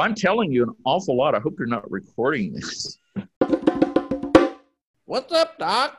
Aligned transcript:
I'm 0.00 0.14
telling 0.14 0.50
you 0.50 0.62
an 0.62 0.74
awful 0.86 1.14
lot. 1.14 1.34
I 1.34 1.40
hope 1.40 1.56
you're 1.58 1.68
not 1.68 1.90
recording 1.90 2.54
this. 2.54 2.96
What's 5.04 5.30
up, 5.30 5.58
Doc? 5.58 5.98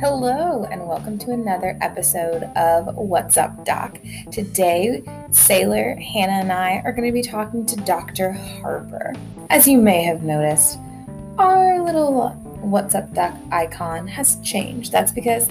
Hello, 0.00 0.64
and 0.64 0.88
welcome 0.88 1.18
to 1.18 1.32
another 1.32 1.76
episode 1.82 2.44
of 2.56 2.96
What's 2.96 3.36
Up, 3.36 3.62
Doc. 3.66 3.98
Today, 4.30 5.02
Sailor, 5.30 5.94
Hannah, 5.96 6.40
and 6.40 6.50
I 6.50 6.80
are 6.82 6.92
going 6.92 7.06
to 7.06 7.12
be 7.12 7.20
talking 7.20 7.66
to 7.66 7.76
Dr. 7.76 8.32
Harper. 8.32 9.12
As 9.50 9.68
you 9.68 9.76
may 9.76 10.02
have 10.02 10.22
noticed, 10.22 10.78
our 11.36 11.82
little 11.82 12.30
What's 12.62 12.94
Up, 12.94 13.12
Doc 13.12 13.34
icon 13.50 14.08
has 14.08 14.40
changed. 14.40 14.92
That's 14.92 15.12
because 15.12 15.46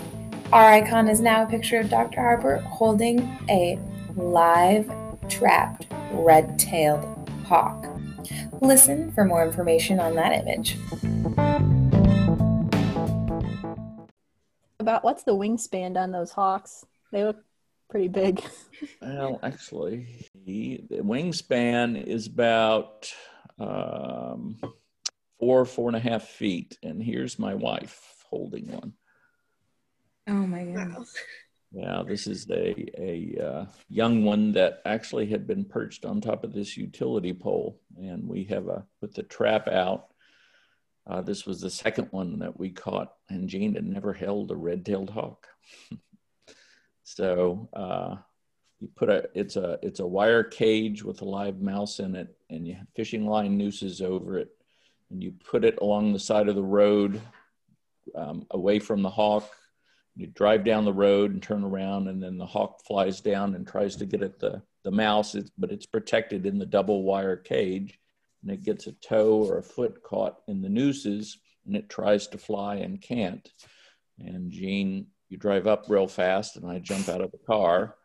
our 0.52 0.70
icon 0.70 1.08
is 1.08 1.22
now 1.22 1.44
a 1.44 1.46
picture 1.46 1.80
of 1.80 1.90
Dr. 1.90 2.20
Harper 2.20 2.58
holding 2.58 3.20
a 3.50 3.80
live 4.16 4.92
trapped 5.30 5.88
red 6.12 6.60
tailed 6.60 7.30
hawk. 7.46 7.86
Listen 8.60 9.12
for 9.14 9.24
more 9.24 9.46
information 9.46 10.00
on 10.00 10.16
that 10.16 10.34
image. 10.34 10.78
About 14.80 15.06
what's 15.06 15.24
the 15.24 15.36
wingspan 15.36 15.96
on 15.96 16.12
those 16.12 16.32
hawks? 16.32 16.86
They 17.14 17.24
look 17.24 17.38
pretty 17.90 18.08
big. 18.08 18.44
Well, 19.00 19.40
actually, 19.44 20.08
the, 20.44 20.84
the 20.90 20.98
wingspan 20.98 22.04
is 22.04 22.26
about 22.26 23.14
um, 23.60 24.58
four, 25.40 25.66
four 25.66 25.88
and 25.88 25.96
a 25.96 26.00
half 26.00 26.24
feet. 26.24 26.80
And 26.82 27.02
here's 27.02 27.38
my 27.38 27.54
wife 27.54 28.26
holding 28.28 28.72
one. 28.72 28.94
Oh 30.28 30.34
my 30.34 30.64
god. 30.66 31.06
Yeah, 31.74 32.04
this 32.06 32.28
is 32.28 32.50
a, 32.50 33.02
a 33.02 33.44
uh, 33.44 33.66
young 33.88 34.26
one 34.26 34.52
that 34.54 34.82
actually 34.86 35.28
had 35.28 35.48
been 35.48 35.64
perched 35.64 36.04
on 36.04 36.20
top 36.20 36.44
of 36.44 36.54
this 36.54 36.76
utility 36.76 37.32
pole. 37.32 37.80
And 37.98 38.28
we 38.28 38.44
have 38.46 38.68
a, 38.68 38.86
put 39.00 39.16
the 39.16 39.24
trap 39.24 39.70
out. 39.70 40.08
Uh, 41.08 41.22
this 41.22 41.46
was 41.46 41.62
the 41.62 41.70
second 41.70 42.10
one 42.12 42.40
that 42.40 42.60
we 42.60 42.70
caught, 42.70 43.14
and 43.30 43.50
Jean 43.50 43.74
had 43.74 43.86
never 43.86 44.14
held 44.14 44.52
a 44.52 44.56
red 44.56 44.86
tailed 44.86 45.10
hawk. 45.10 45.48
so 47.04 47.70
uh, 47.74 48.18
you 48.80 48.88
put 48.96 49.10
a, 49.10 49.28
it's 49.34 49.56
a, 49.56 49.80
it's 49.82 50.00
a 50.00 50.06
wire 50.06 50.44
cage 50.44 51.04
with 51.04 51.22
a 51.22 51.26
live 51.26 51.60
mouse 51.60 52.00
in 52.00 52.16
it, 52.16 52.36
and 52.50 52.68
you 52.68 52.76
have 52.76 52.88
fishing 52.96 53.26
line 53.26 53.58
nooses 53.58 54.02
over 54.02 54.38
it. 54.38 54.50
And 55.10 55.24
you 55.24 55.32
put 55.32 55.66
it 55.66 55.80
along 55.82 56.14
the 56.14 56.20
side 56.20 56.50
of 56.50 56.56
the 56.56 56.62
road 56.62 57.20
um, 58.14 58.46
away 58.52 58.78
from 58.78 59.02
the 59.02 59.10
hawk 59.10 59.52
you 60.16 60.28
drive 60.28 60.64
down 60.66 60.86
the 60.86 60.94
road 60.94 61.32
and 61.32 61.42
turn 61.42 61.64
around 61.64 62.08
and 62.08 62.22
then 62.22 62.38
the 62.38 62.46
hawk 62.46 62.82
flies 62.86 63.22
down 63.22 63.56
and 63.56 63.66
tries 63.66 63.96
to 63.98 64.06
get 64.06 64.22
at 64.22 64.40
the, 64.40 64.62
the 64.84 64.92
mouse. 64.92 65.36
It's, 65.36 65.52
but 65.58 65.72
it's 65.72 65.86
protected 65.86 66.46
in 66.46 66.60
the 66.60 66.66
double 66.66 67.04
wire 67.04 67.38
cage 67.38 67.98
and 68.42 68.52
it 68.52 68.64
gets 68.64 68.88
a 68.88 68.92
toe 68.94 69.44
or 69.44 69.60
a 69.60 69.64
foot 69.64 70.04
caught 70.04 70.40
in 70.48 70.62
the 70.62 70.70
nooses 70.70 71.38
and 71.66 71.76
it 71.76 71.90
tries 71.90 72.28
to 72.28 72.38
fly 72.38 72.76
and 72.78 73.02
can't. 73.02 73.50
And 74.20 74.52
jean 74.52 75.08
you 75.30 75.38
drive 75.38 75.66
up 75.66 75.86
real 75.88 76.08
fast 76.08 76.58
and 76.58 76.70
i 76.70 76.78
jump 76.78 77.08
out 77.08 77.22
of 77.22 77.32
the 77.32 77.40
car 77.48 77.96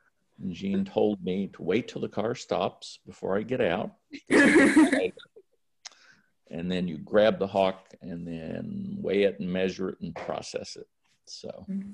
and 0.40 0.52
jean 0.52 0.84
told 0.84 1.24
me 1.24 1.48
to 1.54 1.62
wait 1.62 1.88
till 1.88 2.00
the 2.00 2.08
car 2.08 2.36
stops 2.36 3.00
before 3.06 3.36
i 3.36 3.42
get 3.42 3.60
out. 3.60 3.92
And 6.48 6.70
then 6.70 6.86
you 6.86 6.96
grab 6.96 7.40
the 7.40 7.46
hawk 7.48 7.88
and 8.00 8.24
then 8.24 8.98
weigh 9.00 9.24
it 9.24 9.40
and 9.40 9.52
measure 9.52 9.88
it 9.88 10.00
and 10.00 10.14
process 10.14 10.76
it 10.76 10.86
so, 11.26 11.66
mm-hmm. 11.68 11.92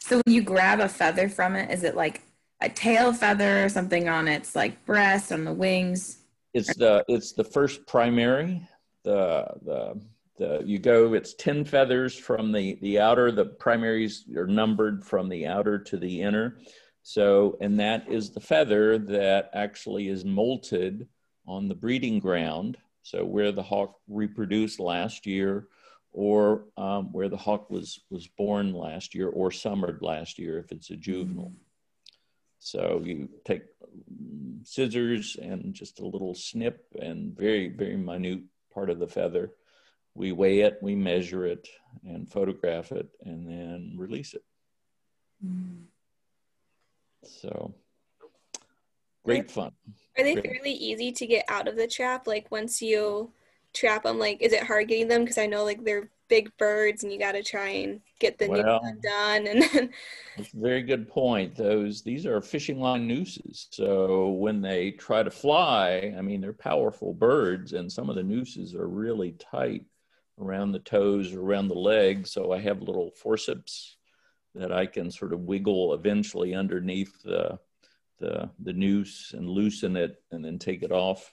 so 0.00 0.20
when 0.24 0.34
you 0.34 0.42
grab 0.42 0.80
a 0.80 0.88
feather 0.88 1.28
from 1.28 1.56
it, 1.56 1.70
is 1.70 1.84
it 1.84 1.96
like 1.96 2.22
a 2.60 2.68
tail 2.68 3.12
feather 3.12 3.64
or 3.64 3.68
something 3.68 4.08
on 4.08 4.28
its 4.28 4.56
like 4.56 4.84
breast 4.84 5.32
on 5.32 5.44
the 5.44 5.52
wings? 5.52 6.18
It's 6.54 6.74
the 6.76 7.04
it's 7.08 7.32
the 7.32 7.44
first 7.44 7.86
primary. 7.86 8.66
The 9.04 9.46
the 9.62 10.00
the 10.38 10.62
you 10.64 10.78
go. 10.78 11.14
It's 11.14 11.34
ten 11.34 11.64
feathers 11.64 12.16
from 12.16 12.52
the 12.52 12.78
the 12.80 12.98
outer. 12.98 13.30
The 13.30 13.44
primaries 13.44 14.24
are 14.36 14.46
numbered 14.46 15.04
from 15.04 15.28
the 15.28 15.46
outer 15.46 15.78
to 15.78 15.96
the 15.96 16.22
inner. 16.22 16.58
So, 17.02 17.56
and 17.60 17.80
that 17.80 18.06
is 18.08 18.30
the 18.30 18.40
feather 18.40 18.98
that 18.98 19.50
actually 19.54 20.08
is 20.08 20.24
molted 20.24 21.06
on 21.46 21.68
the 21.68 21.74
breeding 21.74 22.18
ground. 22.18 22.76
So, 23.02 23.24
where 23.24 23.52
the 23.52 23.62
hawk 23.62 23.94
reproduced 24.08 24.78
last 24.78 25.26
year, 25.26 25.68
or 26.12 26.64
um, 26.76 27.12
where 27.12 27.28
the 27.28 27.36
hawk 27.36 27.70
was 27.70 28.00
was 28.10 28.26
born 28.26 28.72
last 28.72 29.14
year 29.14 29.28
or 29.28 29.50
summered 29.50 30.00
last 30.02 30.38
year 30.38 30.58
if 30.58 30.72
it's 30.72 30.90
a 30.90 30.96
juvenile. 30.96 31.52
So 32.58 33.02
you 33.04 33.28
take 33.44 33.62
scissors 34.62 35.36
and 35.40 35.72
just 35.74 36.00
a 36.00 36.06
little 36.06 36.34
snip 36.34 36.86
and 37.00 37.36
very 37.36 37.68
very 37.68 37.96
minute 37.96 38.42
part 38.72 38.90
of 38.90 38.98
the 38.98 39.08
feather. 39.08 39.52
We 40.14 40.32
weigh 40.32 40.60
it, 40.60 40.78
we 40.82 40.96
measure 40.96 41.46
it, 41.46 41.68
and 42.04 42.28
photograph 42.28 42.90
it, 42.90 43.08
and 43.24 43.46
then 43.46 43.94
release 43.96 44.34
it. 44.34 44.42
Mm. 45.44 45.84
So 47.24 47.74
great 49.24 49.50
fun. 49.50 49.72
Are 50.16 50.24
they 50.24 50.34
great. 50.34 50.46
fairly 50.46 50.72
easy 50.72 51.12
to 51.12 51.26
get 51.26 51.44
out 51.48 51.68
of 51.68 51.76
the 51.76 51.86
trap? 51.86 52.26
Like 52.26 52.50
once 52.50 52.82
you 52.82 53.30
trap 53.78 54.02
them? 54.02 54.18
Like, 54.18 54.42
is 54.42 54.52
it 54.52 54.62
hard 54.64 54.88
getting 54.88 55.08
them? 55.08 55.22
Because 55.22 55.38
I 55.38 55.46
know 55.46 55.64
like 55.64 55.84
they're 55.84 56.10
big 56.28 56.50
birds, 56.58 57.02
and 57.02 57.12
you 57.12 57.18
got 57.18 57.32
to 57.32 57.42
try 57.42 57.68
and 57.68 58.00
get 58.20 58.38
the 58.38 58.48
well, 58.48 58.80
new 58.82 59.00
done. 59.00 59.46
And 59.46 59.62
then, 59.62 59.90
that's 60.36 60.52
a 60.52 60.56
very 60.56 60.82
good 60.82 61.08
point. 61.08 61.56
Those 61.56 62.02
these 62.02 62.26
are 62.26 62.40
fishing 62.40 62.80
line 62.80 63.06
nooses. 63.06 63.68
So 63.70 64.28
when 64.28 64.60
they 64.60 64.92
try 64.92 65.22
to 65.22 65.30
fly, 65.30 66.14
I 66.16 66.20
mean 66.22 66.40
they're 66.40 66.52
powerful 66.52 67.14
birds, 67.14 67.72
and 67.72 67.90
some 67.90 68.10
of 68.10 68.16
the 68.16 68.22
nooses 68.22 68.74
are 68.74 68.88
really 68.88 69.32
tight 69.32 69.84
around 70.40 70.72
the 70.72 70.78
toes, 70.78 71.32
or 71.32 71.40
around 71.40 71.68
the 71.68 71.74
legs. 71.74 72.32
So 72.32 72.52
I 72.52 72.60
have 72.60 72.82
little 72.82 73.10
forceps 73.10 73.96
that 74.54 74.72
I 74.72 74.86
can 74.86 75.10
sort 75.10 75.32
of 75.32 75.40
wiggle 75.40 75.94
eventually 75.94 76.54
underneath 76.54 77.22
the 77.22 77.58
the, 78.18 78.50
the 78.60 78.72
noose 78.72 79.32
and 79.32 79.48
loosen 79.48 79.96
it 79.96 80.20
and 80.32 80.44
then 80.44 80.58
take 80.58 80.82
it 80.82 80.90
off 80.90 81.32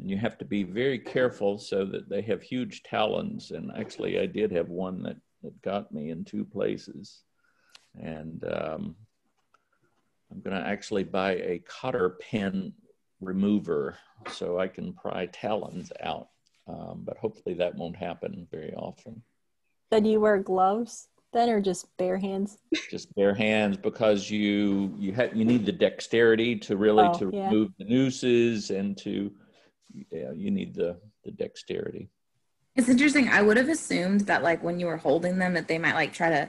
and 0.00 0.10
you 0.10 0.16
have 0.16 0.38
to 0.38 0.44
be 0.44 0.62
very 0.62 0.98
careful 0.98 1.58
so 1.58 1.84
that 1.84 2.08
they 2.08 2.22
have 2.22 2.42
huge 2.42 2.82
talons. 2.82 3.50
And 3.50 3.70
actually, 3.76 4.18
I 4.18 4.26
did 4.26 4.50
have 4.52 4.68
one 4.68 5.02
that, 5.02 5.16
that 5.42 5.60
got 5.62 5.92
me 5.92 6.10
in 6.10 6.24
two 6.24 6.44
places. 6.44 7.22
And 8.00 8.42
um, 8.44 8.96
I'm 10.30 10.40
going 10.40 10.56
to 10.56 10.66
actually 10.66 11.04
buy 11.04 11.32
a 11.32 11.62
cotter 11.68 12.16
pin 12.20 12.72
remover 13.20 13.98
so 14.30 14.58
I 14.58 14.68
can 14.68 14.94
pry 14.94 15.26
talons 15.26 15.92
out. 16.02 16.28
Um, 16.66 17.02
but 17.04 17.18
hopefully, 17.18 17.54
that 17.56 17.74
won't 17.74 17.96
happen 17.96 18.46
very 18.50 18.72
often. 18.74 19.22
Then 19.90 20.04
you 20.04 20.20
wear 20.20 20.38
gloves 20.38 21.08
then 21.32 21.48
or 21.48 21.60
just 21.60 21.96
bare 21.96 22.18
hands 22.18 22.58
just 22.90 23.14
bare 23.14 23.34
hands 23.34 23.76
because 23.76 24.28
you 24.28 24.92
you 24.98 25.12
have 25.12 25.34
you 25.36 25.44
need 25.44 25.64
the 25.64 25.70
dexterity 25.70 26.56
to 26.56 26.76
really 26.76 27.04
oh, 27.04 27.14
to 27.16 27.30
yeah. 27.32 27.46
remove 27.46 27.70
the 27.78 27.84
nooses 27.84 28.70
and 28.70 28.98
to 28.98 29.30
yeah, 30.10 30.32
you 30.32 30.50
need 30.50 30.74
the 30.74 30.98
the 31.24 31.30
dexterity. 31.30 32.08
It's 32.76 32.88
interesting. 32.88 33.28
I 33.28 33.42
would 33.42 33.56
have 33.56 33.68
assumed 33.68 34.22
that 34.22 34.42
like 34.42 34.62
when 34.62 34.78
you 34.78 34.86
were 34.86 34.96
holding 34.96 35.38
them 35.38 35.54
that 35.54 35.68
they 35.68 35.78
might 35.78 35.94
like 35.94 36.12
try 36.12 36.30
to 36.30 36.48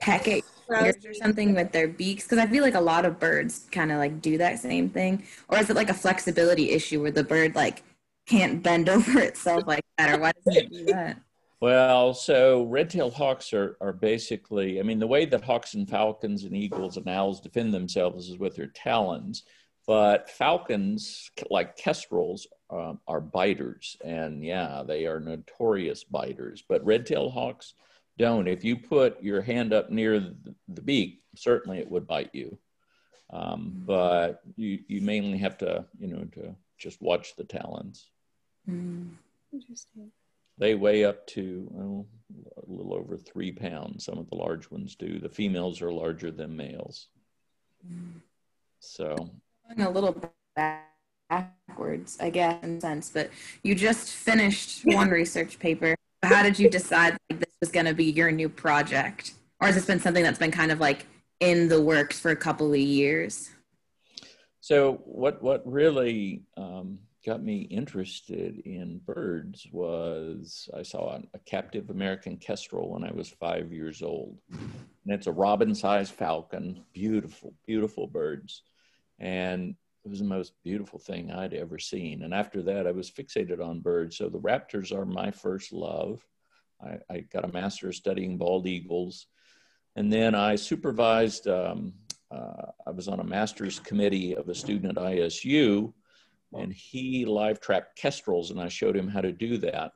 peck 0.00 0.26
at 0.28 0.42
your 0.68 0.94
or 1.04 1.14
something 1.14 1.54
with 1.54 1.72
their 1.72 1.88
beaks 1.88 2.24
because 2.24 2.38
I 2.38 2.46
feel 2.46 2.62
like 2.62 2.74
a 2.74 2.80
lot 2.80 3.04
of 3.04 3.18
birds 3.18 3.66
kind 3.70 3.92
of 3.92 3.98
like 3.98 4.20
do 4.20 4.38
that 4.38 4.58
same 4.58 4.88
thing. 4.88 5.24
Or 5.48 5.58
is 5.58 5.70
it 5.70 5.76
like 5.76 5.90
a 5.90 5.94
flexibility 5.94 6.70
issue 6.70 7.02
where 7.02 7.10
the 7.10 7.24
bird 7.24 7.54
like 7.54 7.82
can't 8.26 8.62
bend 8.62 8.88
over 8.96 9.20
itself 9.20 9.64
like 9.66 9.84
that, 9.98 10.14
or 10.14 10.20
why 10.20 10.32
doesn't 10.32 10.64
it 10.64 10.72
do 10.72 10.84
that? 10.86 11.20
Well, 11.60 12.14
so 12.14 12.62
red-tailed 12.64 13.12
hawks 13.12 13.52
are, 13.52 13.76
are 13.82 13.92
basically, 13.92 14.80
I 14.80 14.82
mean, 14.82 14.98
the 14.98 15.06
way 15.06 15.26
that 15.26 15.44
hawks 15.44 15.74
and 15.74 15.86
falcons 15.86 16.44
and 16.44 16.56
eagles 16.56 16.96
and 16.96 17.06
owls 17.06 17.42
defend 17.42 17.74
themselves 17.74 18.30
is 18.30 18.38
with 18.38 18.56
their 18.56 18.68
talons. 18.68 19.42
But 19.90 20.30
falcons, 20.30 21.32
like 21.50 21.76
kestrels, 21.76 22.46
um, 22.70 23.00
are 23.08 23.20
biters, 23.20 23.96
and 24.04 24.44
yeah, 24.44 24.84
they 24.86 25.06
are 25.06 25.18
notorious 25.18 26.04
biters. 26.04 26.62
But 26.62 26.84
red-tailed 26.84 27.32
hawks 27.32 27.74
don't. 28.16 28.46
If 28.46 28.62
you 28.62 28.76
put 28.76 29.20
your 29.20 29.42
hand 29.42 29.72
up 29.72 29.90
near 29.90 30.20
the, 30.20 30.54
the 30.68 30.80
beak, 30.80 31.22
certainly 31.34 31.80
it 31.80 31.90
would 31.90 32.06
bite 32.06 32.30
you. 32.32 32.56
Um, 33.30 33.82
but 33.84 34.42
you 34.54 34.78
you 34.86 35.00
mainly 35.00 35.38
have 35.38 35.58
to 35.58 35.84
you 35.98 36.06
know 36.06 36.22
to 36.34 36.54
just 36.78 37.02
watch 37.02 37.34
the 37.34 37.42
talons. 37.42 38.10
Mm. 38.68 39.08
Interesting. 39.52 40.12
They 40.56 40.76
weigh 40.76 41.04
up 41.04 41.26
to 41.34 41.66
well, 41.68 42.06
a 42.58 42.72
little 42.72 42.94
over 42.94 43.16
three 43.16 43.50
pounds. 43.50 44.04
Some 44.04 44.18
of 44.18 44.30
the 44.30 44.36
large 44.36 44.70
ones 44.70 44.94
do. 44.94 45.18
The 45.18 45.28
females 45.28 45.82
are 45.82 45.92
larger 45.92 46.30
than 46.30 46.56
males. 46.56 47.08
Mm. 47.84 48.20
So 48.78 49.16
a 49.78 49.90
little 49.90 50.16
backwards, 50.56 52.18
I 52.20 52.30
guess, 52.30 52.62
in 52.62 52.80
sense, 52.80 53.10
but 53.10 53.30
you 53.62 53.74
just 53.74 54.10
finished 54.10 54.82
one 54.84 55.10
research 55.10 55.58
paper. 55.58 55.94
How 56.22 56.42
did 56.42 56.58
you 56.58 56.68
decide 56.68 57.16
like, 57.30 57.40
this 57.40 57.54
was 57.60 57.70
going 57.70 57.86
to 57.86 57.94
be 57.94 58.06
your 58.06 58.30
new 58.30 58.48
project? 58.48 59.34
Or 59.60 59.66
has 59.66 59.76
this 59.76 59.86
been 59.86 60.00
something 60.00 60.22
that's 60.22 60.38
been 60.38 60.50
kind 60.50 60.72
of 60.72 60.80
like 60.80 61.06
in 61.40 61.68
the 61.68 61.80
works 61.80 62.18
for 62.18 62.30
a 62.30 62.36
couple 62.36 62.72
of 62.72 62.78
years? 62.78 63.50
So 64.60 65.00
what 65.04 65.42
what 65.42 65.62
really 65.66 66.42
um, 66.56 66.98
got 67.24 67.42
me 67.42 67.62
interested 67.62 68.60
in 68.60 69.00
birds 69.04 69.66
was 69.72 70.68
I 70.76 70.82
saw 70.82 71.16
a, 71.16 71.22
a, 71.34 71.38
captive 71.40 71.90
American 71.90 72.36
kestrel 72.36 72.90
when 72.90 73.04
I 73.04 73.10
was 73.12 73.28
five 73.28 73.72
years 73.72 74.02
old, 74.02 74.38
and 74.50 74.70
it's 75.06 75.26
a 75.26 75.32
robin-sized 75.32 76.12
falcon, 76.12 76.84
beautiful, 76.92 77.54
beautiful 77.66 78.06
birds, 78.06 78.62
and 79.20 79.74
it 80.04 80.08
was 80.08 80.18
the 80.18 80.24
most 80.24 80.54
beautiful 80.64 80.98
thing 80.98 81.30
I'd 81.30 81.52
ever 81.52 81.78
seen. 81.78 82.22
And 82.22 82.32
after 82.32 82.62
that, 82.62 82.86
I 82.86 82.90
was 82.90 83.10
fixated 83.10 83.62
on 83.62 83.80
birds. 83.80 84.16
So 84.16 84.28
the 84.28 84.40
raptors 84.40 84.92
are 84.92 85.04
my 85.04 85.30
first 85.30 85.72
love. 85.72 86.26
I, 86.82 86.98
I 87.10 87.20
got 87.20 87.44
a 87.44 87.52
master's 87.52 87.98
studying 87.98 88.38
bald 88.38 88.66
eagles. 88.66 89.26
And 89.96 90.10
then 90.10 90.34
I 90.34 90.56
supervised, 90.56 91.48
um, 91.48 91.92
uh, 92.30 92.66
I 92.86 92.90
was 92.90 93.08
on 93.08 93.20
a 93.20 93.24
master's 93.24 93.78
committee 93.78 94.34
of 94.34 94.48
a 94.48 94.54
student 94.54 94.96
at 94.96 95.04
ISU, 95.04 95.92
and 96.56 96.72
he 96.72 97.26
live 97.26 97.60
trapped 97.60 97.96
kestrels, 97.96 98.50
and 98.50 98.60
I 98.60 98.68
showed 98.68 98.96
him 98.96 99.08
how 99.08 99.20
to 99.20 99.32
do 99.32 99.58
that. 99.58 99.92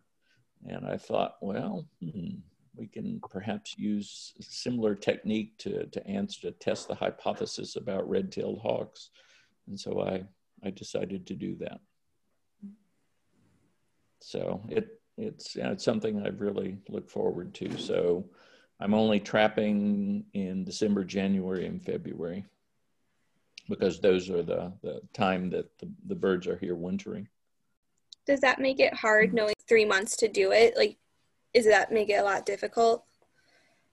And 0.68 0.86
I 0.86 0.96
thought, 0.96 1.36
well, 1.40 1.86
hmm, 2.00 2.36
we 2.76 2.86
can 2.86 3.20
perhaps 3.30 3.78
use 3.78 4.34
a 4.38 4.42
similar 4.42 4.94
technique 4.94 5.56
to, 5.58 5.86
to 5.86 6.06
answer, 6.06 6.40
to 6.42 6.50
test 6.52 6.88
the 6.88 6.94
hypothesis 6.94 7.76
about 7.76 8.08
red-tailed 8.08 8.60
hawks. 8.60 9.10
And 9.68 9.78
so 9.78 10.02
I, 10.02 10.24
I 10.66 10.70
decided 10.70 11.26
to 11.26 11.34
do 11.34 11.56
that. 11.56 11.80
So 14.20 14.62
it, 14.68 15.00
it's, 15.16 15.54
yeah, 15.54 15.70
it's 15.70 15.84
something 15.84 16.20
I've 16.20 16.40
really 16.40 16.78
looked 16.88 17.10
forward 17.10 17.54
to. 17.54 17.78
So 17.78 18.24
I'm 18.80 18.94
only 18.94 19.20
trapping 19.20 20.24
in 20.32 20.64
December, 20.64 21.04
January, 21.04 21.66
and 21.66 21.82
February 21.82 22.44
because 23.68 24.00
those 24.00 24.30
are 24.30 24.42
the, 24.42 24.72
the 24.82 25.00
time 25.12 25.50
that 25.50 25.78
the, 25.78 25.88
the 26.06 26.14
birds 26.14 26.46
are 26.46 26.58
here 26.58 26.74
wintering. 26.74 27.28
Does 28.26 28.40
that 28.40 28.58
make 28.58 28.80
it 28.80 28.94
hard 28.94 29.32
knowing 29.32 29.54
three 29.68 29.84
months 29.84 30.16
to 30.16 30.28
do 30.28 30.52
it? 30.52 30.76
Like, 30.76 30.96
does 31.54 31.66
that 31.66 31.92
make 31.92 32.10
it 32.10 32.14
a 32.14 32.24
lot 32.24 32.44
difficult? 32.44 33.04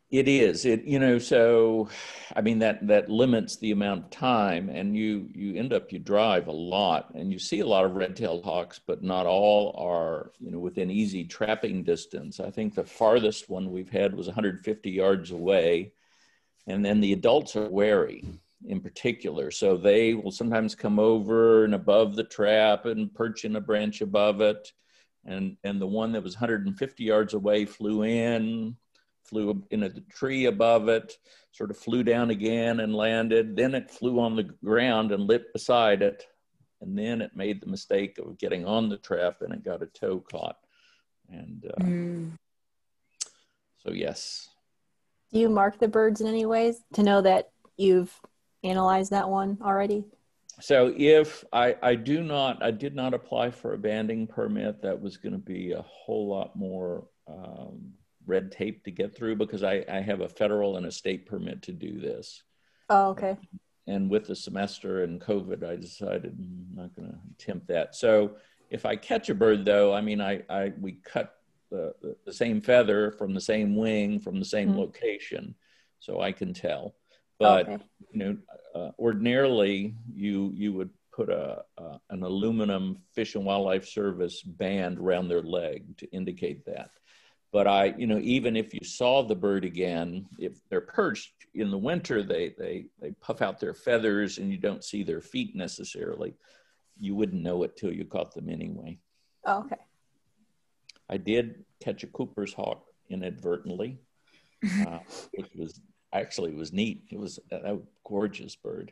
It 0.09 0.27
is. 0.27 0.65
It 0.65 0.83
you 0.83 0.99
know 0.99 1.19
so, 1.19 1.87
I 2.35 2.41
mean 2.41 2.59
that 2.59 2.85
that 2.87 3.09
limits 3.09 3.55
the 3.55 3.71
amount 3.71 4.03
of 4.03 4.09
time, 4.09 4.67
and 4.67 4.93
you 4.93 5.29
you 5.33 5.55
end 5.55 5.71
up 5.71 5.93
you 5.93 5.99
drive 5.99 6.47
a 6.47 6.51
lot, 6.51 7.13
and 7.15 7.31
you 7.31 7.39
see 7.39 7.61
a 7.61 7.65
lot 7.65 7.85
of 7.85 7.95
red-tailed 7.95 8.43
hawks, 8.43 8.77
but 8.85 9.01
not 9.01 9.25
all 9.25 9.73
are 9.77 10.33
you 10.39 10.51
know 10.51 10.59
within 10.59 10.91
easy 10.91 11.23
trapping 11.23 11.83
distance. 11.83 12.41
I 12.41 12.51
think 12.51 12.75
the 12.75 12.83
farthest 12.83 13.49
one 13.49 13.71
we've 13.71 13.89
had 13.89 14.13
was 14.13 14.27
150 14.27 14.91
yards 14.91 15.31
away, 15.31 15.93
and 16.67 16.83
then 16.83 16.99
the 16.99 17.13
adults 17.13 17.55
are 17.55 17.69
wary 17.69 18.25
in 18.67 18.81
particular, 18.81 19.49
so 19.49 19.77
they 19.77 20.13
will 20.13 20.31
sometimes 20.31 20.75
come 20.75 20.99
over 20.99 21.63
and 21.63 21.73
above 21.73 22.17
the 22.17 22.23
trap 22.25 22.85
and 22.85 23.13
perch 23.13 23.45
in 23.45 23.55
a 23.55 23.61
branch 23.61 24.01
above 24.01 24.41
it, 24.41 24.73
and 25.25 25.57
and 25.63 25.79
the 25.79 25.87
one 25.87 26.11
that 26.13 26.23
was 26.23 26.35
150 26.35 27.03
yards 27.03 27.33
away 27.33 27.65
flew 27.65 28.03
in 28.03 28.75
flew 29.31 29.63
in 29.71 29.83
a 29.83 29.89
tree 29.89 30.45
above 30.45 30.89
it, 30.89 31.17
sort 31.51 31.71
of 31.71 31.77
flew 31.77 32.03
down 32.03 32.29
again 32.29 32.79
and 32.79 32.93
landed. 32.93 33.55
Then 33.55 33.73
it 33.73 33.89
flew 33.89 34.19
on 34.19 34.35
the 34.35 34.43
ground 34.43 35.11
and 35.11 35.23
lit 35.23 35.53
beside 35.53 36.01
it. 36.01 36.25
And 36.81 36.97
then 36.97 37.21
it 37.21 37.35
made 37.35 37.61
the 37.61 37.67
mistake 37.67 38.17
of 38.17 38.37
getting 38.37 38.65
on 38.65 38.89
the 38.89 38.97
trap 38.97 39.37
and 39.41 39.53
it 39.53 39.63
got 39.63 39.83
a 39.83 39.87
toe 39.87 40.19
caught. 40.19 40.57
And 41.29 41.65
uh, 41.65 41.83
mm. 41.83 42.31
so, 43.85 43.93
yes. 43.93 44.49
Do 45.31 45.39
you 45.39 45.47
mark 45.47 45.79
the 45.79 45.87
birds 45.87 46.19
in 46.19 46.27
any 46.27 46.45
ways 46.45 46.81
to 46.93 47.03
know 47.03 47.21
that 47.21 47.51
you've 47.77 48.13
analyzed 48.63 49.11
that 49.11 49.29
one 49.29 49.59
already? 49.61 50.03
So 50.61 50.93
if 50.95 51.43
I, 51.51 51.75
I 51.81 51.95
do 51.95 52.23
not, 52.23 52.61
I 52.61 52.71
did 52.71 52.95
not 52.95 53.13
apply 53.13 53.51
for 53.51 53.73
a 53.73 53.77
banding 53.77 54.27
permit, 54.27 54.81
that 54.81 55.01
was 55.01 55.17
going 55.17 55.33
to 55.33 55.39
be 55.39 55.71
a 55.71 55.81
whole 55.81 56.27
lot 56.27 56.55
more 56.55 57.07
um, 57.27 57.93
red 58.25 58.51
tape 58.51 58.83
to 58.83 58.91
get 58.91 59.15
through 59.15 59.35
because 59.37 59.63
I, 59.63 59.83
I 59.89 60.01
have 60.01 60.21
a 60.21 60.29
federal 60.29 60.77
and 60.77 60.85
a 60.85 60.91
state 60.91 61.25
permit 61.25 61.63
to 61.63 61.71
do 61.71 61.99
this. 61.99 62.43
Oh, 62.89 63.09
okay. 63.09 63.37
And 63.87 64.09
with 64.09 64.27
the 64.27 64.35
semester 64.35 65.03
and 65.03 65.19
COVID, 65.19 65.63
I 65.63 65.75
decided 65.75 66.37
I'm 66.37 66.67
not 66.75 66.95
going 66.95 67.09
to 67.09 67.17
attempt 67.33 67.67
that. 67.67 67.95
So 67.95 68.35
if 68.69 68.85
I 68.85 68.95
catch 68.95 69.29
a 69.29 69.35
bird, 69.35 69.65
though, 69.65 69.93
I 69.93 70.01
mean, 70.01 70.21
I, 70.21 70.43
I 70.49 70.73
we 70.79 70.93
cut 71.03 71.35
the, 71.71 71.93
the, 72.25 72.33
same 72.33 72.61
feather 72.61 73.11
from 73.11 73.33
the 73.33 73.41
same 73.41 73.75
wing 73.75 74.19
from 74.19 74.39
the 74.39 74.45
same 74.45 74.69
mm-hmm. 74.69 74.79
location, 74.79 75.55
so 75.99 76.21
I 76.21 76.31
can 76.31 76.53
tell. 76.53 76.95
But 77.41 77.69
okay. 77.69 77.83
you 78.11 78.19
know, 78.19 78.37
uh, 78.75 78.91
ordinarily 78.99 79.95
you 80.13 80.51
you 80.53 80.73
would 80.73 80.91
put 81.11 81.29
a, 81.29 81.63
uh, 81.77 81.97
an 82.11 82.23
aluminum 82.23 82.99
Fish 83.13 83.35
and 83.35 83.43
Wildlife 83.43 83.87
Service 83.87 84.41
band 84.43 84.99
around 84.99 85.27
their 85.27 85.41
leg 85.41 85.97
to 85.97 86.09
indicate 86.11 86.65
that. 86.65 86.91
But 87.51 87.67
I, 87.67 87.93
you 87.97 88.07
know, 88.07 88.19
even 88.19 88.55
if 88.55 88.73
you 88.73 88.79
saw 88.83 89.23
the 89.23 89.35
bird 89.35 89.65
again, 89.65 90.27
if 90.37 90.53
they're 90.69 90.81
perched 90.81 91.33
in 91.53 91.71
the 91.71 91.77
winter, 91.77 92.21
they 92.21 92.53
they 92.57 92.85
they 93.01 93.11
puff 93.19 93.41
out 93.41 93.59
their 93.59 93.73
feathers 93.73 94.37
and 94.37 94.51
you 94.51 94.57
don't 94.57 94.83
see 94.83 95.03
their 95.03 95.19
feet 95.19 95.55
necessarily. 95.55 96.35
You 96.99 97.15
wouldn't 97.15 97.41
know 97.41 97.63
it 97.63 97.75
till 97.75 97.91
you 97.91 98.05
caught 98.05 98.33
them 98.35 98.49
anyway. 98.49 98.99
Oh, 99.45 99.61
okay. 99.61 99.81
I 101.09 101.17
did 101.17 101.65
catch 101.83 102.03
a 102.03 102.07
Cooper's 102.07 102.53
hawk 102.53 102.85
inadvertently, 103.09 103.99
uh, 104.87 104.99
which 105.33 105.49
was 105.55 105.81
actually 106.13 106.51
it 106.51 106.57
was 106.57 106.73
neat. 106.73 107.03
It 107.09 107.19
was 107.19 107.39
a, 107.51 107.75
a 107.75 107.79
gorgeous 108.05 108.55
bird. 108.55 108.91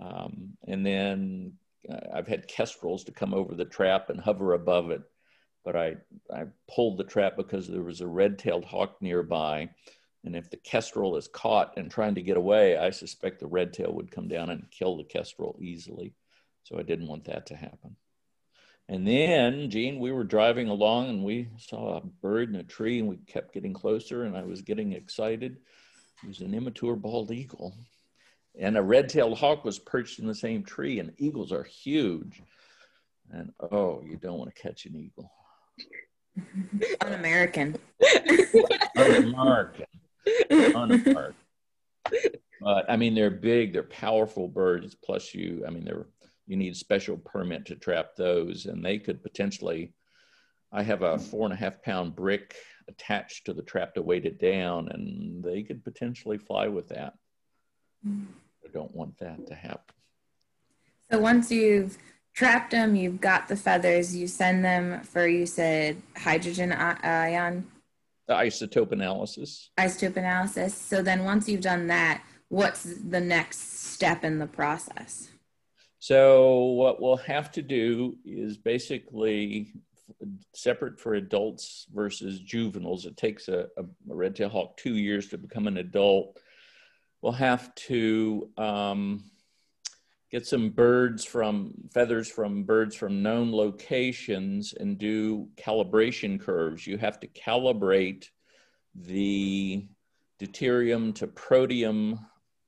Um, 0.00 0.56
and 0.66 0.84
then 0.86 1.54
uh, 1.90 1.98
I've 2.14 2.28
had 2.28 2.48
kestrels 2.48 3.04
to 3.04 3.12
come 3.12 3.34
over 3.34 3.54
the 3.54 3.64
trap 3.64 4.10
and 4.10 4.20
hover 4.20 4.52
above 4.52 4.90
it 4.90 5.02
but 5.68 5.76
I, 5.76 5.96
I 6.32 6.44
pulled 6.66 6.96
the 6.96 7.04
trap 7.04 7.36
because 7.36 7.68
there 7.68 7.82
was 7.82 8.00
a 8.00 8.06
red-tailed 8.06 8.64
hawk 8.64 8.96
nearby. 9.02 9.68
And 10.24 10.34
if 10.34 10.48
the 10.48 10.56
kestrel 10.56 11.14
is 11.16 11.28
caught 11.28 11.76
and 11.76 11.90
trying 11.90 12.14
to 12.14 12.22
get 12.22 12.38
away, 12.38 12.78
I 12.78 12.88
suspect 12.88 13.38
the 13.38 13.46
red 13.46 13.74
tail 13.74 13.92
would 13.92 14.10
come 14.10 14.28
down 14.28 14.48
and 14.48 14.70
kill 14.70 14.96
the 14.96 15.04
kestrel 15.04 15.58
easily. 15.60 16.14
So 16.62 16.78
I 16.78 16.82
didn't 16.82 17.06
want 17.06 17.24
that 17.24 17.44
to 17.48 17.54
happen. 17.54 17.96
And 18.88 19.06
then, 19.06 19.68
Jean, 19.68 19.98
we 19.98 20.10
were 20.10 20.24
driving 20.24 20.68
along 20.68 21.10
and 21.10 21.22
we 21.22 21.48
saw 21.58 21.98
a 21.98 22.06
bird 22.22 22.48
in 22.48 22.56
a 22.56 22.64
tree 22.64 22.98
and 22.98 23.06
we 23.06 23.18
kept 23.26 23.52
getting 23.52 23.74
closer 23.74 24.24
and 24.24 24.38
I 24.38 24.44
was 24.44 24.62
getting 24.62 24.94
excited. 24.94 25.58
Was 26.26 26.40
an 26.40 26.54
immature 26.54 26.96
bald 26.96 27.30
eagle. 27.30 27.74
And 28.58 28.76
a 28.76 28.82
red-tailed 28.82 29.38
hawk 29.38 29.64
was 29.64 29.78
perched 29.78 30.18
in 30.18 30.26
the 30.26 30.34
same 30.34 30.64
tree 30.64 30.98
and 30.98 31.12
eagles 31.18 31.52
are 31.52 31.62
huge. 31.62 32.42
And 33.30 33.52
oh, 33.60 34.02
you 34.04 34.16
don't 34.16 34.38
want 34.38 34.54
to 34.54 34.62
catch 34.62 34.86
an 34.86 34.96
eagle. 34.96 35.30
Un-American. 37.04 37.76
Un-American. 38.96 39.86
Un-American. 40.50 41.34
But 42.60 42.90
I 42.90 42.96
mean, 42.96 43.14
they're 43.14 43.30
big, 43.30 43.72
they're 43.72 43.82
powerful 43.84 44.48
birds. 44.48 44.94
Plus, 44.94 45.34
you, 45.34 45.64
I 45.66 45.70
mean, 45.70 45.84
they're 45.84 46.06
you 46.48 46.56
need 46.56 46.74
special 46.76 47.18
permit 47.18 47.66
to 47.66 47.76
trap 47.76 48.16
those, 48.16 48.66
and 48.66 48.84
they 48.84 48.98
could 48.98 49.22
potentially. 49.22 49.92
I 50.72 50.82
have 50.82 51.02
a 51.02 51.18
four 51.18 51.44
and 51.44 51.52
a 51.52 51.56
half 51.56 51.82
pound 51.82 52.16
brick 52.16 52.54
attached 52.88 53.46
to 53.46 53.52
the 53.52 53.62
trap 53.62 53.94
to 53.94 54.02
weight 54.02 54.24
it 54.24 54.40
down, 54.40 54.88
and 54.88 55.42
they 55.42 55.62
could 55.62 55.84
potentially 55.84 56.38
fly 56.38 56.68
with 56.68 56.88
that. 56.88 57.14
Hmm. 58.04 58.24
I 58.64 58.68
don't 58.72 58.94
want 58.94 59.18
that 59.18 59.46
to 59.46 59.54
happen. 59.54 59.94
So 61.10 61.18
once 61.18 61.50
you've 61.50 61.96
trapped 62.34 62.70
them, 62.70 62.94
you've 62.94 63.20
got 63.20 63.48
the 63.48 63.56
feathers, 63.56 64.14
you 64.14 64.26
send 64.26 64.64
them 64.64 65.02
for, 65.02 65.26
you 65.26 65.46
said, 65.46 66.00
hydrogen 66.16 66.72
ion? 66.72 67.66
The 68.26 68.34
isotope 68.34 68.92
analysis. 68.92 69.70
Isotope 69.78 70.18
analysis. 70.18 70.74
So 70.74 71.02
then 71.02 71.24
once 71.24 71.48
you've 71.48 71.62
done 71.62 71.86
that, 71.86 72.22
what's 72.48 72.82
the 72.82 73.20
next 73.20 73.90
step 73.92 74.22
in 74.22 74.38
the 74.38 74.46
process? 74.46 75.30
So 75.98 76.64
what 76.64 77.00
we'll 77.00 77.16
have 77.16 77.50
to 77.52 77.62
do 77.62 78.16
is 78.24 78.56
basically 78.56 79.72
separate 80.54 80.98
for 80.98 81.14
adults 81.14 81.86
versus 81.92 82.40
juveniles. 82.40 83.06
It 83.06 83.16
takes 83.16 83.48
a, 83.48 83.66
a 83.76 83.84
red-tailed 84.06 84.52
hawk 84.52 84.76
two 84.76 84.96
years 84.96 85.28
to 85.28 85.38
become 85.38 85.66
an 85.66 85.78
adult. 85.78 86.38
We'll 87.22 87.32
have 87.32 87.74
to 87.74 88.50
um, 88.56 89.24
get 90.30 90.46
some 90.46 90.70
birds 90.70 91.24
from 91.24 91.74
feathers 91.92 92.30
from 92.30 92.64
birds 92.64 92.94
from 92.94 93.22
known 93.22 93.52
locations 93.52 94.74
and 94.74 94.98
do 94.98 95.48
calibration 95.56 96.40
curves. 96.40 96.86
You 96.86 96.98
have 96.98 97.20
to 97.20 97.26
calibrate 97.28 98.26
the 98.94 99.86
deuterium 100.40 101.14
to 101.16 101.26
protium 101.26 102.18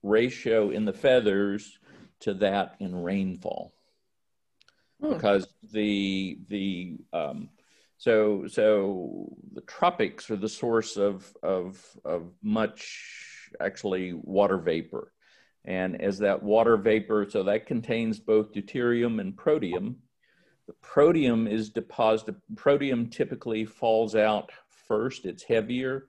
ratio 0.03 0.71
in 0.71 0.85
the 0.85 0.93
feathers 0.93 1.79
to 2.21 2.35
that 2.35 2.77
in 2.81 2.95
rainfall 2.95 3.73
hmm. 5.01 5.13
because 5.13 5.47
the 5.73 6.39
the 6.49 6.99
um, 7.13 7.49
so 7.99 8.47
so 8.47 9.29
the 9.53 9.61
tropics 9.63 10.31
are 10.31 10.37
the 10.37 10.49
source 10.49 10.97
of 10.97 11.33
of 11.43 11.85
of 12.05 12.33
much 12.43 13.51
actually 13.61 14.13
water 14.13 14.59
vapor. 14.59 15.13
And 15.65 16.01
as 16.01 16.19
that 16.19 16.43
water 16.43 16.77
vapor, 16.77 17.27
so 17.29 17.43
that 17.43 17.67
contains 17.67 18.19
both 18.19 18.53
deuterium 18.53 19.21
and 19.21 19.37
protium. 19.37 19.97
The 20.67 20.75
protium 20.83 21.51
is 21.51 21.71
deposited, 21.71 22.37
protium 22.55 23.11
typically 23.11 23.65
falls 23.65 24.15
out 24.15 24.53
first, 24.87 25.27
it's 25.27 25.43
heavier. 25.43 26.09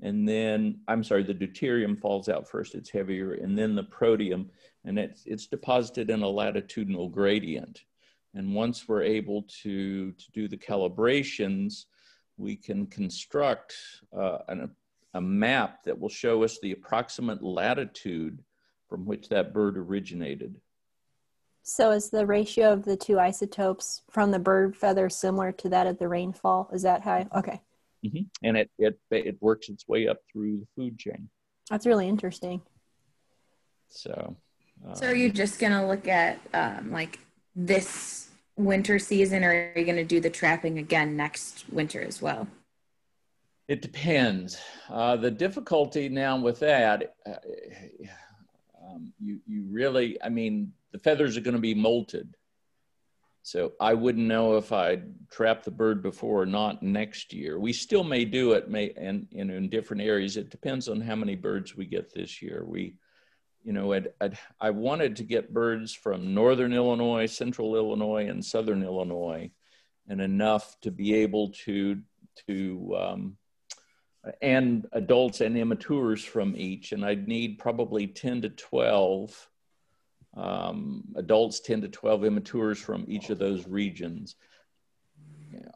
And 0.00 0.28
then, 0.28 0.80
I'm 0.88 1.04
sorry, 1.04 1.22
the 1.22 1.34
deuterium 1.34 1.98
falls 1.98 2.28
out 2.28 2.48
first, 2.48 2.74
it's 2.74 2.90
heavier, 2.90 3.34
and 3.34 3.56
then 3.56 3.74
the 3.74 3.84
protium, 3.84 4.48
and 4.84 4.98
it's, 4.98 5.22
it's 5.26 5.46
deposited 5.46 6.10
in 6.10 6.22
a 6.22 6.28
latitudinal 6.28 7.08
gradient. 7.08 7.82
And 8.34 8.54
once 8.54 8.88
we're 8.88 9.02
able 9.02 9.42
to, 9.62 10.12
to 10.12 10.30
do 10.32 10.48
the 10.48 10.56
calibrations, 10.56 11.84
we 12.36 12.56
can 12.56 12.86
construct 12.86 13.74
uh, 14.16 14.38
an, 14.48 14.70
a 15.14 15.20
map 15.20 15.82
that 15.84 15.98
will 15.98 16.08
show 16.08 16.42
us 16.42 16.58
the 16.60 16.72
approximate 16.72 17.42
latitude 17.42 18.42
from 18.88 19.04
which 19.04 19.28
that 19.28 19.52
bird 19.52 19.76
originated. 19.76 20.54
So 21.62 21.92
is 21.92 22.10
the 22.10 22.26
ratio 22.26 22.72
of 22.72 22.84
the 22.84 22.96
two 22.96 23.20
isotopes 23.20 24.02
from 24.10 24.32
the 24.32 24.38
bird 24.38 24.76
feather 24.76 25.08
similar 25.08 25.52
to 25.52 25.68
that 25.68 25.86
of 25.86 25.98
the 25.98 26.08
rainfall? 26.08 26.68
Is 26.72 26.82
that 26.82 27.02
high? 27.02 27.26
Okay. 27.34 27.60
Mm-hmm. 28.04 28.22
And 28.42 28.56
it, 28.56 28.70
it 28.78 28.98
it 29.10 29.36
works 29.40 29.68
its 29.68 29.86
way 29.86 30.08
up 30.08 30.18
through 30.30 30.58
the 30.58 30.66
food 30.74 30.98
chain. 30.98 31.28
That's 31.70 31.86
really 31.86 32.08
interesting. 32.08 32.60
So. 33.88 34.36
Um, 34.84 34.96
so 34.96 35.06
are 35.06 35.14
you 35.14 35.30
just 35.30 35.60
gonna 35.60 35.86
look 35.86 36.08
at 36.08 36.40
um, 36.52 36.90
like 36.90 37.20
this 37.54 38.28
winter 38.56 38.98
season, 38.98 39.44
or 39.44 39.72
are 39.74 39.78
you 39.78 39.84
gonna 39.84 40.04
do 40.04 40.20
the 40.20 40.30
trapping 40.30 40.78
again 40.78 41.16
next 41.16 41.64
winter 41.70 42.02
as 42.02 42.20
well? 42.20 42.46
It 43.68 43.80
depends. 43.80 44.58
Uh, 44.90 45.16
the 45.16 45.30
difficulty 45.30 46.08
now 46.08 46.38
with 46.38 46.58
that, 46.60 47.14
uh, 47.24 47.34
um, 48.84 49.12
you 49.20 49.40
you 49.46 49.64
really, 49.70 50.22
I 50.22 50.28
mean, 50.28 50.72
the 50.92 50.98
feathers 50.98 51.36
are 51.36 51.40
going 51.40 51.56
to 51.56 51.60
be 51.60 51.74
molted. 51.74 52.28
So 53.44 53.72
I 53.80 53.94
wouldn't 53.94 54.26
know 54.26 54.56
if 54.56 54.70
I'd 54.70 55.14
trap 55.30 55.64
the 55.64 55.70
bird 55.70 56.02
before 56.02 56.42
or 56.42 56.46
not 56.46 56.82
next 56.82 57.32
year. 57.32 57.58
We 57.58 57.72
still 57.72 58.04
may 58.04 58.24
do 58.24 58.52
it, 58.52 58.70
may 58.70 58.92
and, 58.96 59.26
and 59.36 59.50
in 59.50 59.68
different 59.68 60.02
areas. 60.02 60.36
It 60.36 60.50
depends 60.50 60.88
on 60.88 61.00
how 61.00 61.16
many 61.16 61.34
birds 61.34 61.76
we 61.76 61.86
get 61.86 62.14
this 62.14 62.40
year. 62.40 62.64
We, 62.64 62.94
you 63.64 63.72
know, 63.72 63.92
I'd, 63.92 64.08
I'd, 64.20 64.38
i 64.60 64.70
wanted 64.70 65.16
to 65.16 65.24
get 65.24 65.54
birds 65.54 65.92
from 65.92 66.34
northern 66.34 66.72
Illinois, 66.72 67.26
central 67.26 67.76
Illinois, 67.76 68.28
and 68.28 68.44
southern 68.44 68.82
Illinois, 68.82 69.50
and 70.08 70.20
enough 70.20 70.76
to 70.82 70.90
be 70.90 71.14
able 71.14 71.50
to 71.64 72.00
to 72.48 72.96
um, 72.98 73.36
and 74.40 74.86
adults 74.92 75.40
and 75.40 75.56
immatures 75.56 76.24
from 76.24 76.54
each. 76.56 76.92
And 76.92 77.04
I'd 77.04 77.28
need 77.28 77.58
probably 77.58 78.06
10 78.06 78.42
to 78.42 78.48
12 78.50 79.48
um, 80.36 81.04
adults, 81.16 81.60
10 81.60 81.82
to 81.82 81.88
12 81.88 82.20
immatures 82.22 82.78
from 82.78 83.04
each 83.08 83.30
of 83.30 83.38
those 83.38 83.66
regions. 83.66 84.36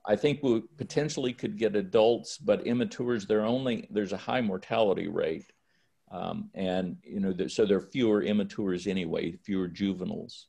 I 0.06 0.16
think 0.16 0.42
we 0.42 0.62
potentially 0.78 1.32
could 1.32 1.58
get 1.58 1.76
adults, 1.76 2.38
but 2.38 2.64
immatures, 2.64 3.26
they're 3.26 3.44
only, 3.44 3.86
there's 3.90 4.12
a 4.12 4.16
high 4.16 4.40
mortality 4.40 5.08
rate. 5.08 5.52
Um, 6.10 6.50
and, 6.54 6.98
you 7.02 7.20
know, 7.20 7.34
so 7.48 7.66
there 7.66 7.78
are 7.78 7.80
fewer 7.80 8.22
immatures 8.22 8.86
anyway, 8.86 9.32
fewer 9.32 9.66
juveniles. 9.66 10.46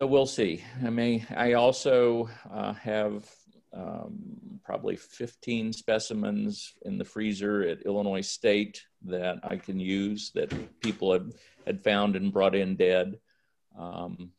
So 0.00 0.06
we'll 0.06 0.26
see. 0.26 0.64
I 0.84 0.90
mean, 0.90 1.26
I 1.34 1.54
also 1.54 2.28
uh, 2.50 2.72
have 2.74 3.28
um, 3.72 4.60
probably 4.64 4.96
15 4.96 5.72
specimens 5.72 6.72
in 6.82 6.98
the 6.98 7.04
freezer 7.04 7.62
at 7.62 7.82
Illinois 7.82 8.20
State 8.20 8.82
that 9.02 9.38
I 9.42 9.56
can 9.56 9.78
use 9.78 10.30
that 10.34 10.52
people 10.80 11.12
had, 11.12 11.32
had 11.66 11.82
found 11.82 12.16
and 12.16 12.32
brought 12.32 12.54
in 12.54 12.76
dead. 12.76 13.18
Um, 13.78 14.30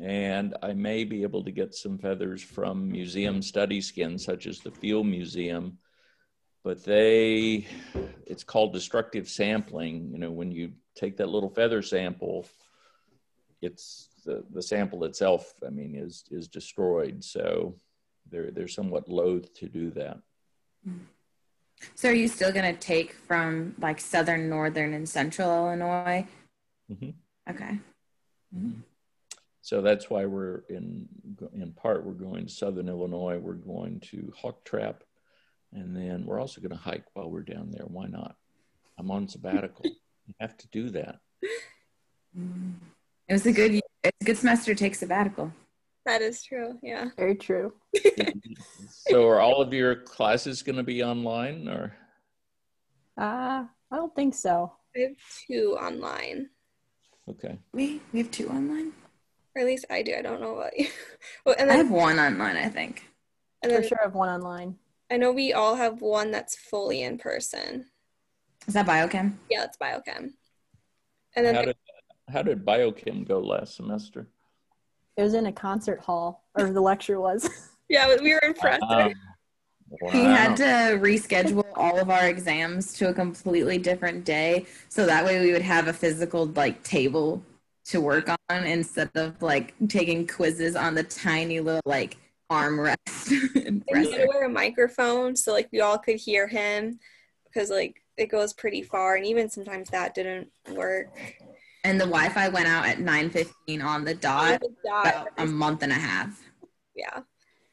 and 0.00 0.56
I 0.62 0.72
may 0.72 1.04
be 1.04 1.22
able 1.22 1.44
to 1.44 1.50
get 1.50 1.74
some 1.74 1.98
feathers 1.98 2.42
from 2.42 2.90
museum 2.90 3.42
study 3.42 3.80
skins, 3.80 4.24
such 4.24 4.46
as 4.46 4.60
the 4.60 4.70
Field 4.70 5.06
Museum. 5.06 5.78
But 6.62 6.84
they, 6.84 7.66
it's 8.26 8.44
called 8.44 8.72
destructive 8.72 9.28
sampling. 9.28 10.10
You 10.12 10.18
know, 10.18 10.30
when 10.30 10.52
you 10.52 10.72
take 10.94 11.16
that 11.16 11.28
little 11.28 11.48
feather 11.48 11.82
sample, 11.82 12.46
it's 13.62 14.08
the, 14.26 14.44
the 14.52 14.62
sample 14.62 15.04
itself, 15.04 15.54
I 15.66 15.70
mean, 15.70 15.94
is, 15.96 16.24
is 16.30 16.48
destroyed. 16.48 17.24
So 17.24 17.76
they're 18.30 18.50
they're 18.50 18.68
somewhat 18.68 19.08
loath 19.08 19.52
to 19.54 19.68
do 19.68 19.90
that. 19.92 20.18
So 21.94 22.10
are 22.10 22.14
you 22.14 22.28
still 22.28 22.52
going 22.52 22.72
to 22.72 22.78
take 22.78 23.12
from 23.12 23.74
like 23.80 24.00
southern, 24.00 24.48
northern, 24.48 24.94
and 24.94 25.08
central 25.08 25.50
Illinois? 25.50 26.26
Mm-hmm. 26.90 27.10
Okay. 27.50 27.78
Mm-hmm. 28.56 28.80
So 29.62 29.82
that's 29.82 30.10
why 30.10 30.26
we're 30.26 30.62
in 30.68 31.08
in 31.54 31.72
part 31.72 32.04
we're 32.04 32.12
going 32.12 32.46
to 32.46 32.52
southern 32.52 32.88
Illinois. 32.88 33.38
We're 33.38 33.54
going 33.54 34.00
to 34.10 34.32
hawk 34.36 34.64
trap, 34.64 35.04
and 35.72 35.96
then 35.96 36.24
we're 36.26 36.40
also 36.40 36.60
going 36.60 36.70
to 36.70 36.76
hike 36.76 37.04
while 37.14 37.30
we're 37.30 37.42
down 37.42 37.70
there. 37.70 37.86
Why 37.86 38.06
not? 38.06 38.36
I'm 38.98 39.10
on 39.10 39.28
sabbatical. 39.28 39.84
you 40.26 40.34
have 40.40 40.56
to 40.58 40.68
do 40.68 40.90
that. 40.90 41.20
It 42.34 43.32
was 43.32 43.46
a 43.46 43.52
good. 43.52 43.80
It's 44.02 44.16
a 44.20 44.24
good 44.24 44.36
semester 44.36 44.74
to 44.74 44.78
take 44.78 44.94
sabbatical. 44.94 45.52
That 46.06 46.22
is 46.22 46.42
true. 46.42 46.78
Yeah. 46.82 47.10
Very 47.16 47.36
true. 47.36 47.74
so 48.88 49.28
are 49.28 49.40
all 49.40 49.60
of 49.60 49.72
your 49.72 49.96
classes 49.96 50.62
going 50.62 50.76
to 50.76 50.82
be 50.82 51.02
online 51.02 51.68
or? 51.68 51.94
Uh, 53.18 53.64
I 53.92 53.96
don't 53.96 54.14
think 54.14 54.34
so. 54.34 54.72
I 54.96 55.00
have 55.00 55.16
two 55.46 55.76
online. 55.80 56.48
Okay. 57.28 57.58
We 57.72 58.00
we 58.12 58.20
have 58.20 58.30
two 58.30 58.48
online. 58.48 58.92
Or 59.54 59.62
at 59.62 59.66
least 59.66 59.84
I 59.90 60.02
do. 60.02 60.14
I 60.14 60.22
don't 60.22 60.40
know 60.40 60.56
about 60.56 60.78
you. 60.78 60.88
well, 61.44 61.54
and 61.58 61.68
then, 61.68 61.76
I 61.76 61.82
have 61.82 61.90
one 61.90 62.18
online, 62.18 62.56
I 62.56 62.68
think. 62.68 63.04
And 63.62 63.70
then, 63.70 63.82
For 63.82 63.88
sure, 63.88 63.98
I 64.00 64.04
have 64.04 64.14
one 64.14 64.28
online. 64.28 64.76
I 65.10 65.16
know 65.16 65.32
we 65.32 65.52
all 65.52 65.74
have 65.74 66.00
one 66.00 66.30
that's 66.30 66.56
fully 66.56 67.02
in 67.02 67.18
person. 67.18 67.86
Is 68.66 68.74
that 68.74 68.86
biochem? 68.86 69.34
Yeah, 69.50 69.64
it's 69.64 69.76
biochem. 69.76 70.32
And 71.34 71.46
then 71.46 71.54
how 71.54 71.62
did, 71.62 71.76
how 72.28 72.42
did 72.42 72.64
biochem 72.64 73.26
go 73.26 73.40
last 73.40 73.74
semester? 73.74 74.28
It 75.16 75.22
was 75.22 75.34
in 75.34 75.46
a 75.46 75.52
concert 75.52 76.00
hall, 76.00 76.44
or 76.54 76.72
the 76.72 76.80
lecture 76.80 77.20
was. 77.20 77.48
yeah, 77.88 78.14
we 78.20 78.32
were 78.32 78.42
impressed. 78.44 78.82
Um, 78.82 79.12
wow. 79.88 80.10
He 80.10 80.22
had 80.22 80.56
to 80.58 80.98
reschedule 80.98 81.66
all 81.74 81.98
of 81.98 82.08
our 82.08 82.28
exams 82.28 82.92
to 82.94 83.08
a 83.08 83.14
completely 83.14 83.78
different 83.78 84.24
day, 84.24 84.66
so 84.88 85.06
that 85.06 85.24
way 85.24 85.40
we 85.40 85.52
would 85.52 85.62
have 85.62 85.88
a 85.88 85.92
physical 85.92 86.46
like 86.46 86.82
table 86.84 87.42
to 87.86 88.00
work 88.00 88.28
on 88.28 88.64
instead 88.64 89.10
of 89.16 89.42
like 89.42 89.74
taking 89.88 90.26
quizzes 90.26 90.76
on 90.76 90.94
the 90.94 91.02
tiny 91.02 91.58
little 91.58 91.80
like 91.84 92.18
armrest. 92.50 92.96
and 93.66 93.84
he 93.88 94.10
had 94.10 94.22
to 94.22 94.26
wear 94.28 94.44
a 94.44 94.48
microphone 94.48 95.36
so 95.36 95.52
like 95.52 95.68
we 95.72 95.80
all 95.80 95.98
could 95.98 96.16
hear 96.16 96.46
him 96.46 96.98
because 97.44 97.70
like 97.70 98.02
it 98.16 98.26
goes 98.26 98.52
pretty 98.52 98.82
far, 98.82 99.16
and 99.16 99.24
even 99.24 99.48
sometimes 99.48 99.88
that 99.90 100.14
didn't 100.14 100.50
work 100.72 101.08
and 101.84 102.00
the 102.00 102.04
Wi-Fi 102.04 102.48
went 102.48 102.66
out 102.66 102.86
at 102.86 102.98
9:15 102.98 103.82
on 103.82 104.04
the 104.04 104.14
dot, 104.14 104.60
the 104.60 104.74
dot. 104.84 105.06
about 105.06 105.28
a 105.38 105.46
month 105.46 105.82
and 105.82 105.92
a 105.92 105.96
half. 105.96 106.40
Yeah. 106.94 107.20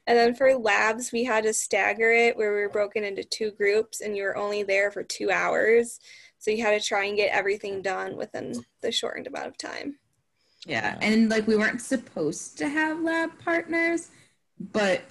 And 0.06 0.18
then 0.18 0.36
for 0.36 0.56
labs, 0.56 1.12
we 1.12 1.26
had 1.26 1.44
to 1.44 1.54
stagger 1.54 2.12
it 2.12 2.38
where 2.38 2.54
we 2.54 2.62
were 2.62 2.70
broken 2.70 3.04
into 3.04 3.24
two 3.24 3.52
groups 3.52 4.00
and 4.00 4.16
you 4.16 4.24
were 4.24 4.38
only 4.38 4.64
there 4.64 4.90
for 4.90 5.04
two 5.04 5.30
hours. 5.32 6.00
So 6.40 6.50
you 6.50 6.64
had 6.64 6.80
to 6.80 6.88
try 6.88 7.06
and 7.06 7.18
get 7.18 7.36
everything 7.36 7.82
done 7.82 8.16
within 8.16 8.54
the 8.82 8.92
shortened 8.92 9.28
amount 9.28 9.48
of 9.48 9.58
time. 9.58 10.00
Yeah. 10.66 10.98
And 11.02 11.30
like 11.30 11.46
we 11.46 11.58
weren't 11.58 11.82
supposed 11.82 12.58
to 12.60 12.70
have 12.70 13.02
lab 13.02 13.38
partners, 13.40 14.10
but 14.60 15.02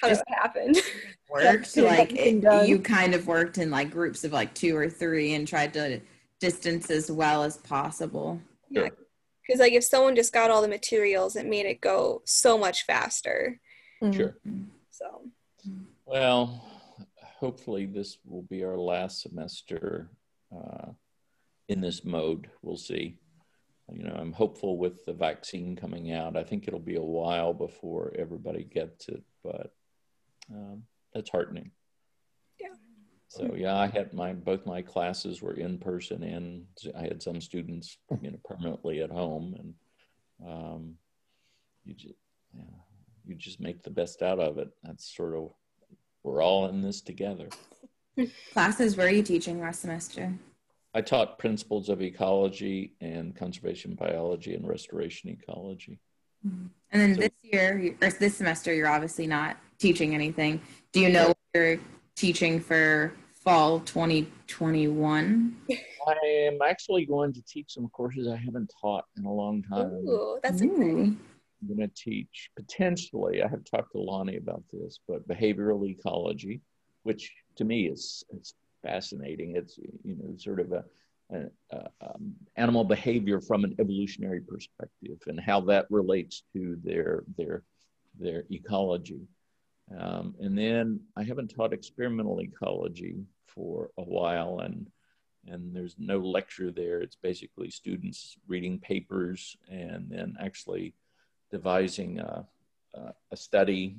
how 0.00 0.08
just 0.08 0.24
happened. 0.28 0.76
Worked 1.30 1.76
like 1.76 2.12
it, 2.14 2.66
you 2.66 2.78
kind 2.78 3.14
of 3.14 3.26
worked 3.26 3.58
in 3.58 3.70
like 3.70 3.90
groups 3.90 4.24
of 4.24 4.32
like 4.32 4.54
two 4.54 4.74
or 4.74 4.88
three 4.88 5.34
and 5.34 5.46
tried 5.46 5.74
to 5.74 6.00
distance 6.40 6.90
as 6.90 7.10
well 7.10 7.42
as 7.42 7.58
possible. 7.58 8.40
Yeah. 8.70 8.88
Because 9.46 9.60
like 9.60 9.74
if 9.74 9.84
someone 9.84 10.16
just 10.16 10.32
got 10.32 10.50
all 10.50 10.62
the 10.62 10.68
materials, 10.68 11.36
it 11.36 11.44
made 11.44 11.66
it 11.66 11.82
go 11.82 12.22
so 12.24 12.56
much 12.56 12.86
faster. 12.86 13.60
Mm-hmm. 14.02 14.16
Sure. 14.16 14.36
So 14.90 15.24
well, 16.06 16.64
hopefully 17.22 17.84
this 17.84 18.16
will 18.24 18.42
be 18.42 18.64
our 18.64 18.78
last 18.78 19.20
semester 19.20 20.08
uh, 20.50 20.92
in 21.68 21.82
this 21.82 22.06
mode. 22.06 22.48
We'll 22.62 22.78
see. 22.78 23.18
You 23.92 24.04
know, 24.04 24.16
I'm 24.18 24.32
hopeful 24.32 24.76
with 24.76 25.04
the 25.06 25.14
vaccine 25.14 25.74
coming 25.74 26.12
out. 26.12 26.36
I 26.36 26.44
think 26.44 26.66
it'll 26.66 26.78
be 26.78 26.96
a 26.96 27.02
while 27.02 27.54
before 27.54 28.12
everybody 28.18 28.64
gets 28.64 29.08
it, 29.08 29.22
but 29.42 29.72
um, 30.52 30.82
that's 31.14 31.30
heartening. 31.30 31.70
Yeah. 32.60 32.74
So 33.28 33.54
yeah, 33.56 33.76
I 33.76 33.86
had 33.86 34.12
my 34.12 34.34
both 34.34 34.66
my 34.66 34.82
classes 34.82 35.40
were 35.40 35.54
in 35.54 35.78
person, 35.78 36.22
and 36.22 36.66
I 36.96 37.02
had 37.02 37.22
some 37.22 37.40
students, 37.40 37.96
you 38.20 38.30
know, 38.30 38.38
permanently 38.44 39.02
at 39.02 39.10
home, 39.10 39.54
and 39.58 39.74
um, 40.46 40.94
you 41.84 41.94
just 41.94 42.14
yeah, 42.54 42.62
you 43.24 43.34
just 43.36 43.60
make 43.60 43.82
the 43.82 43.90
best 43.90 44.22
out 44.22 44.38
of 44.38 44.58
it. 44.58 44.68
That's 44.82 45.16
sort 45.16 45.34
of 45.34 45.50
we're 46.22 46.42
all 46.42 46.68
in 46.68 46.82
this 46.82 47.00
together. 47.00 47.48
Classes 48.52 48.96
were 48.96 49.08
you 49.08 49.22
teaching 49.22 49.60
last 49.60 49.80
semester? 49.80 50.34
I 50.98 51.00
taught 51.00 51.38
principles 51.38 51.88
of 51.90 52.02
ecology 52.02 52.92
and 53.00 53.36
conservation 53.36 53.94
biology 53.94 54.56
and 54.56 54.66
restoration 54.66 55.30
ecology. 55.30 56.00
Mm-hmm. 56.44 56.66
And 56.90 57.00
then 57.00 57.14
so, 57.14 57.20
this 57.20 57.30
year, 57.40 57.94
or 58.02 58.10
this 58.10 58.36
semester, 58.36 58.74
you're 58.74 58.88
obviously 58.88 59.28
not 59.28 59.58
teaching 59.78 60.12
anything. 60.12 60.60
Do 60.90 60.98
you 60.98 61.08
know 61.08 61.28
what 61.28 61.36
you're 61.54 61.78
teaching 62.16 62.58
for 62.58 63.12
fall 63.44 63.78
2021? 63.78 65.56
I 65.70 66.26
am 66.26 66.58
actually 66.66 67.06
going 67.06 67.32
to 67.34 67.42
teach 67.42 67.74
some 67.74 67.88
courses 67.90 68.26
I 68.26 68.34
haven't 68.34 68.72
taught 68.80 69.04
in 69.16 69.24
a 69.24 69.32
long 69.32 69.62
time. 69.62 69.92
Ooh, 70.04 70.40
that's 70.42 70.60
exciting. 70.60 71.16
I'm 71.62 71.76
going 71.76 71.88
to 71.88 71.94
teach 71.94 72.50
potentially, 72.56 73.40
I 73.40 73.46
have 73.46 73.62
talked 73.62 73.92
to 73.92 74.00
Lonnie 74.00 74.38
about 74.38 74.64
this, 74.72 74.98
but 75.06 75.28
behavioral 75.28 75.88
ecology, 75.88 76.60
which 77.04 77.32
to 77.54 77.64
me 77.64 77.86
is, 77.86 78.24
is 78.36 78.54
fascinating. 78.82 79.56
It's, 79.56 79.78
you 79.78 80.16
know, 80.16 80.36
sort 80.36 80.60
of 80.60 80.72
a, 80.72 80.84
a, 81.32 81.88
um, 82.00 82.34
animal 82.56 82.84
behavior 82.84 83.40
from 83.40 83.64
an 83.64 83.74
evolutionary 83.78 84.40
perspective 84.40 85.18
and 85.26 85.40
how 85.40 85.60
that 85.62 85.86
relates 85.90 86.42
to 86.54 86.78
their, 86.82 87.24
their, 87.36 87.62
their 88.18 88.44
ecology. 88.50 89.28
Um, 89.96 90.34
and 90.40 90.56
then 90.56 91.00
I 91.16 91.24
haven't 91.24 91.54
taught 91.54 91.72
experimental 91.72 92.40
ecology 92.40 93.24
for 93.46 93.90
a 93.96 94.02
while 94.02 94.60
and 94.60 94.90
and 95.46 95.74
there's 95.74 95.94
no 95.98 96.18
lecture 96.18 96.70
there. 96.70 97.00
It's 97.00 97.16
basically 97.16 97.70
students 97.70 98.36
reading 98.46 98.78
papers 98.78 99.56
and 99.70 100.06
then 100.10 100.36
actually 100.40 100.94
devising 101.50 102.20
a, 102.20 102.46
a, 103.30 103.36
study 103.36 103.96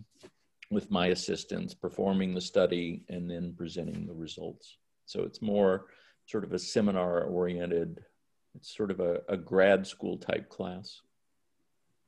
with 0.70 0.92
my 0.92 1.08
assistants, 1.08 1.74
performing 1.74 2.34
the 2.34 2.42
study, 2.42 3.04
and 3.10 3.30
then 3.30 3.54
presenting 3.58 4.06
the 4.06 4.14
results. 4.14 4.78
So 5.06 5.24
it's 5.24 5.42
more 5.42 5.86
sort 6.26 6.44
of 6.44 6.54
a 6.54 6.60
seminar 6.60 7.24
oriented, 7.24 8.04
it's 8.56 8.76
sort 8.76 8.92
of 8.92 9.00
a, 9.00 9.22
a 9.28 9.38
grad 9.38 9.88
school 9.88 10.18
type 10.18 10.50
class. 10.50 11.02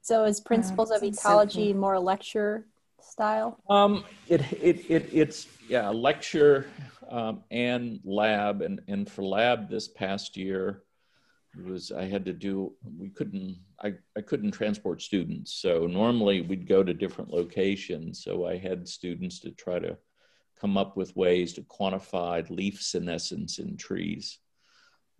So 0.02 0.26
is 0.26 0.40
Principles 0.40 0.92
uh, 0.92 0.96
of 0.96 1.04
Ecology 1.04 1.74
more 1.74 2.00
lecture 2.00 2.66
style? 3.02 3.60
Um, 3.70 4.04
it, 4.28 4.42
it, 4.54 4.86
it, 4.90 5.10
it's, 5.12 5.48
yeah, 5.68 5.90
lecture 5.90 6.68
um, 7.10 7.44
and 7.52 8.00
lab. 8.04 8.62
And, 8.62 8.82
and 8.88 9.10
for 9.10 9.24
lab 9.24 9.70
this 9.70 9.88
past 9.88 10.38
year, 10.38 10.68
it 10.68 10.91
was 11.58 11.92
I 11.92 12.06
had 12.06 12.26
to 12.26 12.34
do 12.34 12.74
we 12.98 13.10
couldn't 13.10 13.58
I, 13.84 13.94
I 14.18 14.22
couldn't 14.22 14.52
transport 14.52 15.02
students. 15.02 15.54
So 15.54 15.86
normally 15.86 16.42
we'd 16.42 16.68
go 16.68 16.84
to 16.84 16.94
different 16.94 17.32
locations. 17.32 18.24
So 18.24 18.48
I 18.48 18.58
had 18.58 18.88
students 18.88 19.40
to 19.42 19.52
try 19.52 19.80
to 19.80 19.98
come 20.60 20.78
up 20.78 20.96
with 20.96 21.16
ways 21.16 21.54
to 21.54 21.62
quantify 21.64 22.48
leaf 22.50 22.82
senescence 22.82 23.60
in 23.60 23.78
trees. 23.78 24.40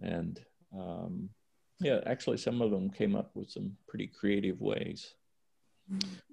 And 0.02 0.40
um, 0.74 1.30
yeah 1.80 2.00
actually 2.06 2.38
some 2.38 2.62
of 2.62 2.72
them 2.72 2.90
came 2.90 3.16
up 3.16 3.32
with 3.36 3.50
some 3.50 3.74
pretty 3.88 4.08
creative 4.08 4.62
ways. 4.62 5.14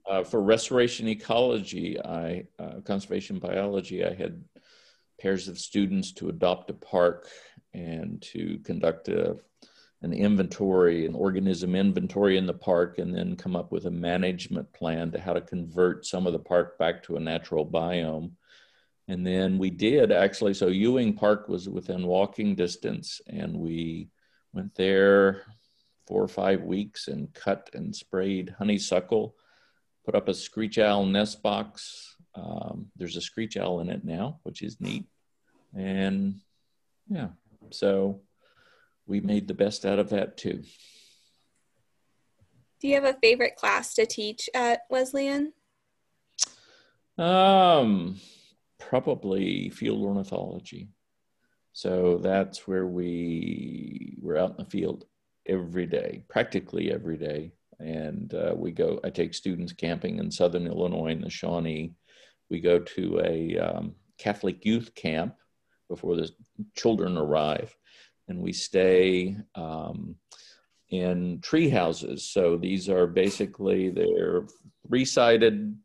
Uh, 0.08 0.22
for 0.22 0.40
restoration 0.40 1.08
ecology 1.08 2.00
I 2.00 2.44
uh, 2.60 2.80
conservation 2.84 3.40
biology 3.40 4.04
I 4.04 4.14
had 4.14 4.44
pairs 5.20 5.48
of 5.48 5.58
students 5.58 6.12
to 6.12 6.28
adopt 6.28 6.70
a 6.70 6.74
park 6.74 7.26
and 7.74 8.22
to 8.22 8.60
conduct 8.64 9.08
a 9.08 9.36
an 10.02 10.12
inventory, 10.12 11.06
an 11.06 11.14
organism 11.14 11.74
inventory 11.74 12.36
in 12.36 12.46
the 12.46 12.54
park, 12.54 12.98
and 12.98 13.14
then 13.14 13.34
come 13.36 13.56
up 13.56 13.72
with 13.72 13.86
a 13.86 13.90
management 13.90 14.72
plan 14.72 15.10
to 15.10 15.20
how 15.20 15.32
to 15.32 15.40
convert 15.40 16.06
some 16.06 16.26
of 16.26 16.32
the 16.32 16.38
park 16.38 16.78
back 16.78 17.02
to 17.02 17.16
a 17.16 17.20
natural 17.20 17.66
biome. 17.66 18.30
And 19.08 19.26
then 19.26 19.58
we 19.58 19.70
did 19.70 20.12
actually, 20.12 20.54
so 20.54 20.68
Ewing 20.68 21.14
Park 21.14 21.48
was 21.48 21.68
within 21.68 22.06
walking 22.06 22.54
distance, 22.54 23.20
and 23.26 23.58
we 23.58 24.08
went 24.52 24.74
there 24.74 25.42
four 26.06 26.22
or 26.22 26.28
five 26.28 26.62
weeks 26.62 27.08
and 27.08 27.32
cut 27.34 27.70
and 27.74 27.94
sprayed 27.94 28.54
honeysuckle, 28.58 29.34
put 30.04 30.14
up 30.14 30.28
a 30.28 30.34
screech 30.34 30.78
owl 30.78 31.04
nest 31.04 31.42
box. 31.42 32.16
Um, 32.34 32.90
there's 32.96 33.16
a 33.16 33.20
screech 33.20 33.56
owl 33.56 33.80
in 33.80 33.90
it 33.90 34.04
now, 34.04 34.38
which 34.44 34.62
is 34.62 34.80
neat. 34.80 35.06
And 35.74 36.40
yeah, 37.08 37.28
so 37.70 38.20
we 39.08 39.20
made 39.20 39.48
the 39.48 39.54
best 39.54 39.84
out 39.84 39.98
of 39.98 40.10
that 40.10 40.36
too. 40.36 40.62
Do 42.80 42.86
you 42.86 42.94
have 42.94 43.04
a 43.04 43.18
favorite 43.20 43.56
class 43.56 43.94
to 43.94 44.06
teach 44.06 44.48
at 44.54 44.82
Wesleyan? 44.88 45.52
Um, 47.16 48.20
probably 48.78 49.70
field 49.70 50.02
ornithology. 50.02 50.88
So 51.72 52.18
that's 52.18 52.68
where 52.68 52.86
we 52.86 54.16
we're 54.20 54.36
out 54.36 54.50
in 54.50 54.56
the 54.58 54.70
field 54.70 55.04
every 55.46 55.86
day, 55.86 56.22
practically 56.28 56.92
every 56.92 57.16
day, 57.16 57.52
and 57.80 58.32
uh, 58.34 58.54
we 58.56 58.72
go. 58.72 59.00
I 59.02 59.10
take 59.10 59.34
students 59.34 59.72
camping 59.72 60.18
in 60.18 60.30
Southern 60.30 60.66
Illinois 60.66 61.12
in 61.12 61.20
the 61.20 61.30
Shawnee. 61.30 61.94
We 62.50 62.60
go 62.60 62.78
to 62.78 63.20
a 63.24 63.58
um, 63.58 63.94
Catholic 64.18 64.64
youth 64.64 64.94
camp 64.94 65.36
before 65.88 66.16
the 66.16 66.30
children 66.74 67.16
arrive, 67.16 67.74
and 68.28 68.40
we 68.40 68.52
stay 68.52 69.36
um, 69.54 70.14
in 70.90 71.40
tree 71.40 71.68
houses. 71.68 72.24
So 72.30 72.56
these 72.56 72.88
are 72.88 73.06
basically 73.06 73.90
they're 73.90 74.44
three-sided 74.86 75.76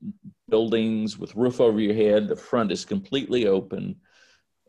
buildings 0.50 1.18
with 1.18 1.36
roof 1.36 1.60
over 1.60 1.80
your 1.80 1.96
head. 1.96 2.28
The 2.28 2.36
front 2.36 2.72
is 2.72 2.86
completely 2.86 3.48
open, 3.48 3.96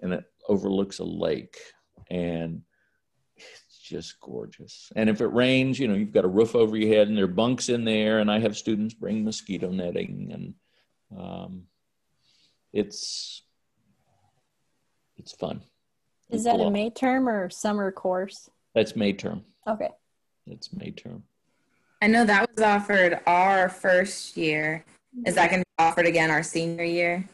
and 0.01 0.13
it 0.13 0.25
overlooks 0.49 0.99
a 0.99 1.05
lake, 1.05 1.59
and 2.11 2.63
it's 3.37 3.79
just 3.79 4.19
gorgeous. 4.21 4.91
And 4.97 5.09
if 5.09 5.21
it 5.21 5.27
rains, 5.27 5.79
you 5.79 5.89
know 5.89 5.95
you've 5.95 6.13
got 6.13 6.25
a 6.25 6.29
roof 6.29 6.55
over 6.55 6.77
your 6.77 6.95
head, 6.95 7.09
and 7.09 7.17
there 7.17 7.25
are 7.25 7.29
bunks 7.29 7.69
in 7.69 7.85
there. 7.85 8.19
And 8.21 8.31
I 8.31 8.39
have 8.39 8.57
students 8.57 8.95
bring 8.95 9.25
mosquito 9.25 9.71
netting, 9.71 10.31
and 10.33 10.55
um, 11.21 11.63
it's 12.73 13.43
it's 15.17 15.33
fun. 15.33 15.63
Is 16.31 16.45
that 16.45 16.61
a 16.61 16.71
May 16.71 16.91
term 16.91 17.29
or 17.29 17.51
summer 17.51 17.91
course? 17.93 18.51
That's 18.75 18.97
May 18.97 19.13
term. 19.13 19.45
Okay. 19.67 19.91
It's 20.47 20.73
May 20.73 20.91
term. 20.91 21.23
I 22.03 22.07
know 22.07 22.25
that 22.25 22.51
was 22.55 22.63
offered 22.63 23.21
our 23.27 23.69
first 23.69 24.37
year. 24.37 24.85
Is 25.25 25.37
that 25.37 25.51
going 25.51 25.63
to 25.63 25.67
be 25.79 25.85
offered 25.85 26.07
again 26.07 26.31
our 26.31 26.43
senior 26.43 26.85
year? 26.85 27.25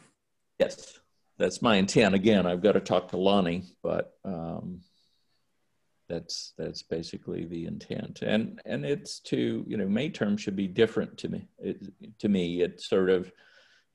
Yes, 0.59 1.01
that's 1.39 1.63
my 1.63 1.77
intent. 1.77 2.15
Again, 2.15 2.47
I've 2.47 2.63
got 2.63 2.73
to 2.73 2.81
talk 2.81 3.09
to 3.09 3.17
Lonnie, 3.17 3.65
but 3.83 4.15
um, 4.25 4.81
that's 6.09 6.53
that's 6.59 6.83
basically 6.83 7.47
the 7.47 7.65
intent. 7.67 8.21
And 8.23 8.61
and 8.67 8.85
it's 8.85 9.21
to 9.21 9.65
you 9.67 9.77
know 9.77 9.89
May 9.89 10.11
term 10.11 10.37
should 10.37 10.57
be 10.57 10.69
different 10.69 11.17
to 11.19 11.29
me. 11.29 11.49
It, 11.59 11.83
to 12.19 12.29
me, 12.29 12.61
it's 12.61 12.87
sort 12.87 13.09
of 13.09 13.33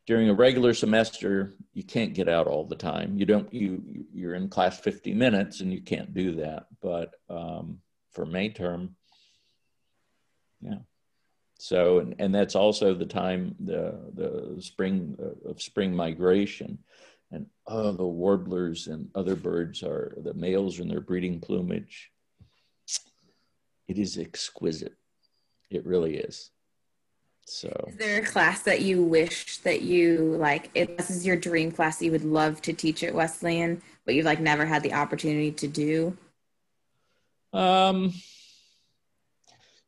during 0.05 0.29
a 0.29 0.33
regular 0.33 0.73
semester 0.73 1.55
you 1.73 1.83
can't 1.83 2.13
get 2.13 2.29
out 2.29 2.47
all 2.47 2.65
the 2.65 2.75
time. 2.75 3.17
You 3.17 3.25
don't 3.25 3.51
you 3.53 4.05
you're 4.13 4.35
in 4.35 4.49
class 4.49 4.79
50 4.79 5.13
minutes 5.13 5.61
and 5.61 5.73
you 5.73 5.81
can't 5.81 6.13
do 6.13 6.35
that. 6.35 6.67
But 6.81 7.15
um, 7.29 7.79
for 8.11 8.25
may 8.25 8.49
term 8.49 8.95
yeah. 10.61 10.79
So 11.57 11.99
and, 11.99 12.15
and 12.19 12.33
that's 12.33 12.55
also 12.55 12.93
the 12.93 13.05
time 13.05 13.55
the 13.59 14.11
the 14.13 14.61
spring 14.61 15.17
uh, 15.21 15.49
of 15.49 15.61
spring 15.61 15.95
migration. 15.95 16.79
And 17.31 17.47
oh 17.65 17.91
the 17.91 18.05
warblers 18.05 18.87
and 18.87 19.09
other 19.15 19.35
birds 19.35 19.81
are 19.81 20.15
the 20.17 20.33
males 20.33 20.79
in 20.79 20.87
their 20.87 21.01
breeding 21.01 21.39
plumage. 21.39 22.11
It 23.87 23.97
is 23.97 24.17
exquisite. 24.17 24.95
It 25.69 25.85
really 25.85 26.17
is 26.17 26.51
so, 27.47 27.69
is 27.87 27.97
there 27.97 28.21
a 28.21 28.25
class 28.25 28.63
that 28.63 28.81
you 28.81 29.03
wish 29.03 29.59
that 29.59 29.83
you 29.83 30.35
like? 30.39 30.71
If 30.73 30.97
this 30.97 31.11
is 31.11 31.25
your 31.25 31.35
dream 31.35 31.71
class, 31.71 32.01
you 32.01 32.11
would 32.11 32.23
love 32.23 32.59
to 32.63 32.73
teach 32.73 33.03
at 33.03 33.13
Wesleyan, 33.13 33.83
but 34.03 34.15
you've 34.15 34.25
like 34.25 34.39
never 34.39 34.65
had 34.65 34.81
the 34.81 34.93
opportunity 34.93 35.51
to 35.51 35.67
do. 35.67 36.17
Um, 37.53 38.13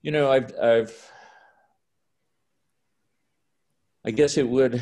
you 0.03 0.11
know, 0.11 0.31
I've, 0.31 0.53
I've, 0.61 1.11
I 4.05 4.11
guess 4.11 4.37
it 4.37 4.47
would, 4.47 4.79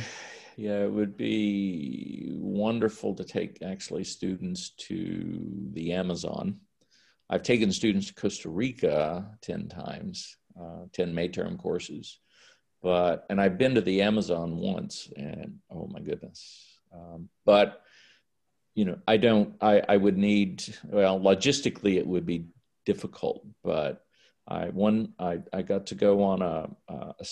yeah, 0.58 0.84
it 0.84 0.92
would 0.92 1.16
be 1.16 2.28
wonderful 2.30 3.16
to 3.16 3.24
take 3.24 3.60
actually 3.64 4.04
students 4.04 4.72
to 4.80 5.70
the 5.72 5.94
Amazon. 5.94 6.60
I've 7.30 7.44
taken 7.44 7.72
students 7.72 8.08
to 8.08 8.14
Costa 8.16 8.50
Rica 8.50 9.32
10 9.42 9.70
times, 9.70 10.36
uh, 10.62 10.88
10 10.92 11.16
May 11.16 11.30
term 11.30 11.58
courses 11.58 12.20
but 12.86 13.26
and 13.32 13.42
I've 13.42 13.58
been 13.58 13.74
to 13.74 13.82
the 13.82 14.04
Amazon 14.04 14.58
once, 14.58 15.12
and 15.18 15.58
oh 15.72 15.90
my 15.92 16.02
goodness. 16.02 16.78
Um, 16.94 17.30
but 17.44 17.82
you 18.76 18.86
know, 18.86 19.00
I 19.08 19.18
don't. 19.18 19.56
I 19.60 19.82
I 19.90 19.98
would 19.98 20.20
need. 20.20 20.64
Well, 20.84 21.20
logistically, 21.20 21.98
it 21.98 22.06
would 22.06 22.28
be 22.28 22.46
difficult, 22.86 23.44
but 23.64 24.06
I 24.48 24.66
one 24.66 25.14
I 25.18 25.40
I 25.52 25.64
got 25.64 25.88
to 25.88 25.96
go 25.96 26.22
on 26.22 26.44
a, 26.44 26.70
a, 26.88 27.16
a 27.20 27.26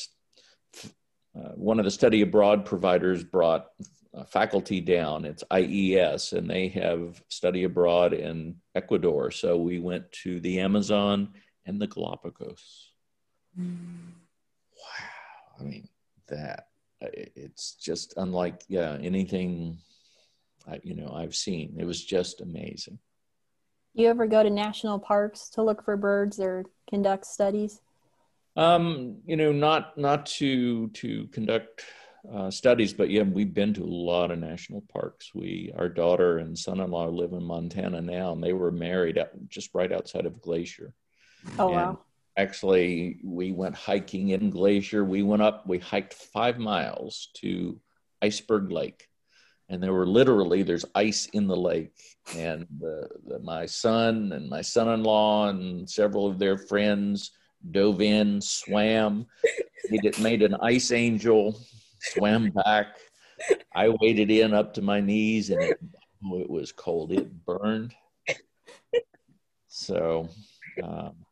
uh, 1.39 1.51
one 1.53 1.77
of 1.77 1.85
the 1.85 1.91
study 1.91 2.21
abroad 2.21 2.65
providers 2.65 3.23
brought 3.23 3.67
a 4.15 4.25
faculty 4.25 4.81
down. 4.81 5.23
It's 5.23 5.43
IES, 5.51 6.33
and 6.33 6.49
they 6.49 6.69
have 6.69 7.23
study 7.27 7.65
abroad 7.65 8.13
in 8.13 8.55
Ecuador. 8.73 9.29
So 9.29 9.57
we 9.57 9.77
went 9.77 10.11
to 10.23 10.39
the 10.39 10.61
Amazon 10.61 11.35
and 11.67 11.79
the 11.79 11.87
Galapagos. 11.87 12.89
Mm. 13.59 14.13
Wow. 14.75 15.12
I 15.59 15.63
mean, 15.63 15.87
that 16.27 16.67
it's 17.01 17.73
just 17.75 18.13
unlike 18.17 18.63
yeah 18.69 18.97
anything 19.01 19.77
I, 20.67 20.79
you 20.83 20.95
know 20.95 21.11
I've 21.13 21.35
seen. 21.35 21.75
It 21.77 21.85
was 21.85 22.03
just 22.03 22.41
amazing. 22.41 22.99
You 23.93 24.07
ever 24.09 24.25
go 24.25 24.41
to 24.41 24.49
national 24.49 24.99
parks 24.99 25.49
to 25.49 25.63
look 25.63 25.83
for 25.83 25.97
birds 25.97 26.39
or 26.39 26.65
conduct 26.89 27.25
studies? 27.25 27.81
Um, 28.55 29.17
you 29.25 29.35
know, 29.35 29.51
not 29.51 29.97
not 29.97 30.25
to 30.37 30.87
to 30.89 31.27
conduct 31.27 31.83
uh, 32.31 32.49
studies, 32.49 32.93
but 32.93 33.09
yeah, 33.09 33.23
we've 33.23 33.53
been 33.53 33.73
to 33.73 33.83
a 33.83 33.85
lot 33.85 34.31
of 34.31 34.39
national 34.39 34.83
parks. 34.93 35.35
We, 35.35 35.73
our 35.77 35.89
daughter 35.89 36.37
and 36.37 36.57
son-in-law 36.57 37.07
live 37.07 37.33
in 37.33 37.43
Montana 37.43 38.01
now, 38.01 38.31
and 38.31 38.41
they 38.41 38.53
were 38.53 38.71
married 38.71 39.19
just 39.49 39.71
right 39.73 39.91
outside 39.91 40.25
of 40.25 40.41
Glacier. 40.41 40.93
Oh 41.59 41.67
and 41.67 41.75
wow! 41.75 41.99
Actually, 42.35 43.19
we 43.23 43.51
went 43.51 43.75
hiking 43.75 44.29
in 44.29 44.49
Glacier. 44.49 45.03
We 45.05 45.21
went 45.21 45.41
up. 45.41 45.67
We 45.67 45.77
hiked 45.79 46.13
five 46.13 46.57
miles 46.57 47.29
to 47.35 47.79
Iceberg 48.21 48.71
Lake, 48.71 49.07
and 49.69 49.83
there 49.83 49.93
were 49.93 50.07
literally 50.07 50.63
there's 50.63 50.85
ice 50.95 51.27
in 51.27 51.47
the 51.47 51.55
lake. 51.55 51.93
And 52.37 52.65
the, 52.79 53.09
the, 53.27 53.39
my 53.39 53.65
son 53.65 54.31
and 54.31 54.49
my 54.49 54.61
son-in-law 54.61 55.49
and 55.49 55.89
several 55.89 56.25
of 56.25 56.39
their 56.39 56.57
friends 56.57 57.31
dove 57.71 58.01
in, 58.01 58.41
swam. 58.41 59.25
Did, 59.91 60.17
made 60.19 60.41
an 60.41 60.55
ice 60.55 60.91
angel, 60.91 61.59
swam 61.99 62.49
back. 62.49 62.97
I 63.75 63.89
waded 63.89 64.31
in 64.31 64.53
up 64.53 64.73
to 64.75 64.81
my 64.81 65.01
knees, 65.01 65.49
and 65.49 65.61
it, 65.61 65.77
oh, 66.25 66.39
it 66.39 66.49
was 66.49 66.71
cold. 66.71 67.11
It 67.11 67.45
burned. 67.45 67.93
So, 69.67 70.29
um, 70.81 71.22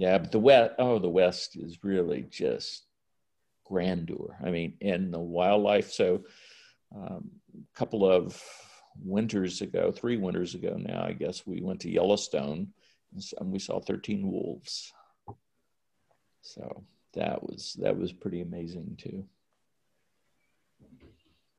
yeah, 0.00 0.16
but 0.16 0.32
the 0.32 0.38
west, 0.38 0.72
oh, 0.78 0.98
the 0.98 1.10
west 1.10 1.56
is 1.56 1.84
really 1.84 2.22
just 2.30 2.86
grandeur. 3.66 4.34
I 4.42 4.50
mean, 4.50 4.78
in 4.80 5.10
the 5.10 5.18
wildlife. 5.18 5.92
So, 5.92 6.24
um, 6.96 7.30
a 7.54 7.78
couple 7.78 8.10
of 8.10 8.42
winters 9.04 9.60
ago, 9.60 9.92
three 9.92 10.16
winters 10.16 10.54
ago 10.54 10.74
now, 10.78 11.04
I 11.04 11.12
guess 11.12 11.46
we 11.46 11.60
went 11.60 11.80
to 11.80 11.90
Yellowstone 11.90 12.68
and 13.12 13.52
we 13.52 13.58
saw 13.58 13.78
13 13.78 14.26
wolves. 14.26 14.90
So 16.40 16.82
that 17.12 17.42
was 17.42 17.76
that 17.82 17.98
was 17.98 18.10
pretty 18.10 18.40
amazing 18.40 18.96
too. 18.98 19.26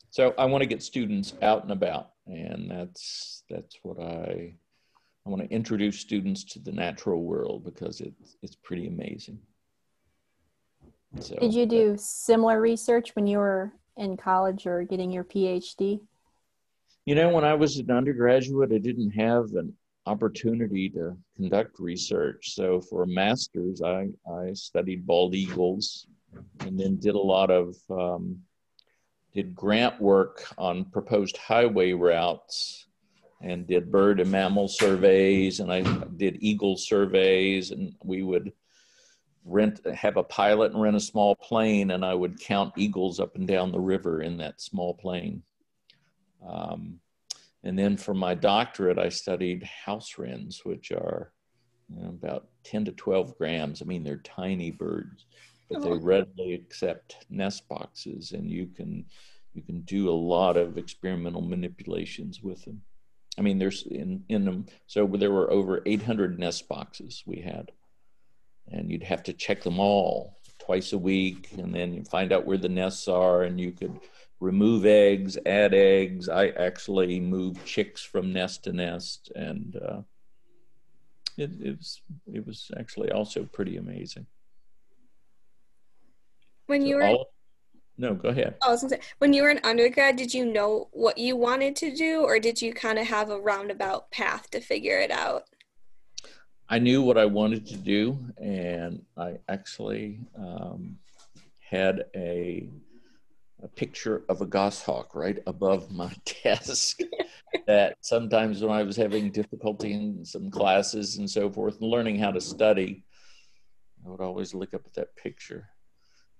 So 0.09 0.33
I 0.35 0.45
want 0.45 0.63
to 0.63 0.67
get 0.67 0.81
students 0.81 1.35
out 1.43 1.61
and 1.61 1.71
about, 1.71 2.13
and 2.25 2.71
that's 2.71 3.43
that's 3.51 3.77
what 3.83 3.99
I 3.99 4.55
I 5.25 5.29
want 5.29 5.43
to 5.43 5.49
introduce 5.49 5.99
students 5.99 6.43
to 6.45 6.59
the 6.59 6.71
natural 6.71 7.23
world 7.23 7.63
because 7.63 8.01
it's 8.01 8.37
it's 8.41 8.55
pretty 8.55 8.87
amazing. 8.87 9.39
So, 11.19 11.35
Did 11.35 11.53
you 11.53 11.65
do 11.65 11.95
similar 11.97 12.61
research 12.61 13.15
when 13.15 13.27
you 13.27 13.37
were 13.37 13.73
in 13.97 14.17
college 14.17 14.65
or 14.65 14.83
getting 14.83 15.11
your 15.11 15.25
PhD? 15.25 15.99
You 17.05 17.15
know, 17.15 17.29
when 17.29 17.43
I 17.43 17.53
was 17.53 17.77
an 17.77 17.91
undergraduate, 17.91 18.71
I 18.71 18.77
didn't 18.77 19.11
have 19.11 19.53
an 19.53 19.75
opportunity 20.05 20.89
to 20.91 21.17
conduct 21.35 21.79
research. 21.79 22.53
So 22.55 22.79
for 22.79 23.03
a 23.03 23.07
master's, 23.07 23.81
I, 23.81 24.07
I 24.31 24.53
studied 24.53 25.05
bald 25.05 25.35
eagles 25.35 26.07
and 26.61 26.79
then 26.79 26.97
did 26.97 27.15
a 27.15 27.19
lot 27.19 27.51
of, 27.51 27.75
um, 27.89 28.37
did 29.33 29.53
grant 29.53 29.99
work 29.99 30.45
on 30.57 30.85
proposed 30.85 31.37
highway 31.37 31.91
routes 31.91 32.87
and 33.41 33.67
did 33.67 33.91
bird 33.91 34.19
and 34.19 34.31
mammal 34.31 34.67
surveys 34.67 35.59
and 35.59 35.71
I 35.71 35.81
did 36.17 36.37
eagle 36.41 36.77
surveys 36.77 37.71
and 37.71 37.95
we 38.03 38.21
would 38.21 38.53
rent, 39.45 39.79
have 39.93 40.17
a 40.17 40.23
pilot 40.23 40.71
and 40.71 40.81
rent 40.81 40.95
a 40.95 40.99
small 40.99 41.35
plane 41.35 41.91
and 41.91 42.05
I 42.05 42.13
would 42.13 42.39
count 42.39 42.73
eagles 42.77 43.19
up 43.19 43.35
and 43.35 43.47
down 43.47 43.71
the 43.71 43.79
river 43.79 44.21
in 44.21 44.37
that 44.37 44.61
small 44.61 44.93
plane. 44.93 45.43
Um, 46.47 46.99
and 47.63 47.77
then 47.77 47.97
for 47.97 48.13
my 48.13 48.33
doctorate, 48.33 48.97
I 48.97 49.09
studied 49.09 49.63
house 49.63 50.17
wrens, 50.17 50.61
which 50.63 50.91
are 50.91 51.31
you 51.89 52.03
know, 52.03 52.09
about 52.09 52.47
10 52.63 52.85
to 52.85 52.91
12 52.91 53.37
grams. 53.37 53.81
I 53.81 53.85
mean, 53.85 54.03
they're 54.03 54.17
tiny 54.17 54.71
birds, 54.71 55.25
but 55.69 55.81
they 55.81 55.89
oh. 55.89 55.99
readily 55.99 56.53
accept 56.53 57.25
nest 57.29 57.67
boxes, 57.69 58.31
and 58.31 58.49
you 58.49 58.67
can 58.67 59.05
you 59.53 59.61
can 59.61 59.81
do 59.81 60.09
a 60.09 60.11
lot 60.11 60.55
of 60.55 60.77
experimental 60.77 61.41
manipulations 61.41 62.41
with 62.41 62.63
them. 62.63 62.81
I 63.41 63.43
mean, 63.43 63.57
there's 63.57 63.81
in 63.87 64.23
in 64.29 64.45
them. 64.45 64.67
So 64.85 65.07
there 65.07 65.31
were 65.31 65.49
over 65.49 65.81
800 65.83 66.37
nest 66.37 66.69
boxes 66.69 67.23
we 67.25 67.41
had, 67.41 67.71
and 68.71 68.91
you'd 68.91 69.01
have 69.01 69.23
to 69.23 69.33
check 69.33 69.63
them 69.63 69.79
all 69.79 70.37
twice 70.59 70.93
a 70.93 70.97
week, 70.99 71.49
and 71.57 71.73
then 71.73 71.91
you 71.91 72.03
find 72.03 72.31
out 72.31 72.45
where 72.45 72.59
the 72.59 72.69
nests 72.69 73.07
are, 73.07 73.41
and 73.41 73.59
you 73.59 73.71
could 73.71 73.99
remove 74.39 74.85
eggs, 74.85 75.39
add 75.43 75.73
eggs. 75.73 76.29
I 76.29 76.49
actually 76.49 77.19
moved 77.19 77.65
chicks 77.65 78.03
from 78.03 78.31
nest 78.31 78.65
to 78.65 78.73
nest, 78.73 79.31
and 79.33 79.75
uh, 79.75 80.01
it, 81.35 81.49
it, 81.59 81.77
was 81.79 82.01
it 82.31 82.45
was 82.45 82.69
actually 82.77 83.11
also 83.11 83.45
pretty 83.45 83.77
amazing. 83.77 84.27
When 86.67 86.81
so 86.81 86.87
you 86.87 86.95
were 86.97 87.17
no, 88.01 88.15
go 88.15 88.29
ahead. 88.29 88.55
I 88.63 88.69
was 88.69 88.81
gonna 88.81 88.95
say, 88.95 89.01
when 89.19 89.31
you 89.31 89.43
were 89.43 89.49
an 89.49 89.59
undergrad, 89.63 90.15
did 90.15 90.33
you 90.33 90.43
know 90.43 90.89
what 90.91 91.19
you 91.19 91.35
wanted 91.35 91.75
to 91.77 91.95
do, 91.95 92.21
or 92.21 92.39
did 92.39 92.59
you 92.59 92.73
kind 92.73 92.97
of 92.97 93.05
have 93.05 93.29
a 93.29 93.39
roundabout 93.39 94.09
path 94.09 94.49
to 94.49 94.59
figure 94.59 94.97
it 94.97 95.11
out? 95.11 95.43
I 96.67 96.79
knew 96.79 97.03
what 97.03 97.19
I 97.19 97.25
wanted 97.27 97.67
to 97.67 97.77
do, 97.77 98.17
and 98.41 99.05
I 99.15 99.37
actually 99.47 100.19
um, 100.35 100.97
had 101.59 102.05
a 102.15 102.67
a 103.63 103.67
picture 103.67 104.23
of 104.27 104.41
a 104.41 104.47
goshawk 104.47 105.13
right 105.13 105.37
above 105.45 105.91
my 105.91 106.11
desk. 106.43 107.01
that 107.67 107.97
sometimes 108.01 108.63
when 108.63 108.71
I 108.71 108.81
was 108.81 108.95
having 108.95 109.29
difficulty 109.29 109.93
in 109.93 110.25
some 110.25 110.49
classes 110.49 111.17
and 111.17 111.29
so 111.29 111.51
forth 111.51 111.79
and 111.79 111.91
learning 111.91 112.17
how 112.17 112.31
to 112.31 112.41
study, 112.41 113.03
I 114.03 114.09
would 114.09 114.21
always 114.21 114.55
look 114.55 114.73
up 114.73 114.81
at 114.87 114.93
that 114.95 115.15
picture. 115.15 115.69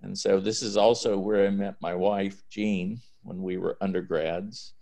And 0.04 0.18
so 0.18 0.40
this 0.40 0.62
is 0.62 0.78
also 0.78 1.18
where 1.18 1.46
I 1.46 1.50
met 1.50 1.76
my 1.82 1.94
wife, 1.94 2.42
Jean, 2.50 3.00
when 3.24 3.42
we 3.42 3.58
were 3.58 3.78
undergrads. 3.82 4.74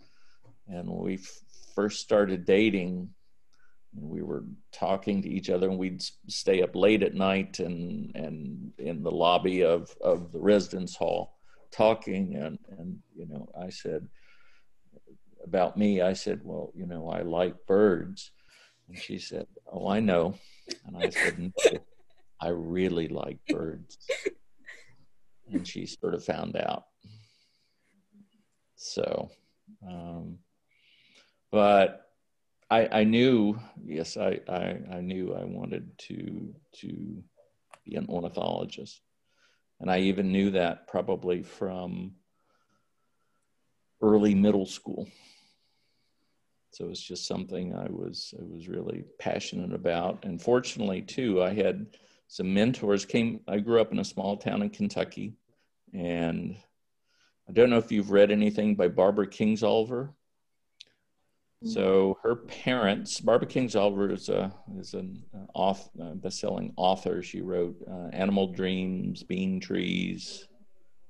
And 0.68 0.88
when 0.88 1.02
we 1.02 1.18
first 1.74 2.00
started 2.00 2.44
dating, 2.44 3.10
we 3.94 4.22
were 4.22 4.44
talking 4.72 5.20
to 5.22 5.28
each 5.28 5.50
other 5.50 5.68
and 5.68 5.78
we'd 5.78 6.02
stay 6.28 6.62
up 6.62 6.74
late 6.74 7.02
at 7.02 7.14
night 7.14 7.58
and, 7.58 8.14
and 8.14 8.72
in 8.78 9.02
the 9.02 9.10
lobby 9.10 9.62
of, 9.62 9.94
of 10.00 10.32
the 10.32 10.38
residence 10.38 10.96
hall 10.96 11.36
talking. 11.70 12.36
And 12.36 12.58
and 12.78 12.98
you 13.14 13.26
know 13.26 13.48
i 13.60 13.68
said 13.68 14.06
about 15.44 15.76
me 15.76 16.02
i 16.02 16.12
said 16.12 16.40
well 16.42 16.72
you 16.74 16.86
know 16.86 17.08
i 17.08 17.22
like 17.22 17.54
birds. 17.66 18.30
And 18.88 18.98
she 18.98 19.18
said 19.18 19.46
oh 19.72 19.88
i 19.88 20.00
know. 20.00 20.34
And 20.86 20.96
i 20.96 21.10
said 21.10 21.38
no, 21.38 21.50
i 22.40 22.48
really 22.48 23.08
like 23.08 23.38
birds 23.48 23.98
and 25.52 25.66
she 25.66 25.86
sort 25.86 26.14
of 26.14 26.24
found 26.24 26.56
out 26.56 26.84
so 28.76 29.30
um, 29.88 30.38
but 31.50 32.06
I, 32.70 33.00
I 33.00 33.04
knew 33.04 33.58
yes 33.84 34.16
I, 34.16 34.40
I 34.48 34.78
i 34.92 35.00
knew 35.00 35.34
i 35.34 35.44
wanted 35.44 35.98
to 35.98 36.54
to 36.80 37.22
be 37.84 37.96
an 37.96 38.06
ornithologist 38.08 39.02
and 39.80 39.90
I 39.90 40.00
even 40.00 40.30
knew 40.30 40.50
that 40.50 40.86
probably 40.86 41.42
from 41.42 42.12
early 44.02 44.34
middle 44.34 44.66
school. 44.66 45.08
So 46.72 46.88
it's 46.88 47.00
just 47.00 47.26
something 47.26 47.74
I 47.74 47.88
was 47.90 48.34
I 48.38 48.44
was 48.44 48.68
really 48.68 49.04
passionate 49.18 49.74
about. 49.74 50.24
And 50.24 50.40
fortunately 50.40 51.02
too, 51.02 51.42
I 51.42 51.54
had 51.54 51.86
some 52.28 52.52
mentors 52.52 53.04
came 53.04 53.40
I 53.48 53.58
grew 53.58 53.80
up 53.80 53.90
in 53.90 53.98
a 53.98 54.04
small 54.04 54.36
town 54.36 54.62
in 54.62 54.70
Kentucky 54.70 55.34
and 55.92 56.56
I 57.48 57.52
don't 57.52 57.70
know 57.70 57.78
if 57.78 57.90
you've 57.90 58.10
read 58.10 58.30
anything 58.30 58.76
by 58.76 58.88
Barbara 58.88 59.26
Kingsolver. 59.26 60.10
So 61.62 62.16
her 62.22 62.36
parents, 62.36 63.20
Barbara 63.20 63.46
Kingsolver 63.46 64.12
is 64.14 64.30
a 64.30 64.50
is 64.78 64.94
an 64.94 65.22
off 65.54 65.90
uh, 66.02 66.14
best-selling 66.14 66.72
author. 66.76 67.22
She 67.22 67.42
wrote 67.42 67.76
uh, 67.86 68.08
Animal 68.14 68.52
Dreams, 68.52 69.22
Bean 69.22 69.60
Trees, 69.60 70.48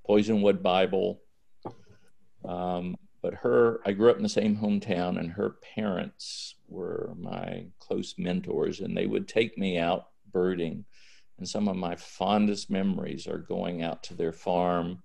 Poisonwood 0.09 0.61
Bible. 0.61 1.21
Um, 2.45 2.97
but 3.23 3.35
her, 3.35 3.81
I 3.87 3.93
grew 3.93 4.11
up 4.11 4.17
in 4.17 4.25
the 4.25 4.29
same 4.29 4.57
hometown, 4.57 5.21
and 5.21 5.31
her 5.31 5.57
parents 5.75 6.57
were 6.67 7.15
my 7.17 7.67
close 7.79 8.15
mentors, 8.19 8.81
and 8.81 8.97
they 8.97 9.07
would 9.07 9.29
take 9.29 9.57
me 9.57 9.79
out 9.79 10.09
birding. 10.33 10.85
And 11.41 11.49
some 11.49 11.69
of 11.69 11.77
my 11.77 11.97
fondest 11.97 12.71
memories 12.71 13.27
are 13.27 13.39
going 13.39 13.83
out 13.83 14.03
to 14.05 14.15
their 14.15 14.33
farm 14.33 15.03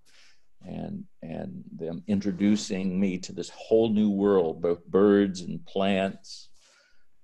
and 0.61 1.05
and 1.21 1.63
them 1.73 2.03
introducing 2.07 2.99
me 2.99 3.17
to 3.19 3.31
this 3.31 3.49
whole 3.49 3.89
new 3.89 4.09
world, 4.09 4.61
both 4.61 4.85
birds 4.85 5.41
and 5.41 5.65
plants. 5.65 6.49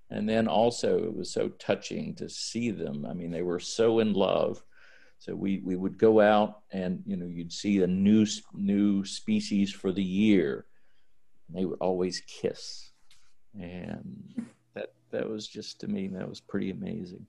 And 0.10 0.30
then 0.30 0.47
also 0.47 1.04
it 1.04 1.13
was 1.13 1.32
so 1.32 1.50
touching 1.50 2.15
to 2.15 2.30
see 2.30 2.71
them. 2.71 3.06
I 3.06 3.13
mean, 3.13 3.32
they 3.32 3.41
were 3.41 3.60
so 3.60 4.00
in 4.00 4.13
love. 4.13 4.63
So 5.19 5.36
we 5.36 5.60
we 5.60 5.76
would 5.76 5.97
go 5.97 6.21
out 6.21 6.62
and 6.71 7.04
you 7.06 7.17
know 7.17 7.26
you'd 7.26 7.52
see 7.52 7.82
a 7.82 7.88
new 7.88 8.26
new 8.54 9.04
species 9.04 9.74
for 9.74 9.91
the 9.91 10.04
year. 10.04 10.65
And 11.50 11.58
they 11.58 11.65
would 11.65 11.80
always 11.82 12.21
kiss, 12.21 12.91
and 13.60 14.47
that 14.74 14.93
that 15.12 15.30
was 15.30 15.50
just 15.50 15.82
to 15.82 15.88
me 15.89 16.08
that 16.08 16.30
was 16.30 16.39
pretty 16.39 16.71
amazing. 16.71 17.28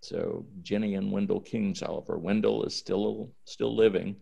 So 0.00 0.46
Jenny 0.62 0.94
and 0.94 1.10
Wendell 1.10 1.42
Kingsolver. 1.42 2.18
Wendell 2.18 2.64
is 2.64 2.74
still 2.76 3.32
still 3.44 3.74
living. 3.74 4.16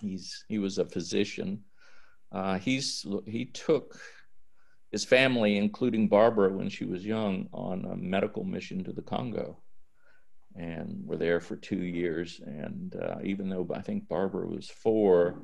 He's 0.00 0.44
he 0.48 0.58
was 0.58 0.78
a 0.78 0.84
physician. 0.84 1.64
Uh, 2.30 2.58
he's 2.58 3.04
he 3.26 3.46
took 3.46 4.00
his 4.90 5.04
family, 5.04 5.56
including 5.56 6.08
Barbara, 6.08 6.50
when 6.50 6.68
she 6.68 6.84
was 6.84 7.04
young, 7.04 7.48
on 7.52 7.84
a 7.84 7.96
medical 7.96 8.44
mission 8.44 8.84
to 8.84 8.92
the 8.92 9.02
Congo, 9.02 9.58
and 10.54 11.04
were 11.04 11.16
there 11.16 11.40
for 11.40 11.56
two 11.56 11.82
years. 11.82 12.40
And 12.44 12.94
uh, 12.96 13.16
even 13.22 13.48
though 13.48 13.68
I 13.74 13.82
think 13.82 14.08
Barbara 14.08 14.46
was 14.46 14.68
four, 14.68 15.42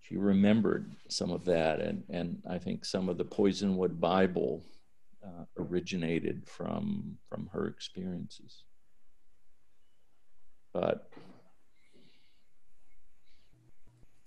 she 0.00 0.16
remembered 0.16 0.90
some 1.08 1.30
of 1.30 1.44
that, 1.44 1.80
and 1.80 2.04
and 2.08 2.42
I 2.48 2.58
think 2.58 2.84
some 2.84 3.08
of 3.08 3.18
the 3.18 3.24
Poisonwood 3.24 4.00
Bible 4.00 4.64
uh, 5.24 5.44
originated 5.58 6.46
from 6.46 7.16
from 7.28 7.48
her 7.52 7.66
experiences. 7.66 8.64
But 10.72 11.10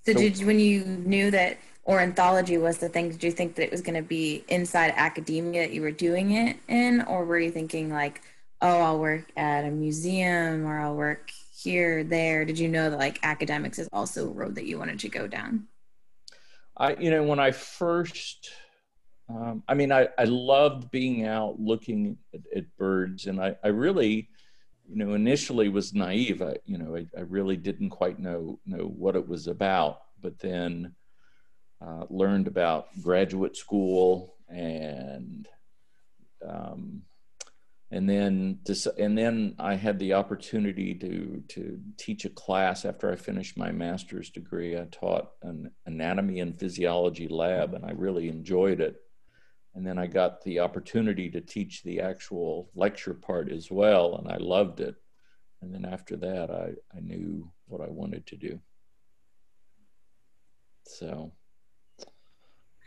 so, 0.06 0.12
so 0.12 0.19
did 0.19 0.38
you, 0.38 0.45
when 0.45 0.60
you 0.60 0.84
knew 0.84 1.32
that 1.32 1.58
ornithology 1.86 2.58
was 2.58 2.77
the 2.77 2.89
thing, 2.89 3.10
did 3.10 3.23
you 3.23 3.32
think 3.32 3.56
that 3.56 3.63
it 3.63 3.71
was 3.71 3.82
going 3.82 3.95
to 3.95 4.08
be 4.08 4.43
inside 4.49 4.93
academia 4.95 5.62
that 5.67 5.73
you 5.73 5.82
were 5.82 5.91
doing 5.91 6.32
it 6.32 6.58
in, 6.67 7.01
or 7.03 7.25
were 7.25 7.39
you 7.39 7.51
thinking 7.51 7.89
like, 7.89 8.21
oh, 8.62 8.82
I'll 8.82 8.99
work 8.99 9.32
at 9.38 9.65
a 9.65 9.71
museum 9.71 10.65
or 10.65 10.79
I'll 10.79 10.95
work 10.95 11.32
here, 11.56 12.03
there? 12.03 12.43
Did 12.45 12.60
you 12.60 12.67
know 12.67 12.89
that 12.89 12.99
like 12.99 13.19
academics 13.23 13.79
is 13.79 13.88
also 13.93 14.27
a 14.27 14.34
road 14.34 14.56
that 14.56 14.65
you 14.65 14.77
wanted 14.77 14.99
to 14.99 15.10
go 15.10 15.27
down? 15.27 15.67
I, 16.75 16.95
you 16.95 17.12
know, 17.12 17.23
when 17.23 17.39
I 17.39 17.51
first 17.51 18.51
um, 19.29 19.63
I 19.67 19.73
mean, 19.73 19.91
I, 19.91 20.09
I 20.17 20.25
loved 20.25 20.91
being 20.91 21.25
out 21.25 21.59
looking 21.59 22.17
at, 22.33 22.41
at, 22.55 22.77
birds, 22.77 23.25
and 23.27 23.39
I, 23.39 23.55
I 23.63 23.69
really, 23.69 24.29
you 24.88 24.97
know, 24.97 25.13
initially 25.13 25.69
was 25.69 25.93
naive. 25.93 26.41
I, 26.41 26.57
you 26.65 26.77
know, 26.77 26.95
I, 26.95 27.05
I 27.17 27.21
really 27.21 27.55
didn't 27.55 27.91
quite 27.91 28.19
know 28.19 28.59
know 28.65 28.83
what 28.83 29.15
it 29.15 29.27
was 29.27 29.47
about, 29.47 30.01
but 30.21 30.39
then 30.39 30.93
uh, 31.81 32.05
learned 32.09 32.47
about 32.47 32.88
graduate 33.01 33.55
school 33.55 34.36
and 34.49 35.47
um, 36.45 37.03
and 37.91 38.09
then 38.09 38.59
and 38.97 39.17
then 39.17 39.55
I 39.57 39.75
had 39.75 39.99
the 39.99 40.13
opportunity 40.13 40.95
to 40.95 41.43
to 41.49 41.79
teach 41.97 42.25
a 42.25 42.29
class 42.29 42.83
after 42.83 43.09
I 43.09 43.15
finished 43.15 43.57
my 43.57 43.71
master's 43.71 44.29
degree. 44.29 44.77
I 44.77 44.86
taught 44.91 45.31
an 45.43 45.71
anatomy 45.86 46.41
and 46.41 46.59
physiology 46.59 47.29
lab, 47.29 47.73
and 47.73 47.86
I 47.86 47.91
really 47.91 48.27
enjoyed 48.27 48.81
it 48.81 49.02
and 49.75 49.86
then 49.86 49.97
I 49.97 50.07
got 50.07 50.43
the 50.43 50.59
opportunity 50.59 51.29
to 51.31 51.41
teach 51.41 51.83
the 51.83 51.99
actual 52.01 52.69
lecture 52.75 53.13
part 53.13 53.51
as 53.51 53.71
well, 53.71 54.17
and 54.17 54.31
I 54.31 54.38
loved 54.38 54.79
it. 54.79 54.95
And 55.62 55.73
then 55.73 55.86
after 55.86 56.15
that, 56.17 56.51
I, 56.51 56.71
I 56.95 56.99
knew 56.99 57.49
what 57.67 57.81
I 57.81 57.89
wanted 57.89 58.27
to 58.27 58.36
do. 58.36 58.59
So. 60.86 61.31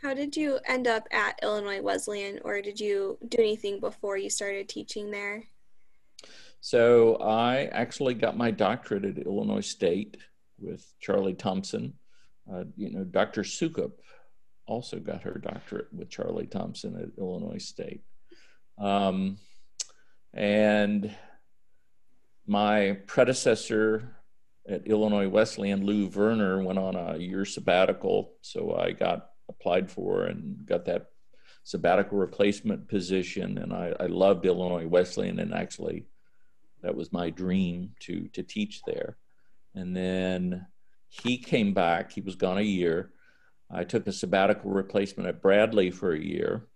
How 0.01 0.13
did 0.13 0.37
you 0.37 0.59
end 0.65 0.87
up 0.87 1.07
at 1.11 1.39
Illinois 1.41 1.81
Wesleyan, 1.81 2.39
or 2.43 2.61
did 2.61 2.79
you 2.79 3.17
do 3.27 3.39
anything 3.39 3.79
before 3.79 4.17
you 4.17 4.29
started 4.29 4.69
teaching 4.69 5.11
there? 5.11 5.43
So 6.61 7.15
I 7.15 7.65
actually 7.65 8.13
got 8.13 8.37
my 8.37 8.51
doctorate 8.51 9.05
at 9.05 9.25
Illinois 9.25 9.61
State 9.61 10.17
with 10.59 10.85
Charlie 10.99 11.33
Thompson. 11.33 11.93
Uh, 12.51 12.63
you 12.75 12.91
know, 12.91 13.03
Dr. 13.03 13.41
Sukup 13.41 13.91
also 14.67 14.99
got 14.99 15.23
her 15.23 15.39
doctorate 15.39 15.87
with 15.93 16.09
Charlie 16.09 16.47
Thompson 16.47 16.95
at 16.97 17.17
Illinois 17.17 17.63
State. 17.63 18.03
Um, 18.77 19.37
and 20.33 21.15
my 22.45 22.99
predecessor 23.07 24.15
at 24.67 24.85
Illinois 24.85 25.29
Wesleyan, 25.29 25.85
Lou 25.85 26.09
Verner, 26.09 26.61
went 26.61 26.77
on 26.77 26.95
a 26.95 27.17
year 27.17 27.45
sabbatical. 27.45 28.33
So 28.41 28.75
I 28.75 28.91
got 28.91 29.29
applied 29.49 29.89
for 29.89 30.25
and 30.25 30.65
got 30.65 30.85
that 30.85 31.07
sabbatical 31.63 32.17
replacement 32.17 32.87
position. 32.87 33.57
And 33.57 33.73
I, 33.73 33.93
I 33.99 34.05
loved 34.07 34.45
Illinois 34.45 34.87
Wesleyan, 34.87 35.39
and 35.39 35.53
actually, 35.53 36.05
that 36.83 36.95
was 36.95 37.11
my 37.11 37.29
dream 37.29 37.91
to 38.01 38.27
to 38.29 38.43
teach 38.43 38.81
there. 38.85 39.17
And 39.73 39.95
then 39.95 40.67
he 41.09 41.37
came 41.37 41.73
back. 41.73 42.11
He 42.11 42.21
was 42.21 42.35
gone 42.35 42.57
a 42.57 42.61
year, 42.61 43.11
I 43.69 43.83
took 43.83 44.07
a 44.07 44.11
sabbatical 44.11 44.71
replacement 44.71 45.27
at 45.27 45.41
Bradley 45.41 45.91
for 45.91 46.13
a 46.13 46.19
year. 46.19 46.67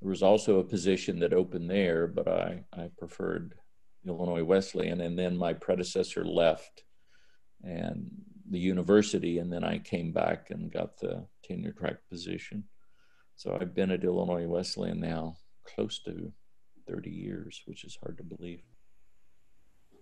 There 0.00 0.10
was 0.10 0.22
also 0.22 0.58
a 0.58 0.64
position 0.64 1.20
that 1.20 1.32
opened 1.32 1.70
there, 1.70 2.06
but 2.06 2.28
I, 2.28 2.64
I 2.72 2.90
preferred 2.98 3.54
Illinois 4.06 4.44
Wesleyan. 4.44 5.00
And 5.00 5.18
then 5.18 5.36
my 5.36 5.52
predecessor 5.52 6.24
left 6.24 6.84
and 7.62 8.10
the 8.50 8.58
university, 8.58 9.38
and 9.38 9.50
then 9.50 9.64
I 9.64 9.78
came 9.78 10.12
back 10.12 10.50
and 10.50 10.72
got 10.72 10.98
the 10.98 11.26
tenure 11.44 11.72
track 11.72 11.96
position. 12.10 12.64
So 13.36 13.56
I've 13.58 13.74
been 13.74 13.90
at 13.90 14.04
Illinois 14.04 14.46
Wesleyan 14.46 15.00
now 15.00 15.36
close 15.64 16.00
to 16.00 16.32
30 16.88 17.10
years, 17.10 17.62
which 17.66 17.84
is 17.84 17.96
hard 18.02 18.18
to 18.18 18.24
believe. 18.24 18.62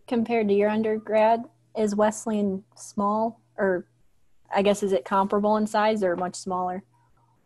Compared 0.09 0.49
to 0.49 0.55
your 0.55 0.71
undergrad, 0.71 1.45
is 1.77 1.95
Wesleyan 1.95 2.65
small 2.75 3.41
or 3.57 3.87
I 4.55 4.63
guess 4.63 4.83
is 4.83 4.93
it 4.93 5.05
comparable 5.05 5.57
in 5.57 5.67
size 5.67 6.03
or 6.03 6.17
much 6.17 6.35
smaller? 6.35 6.83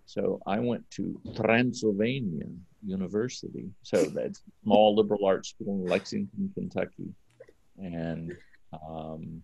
So 0.06 0.40
I 0.46 0.58
went 0.60 0.88
to 0.92 1.20
Transylvania 1.34 2.46
University. 2.84 3.70
So 3.82 4.04
that's 4.04 4.42
small 4.62 4.94
liberal 4.94 5.24
arts 5.24 5.50
school 5.50 5.82
in 5.82 5.86
Lexington, 5.86 6.50
Kentucky. 6.54 7.14
And 7.78 8.36
um, 8.72 9.42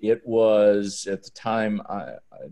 it 0.00 0.22
was 0.26 1.06
at 1.10 1.22
the 1.22 1.30
time 1.30 1.80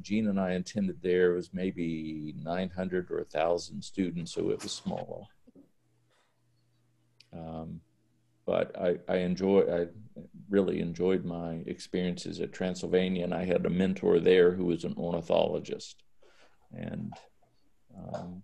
Jean 0.00 0.28
and 0.28 0.40
I 0.40 0.52
attended 0.52 1.00
there 1.02 1.32
was 1.32 1.50
maybe 1.52 2.34
900 2.42 3.10
or 3.10 3.18
1,000 3.18 3.82
students, 3.82 4.32
so 4.32 4.50
it 4.50 4.62
was 4.62 4.72
small. 4.72 5.28
Um, 7.32 7.80
but 8.46 8.76
I, 8.78 8.98
I 9.08 9.16
enjoy 9.18 9.62
I 9.62 9.86
really 10.54 10.78
enjoyed 10.80 11.24
my 11.24 11.50
experiences 11.66 12.40
at 12.40 12.52
Transylvania, 12.52 13.24
and 13.24 13.34
I 13.34 13.44
had 13.44 13.66
a 13.66 13.70
mentor 13.82 14.20
there 14.20 14.52
who 14.52 14.66
was 14.66 14.84
an 14.84 14.94
ornithologist, 14.96 15.96
and 16.72 17.12
um, 17.98 18.42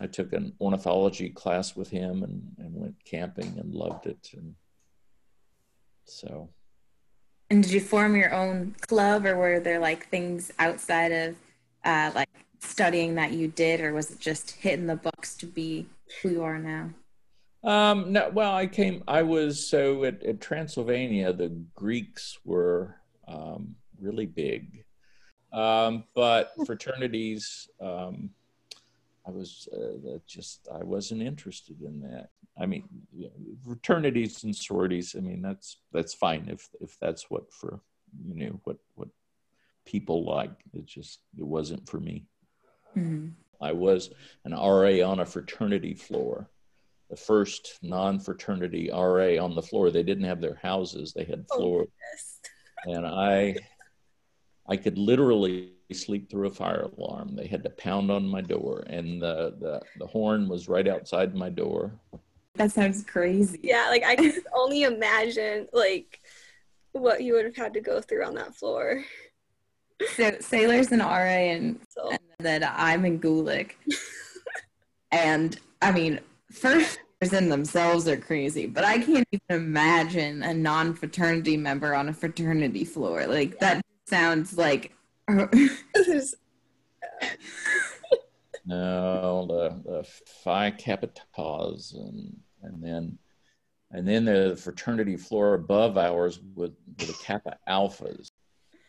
I 0.00 0.06
took 0.08 0.32
an 0.32 0.54
ornithology 0.60 1.28
class 1.30 1.76
with 1.76 1.90
him 1.90 2.24
and, 2.24 2.42
and 2.58 2.74
went 2.74 2.96
camping 3.04 3.52
and 3.60 3.74
loved 3.74 4.06
it, 4.06 4.30
and 4.36 4.54
so. 6.04 6.48
And 7.50 7.62
did 7.62 7.72
you 7.72 7.80
form 7.80 8.16
your 8.16 8.34
own 8.34 8.74
club, 8.80 9.24
or 9.24 9.36
were 9.36 9.60
there 9.60 9.78
like 9.78 10.08
things 10.08 10.50
outside 10.58 11.12
of 11.12 11.36
uh, 11.84 12.10
like 12.14 12.34
studying 12.58 13.14
that 13.14 13.30
you 13.32 13.46
did, 13.46 13.80
or 13.80 13.94
was 13.94 14.10
it 14.10 14.18
just 14.18 14.50
hitting 14.50 14.88
the 14.88 14.96
books 14.96 15.36
to 15.36 15.46
be 15.46 15.86
who 16.20 16.30
you 16.30 16.42
are 16.42 16.58
now? 16.58 16.90
Um, 17.64 18.12
no, 18.12 18.30
well, 18.32 18.54
I 18.54 18.66
came, 18.66 19.02
I 19.08 19.22
was, 19.22 19.68
so 19.68 20.04
at, 20.04 20.22
at 20.22 20.40
Transylvania, 20.40 21.32
the 21.32 21.48
Greeks 21.74 22.38
were 22.44 22.96
um, 23.26 23.74
really 24.00 24.26
big. 24.26 24.84
Um, 25.52 26.04
but 26.14 26.52
fraternities, 26.66 27.68
um, 27.80 28.30
I 29.26 29.30
was 29.30 29.68
uh, 29.72 30.18
just, 30.26 30.68
I 30.72 30.84
wasn't 30.84 31.22
interested 31.22 31.82
in 31.82 32.00
that. 32.02 32.30
I 32.60 32.66
mean, 32.66 32.84
you 33.12 33.26
know, 33.26 33.32
fraternities 33.64 34.44
and 34.44 34.54
sororities, 34.54 35.14
I 35.16 35.20
mean, 35.20 35.42
that's, 35.42 35.78
that's 35.92 36.14
fine 36.14 36.48
if, 36.48 36.68
if 36.80 36.96
that's 37.00 37.28
what 37.28 37.52
for, 37.52 37.80
you 38.26 38.46
know, 38.46 38.60
what, 38.64 38.78
what 38.94 39.08
people 39.84 40.24
like. 40.24 40.52
It 40.72 40.86
just, 40.86 41.20
it 41.36 41.44
wasn't 41.44 41.88
for 41.88 42.00
me. 42.00 42.24
Mm-hmm. 42.96 43.28
I 43.60 43.72
was 43.72 44.10
an 44.44 44.52
RA 44.52 45.06
on 45.06 45.20
a 45.20 45.26
fraternity 45.26 45.94
floor 45.94 46.48
the 47.10 47.16
first 47.16 47.78
non-fraternity 47.82 48.90
RA 48.92 49.42
on 49.42 49.54
the 49.54 49.62
floor. 49.62 49.90
They 49.90 50.02
didn't 50.02 50.24
have 50.24 50.40
their 50.40 50.58
houses; 50.62 51.12
they 51.12 51.24
had 51.24 51.44
oh, 51.50 51.56
floor, 51.56 51.86
oh, 52.86 52.92
and 52.92 53.06
I, 53.06 53.56
I 54.68 54.76
could 54.76 54.98
literally 54.98 55.72
sleep 55.92 56.30
through 56.30 56.48
a 56.48 56.50
fire 56.50 56.88
alarm. 56.96 57.34
They 57.34 57.46
had 57.46 57.62
to 57.64 57.70
pound 57.70 58.10
on 58.10 58.26
my 58.26 58.40
door, 58.40 58.84
and 58.88 59.20
the 59.22 59.54
the, 59.58 59.80
the 59.98 60.06
horn 60.06 60.48
was 60.48 60.68
right 60.68 60.86
outside 60.86 61.34
my 61.34 61.48
door. 61.48 61.92
That 62.54 62.72
sounds 62.72 63.04
crazy. 63.04 63.60
Yeah, 63.62 63.86
like 63.88 64.04
I 64.04 64.16
can 64.16 64.32
only 64.54 64.82
imagine 64.82 65.68
like 65.72 66.20
what 66.92 67.22
you 67.22 67.34
would 67.34 67.44
have 67.44 67.56
had 67.56 67.74
to 67.74 67.80
go 67.80 68.00
through 68.00 68.24
on 68.24 68.34
that 68.34 68.54
floor. 68.54 69.04
So 70.16 70.36
Sailor's 70.40 70.92
in 70.92 71.00
RA 71.00 71.06
and, 71.06 71.80
So 71.88 72.10
and 72.10 72.20
then 72.38 72.64
I'm 72.64 73.04
in 73.04 73.20
Gulick. 73.20 73.72
and 75.12 75.58
I 75.82 75.92
mean, 75.92 76.20
first 76.50 76.98
years 77.20 77.32
in 77.32 77.48
themselves 77.48 78.06
are 78.08 78.16
crazy, 78.16 78.66
but 78.66 78.84
I 78.84 78.98
can't 78.98 79.26
even 79.30 79.62
imagine 79.62 80.42
a 80.42 80.54
non 80.54 80.94
fraternity 80.94 81.56
member 81.56 81.94
on 81.94 82.08
a 82.08 82.12
fraternity 82.12 82.84
floor. 82.84 83.26
Like 83.26 83.58
that 83.60 83.82
sounds 84.06 84.56
like 84.56 84.92
there's 85.26 86.34
No, 88.66 89.46
the, 89.48 89.90
the 89.90 90.06
Phi 90.44 90.70
Kappa 90.72 91.08
Taus 91.34 91.94
and 91.94 92.36
and 92.62 92.82
then 92.82 93.18
and 93.90 94.06
then 94.06 94.26
the 94.26 94.58
fraternity 94.62 95.16
floor 95.16 95.54
above 95.54 95.96
ours 95.96 96.40
with, 96.54 96.74
with 96.98 97.08
the 97.08 97.24
Kappa 97.24 97.56
Alphas. 97.66 98.28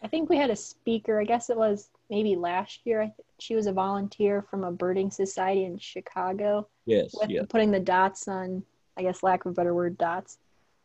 I 0.03 0.07
think 0.07 0.29
we 0.29 0.37
had 0.37 0.49
a 0.49 0.55
speaker. 0.55 1.21
I 1.21 1.23
guess 1.23 1.49
it 1.49 1.57
was 1.57 1.89
maybe 2.09 2.35
last 2.35 2.81
year. 2.85 3.01
I 3.01 3.05
th- 3.05 3.27
she 3.39 3.55
was 3.55 3.67
a 3.67 3.71
volunteer 3.71 4.41
from 4.41 4.63
a 4.63 4.71
birding 4.71 5.11
society 5.11 5.65
in 5.65 5.77
Chicago 5.77 6.67
Yes, 6.85 7.13
with 7.13 7.29
yes. 7.29 7.45
putting 7.49 7.71
the 7.71 7.79
dots 7.79 8.27
on, 8.27 8.63
I 8.97 9.03
guess, 9.03 9.23
lack 9.23 9.45
of 9.45 9.51
a 9.51 9.55
better 9.55 9.73
word, 9.73 9.97
dots 9.97 10.39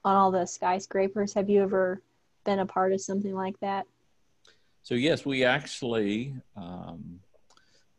on 0.04 0.16
all 0.16 0.30
the 0.30 0.44
skyscrapers. 0.44 1.32
Have 1.34 1.48
you 1.48 1.62
ever 1.62 2.02
been 2.44 2.58
a 2.58 2.66
part 2.66 2.92
of 2.92 3.00
something 3.00 3.34
like 3.34 3.58
that? 3.60 3.87
So 4.82 4.94
yes, 4.94 5.24
we 5.24 5.44
actually, 5.44 6.34
um, 6.56 7.20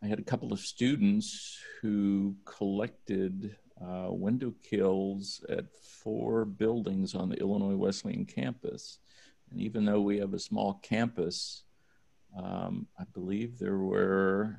I 0.04 0.08
had 0.08 0.20
a 0.20 0.24
couple 0.24 0.54
of 0.54 0.60
students 0.60 1.60
who 1.82 2.36
collected 2.46 3.56
uh, 3.82 4.08
window 4.10 4.54
kills 4.62 5.44
at 5.50 5.66
four 5.74 6.46
buildings 6.46 7.16
on 7.16 7.30
the 7.30 7.38
Illinois 7.38 7.76
Wesleyan 7.76 8.26
campus. 8.26 9.00
And 9.50 9.60
even 9.60 9.84
though 9.86 10.02
we 10.02 10.20
have 10.20 10.36
a 10.36 10.40
small 10.40 10.76
campus, 10.84 11.64
um, 12.38 12.88
I 13.00 13.04
believe 13.14 13.58
there 13.58 13.78
were 13.78 14.58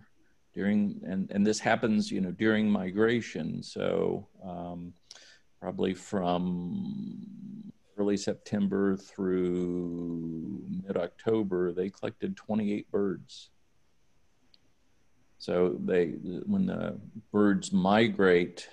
during, 0.55 1.01
and, 1.07 1.31
and 1.31 1.47
this 1.47 1.59
happens, 1.59 2.11
you 2.11 2.21
know, 2.21 2.31
during 2.31 2.71
migration. 2.71 3.63
So 3.63 4.27
um, 4.45 4.95
probably 5.61 5.93
from 5.95 7.23
early 7.99 8.17
September 8.17 8.97
through 8.97 10.65
mid 10.87 10.97
October, 10.97 11.73
they 11.73 11.91
collected 11.91 12.37
28 12.37 12.91
birds. 12.91 13.51
So 15.39 15.77
they, 15.85 16.07
when 16.47 16.67
the 16.67 16.99
birds 17.31 17.73
migrate, 17.73 18.69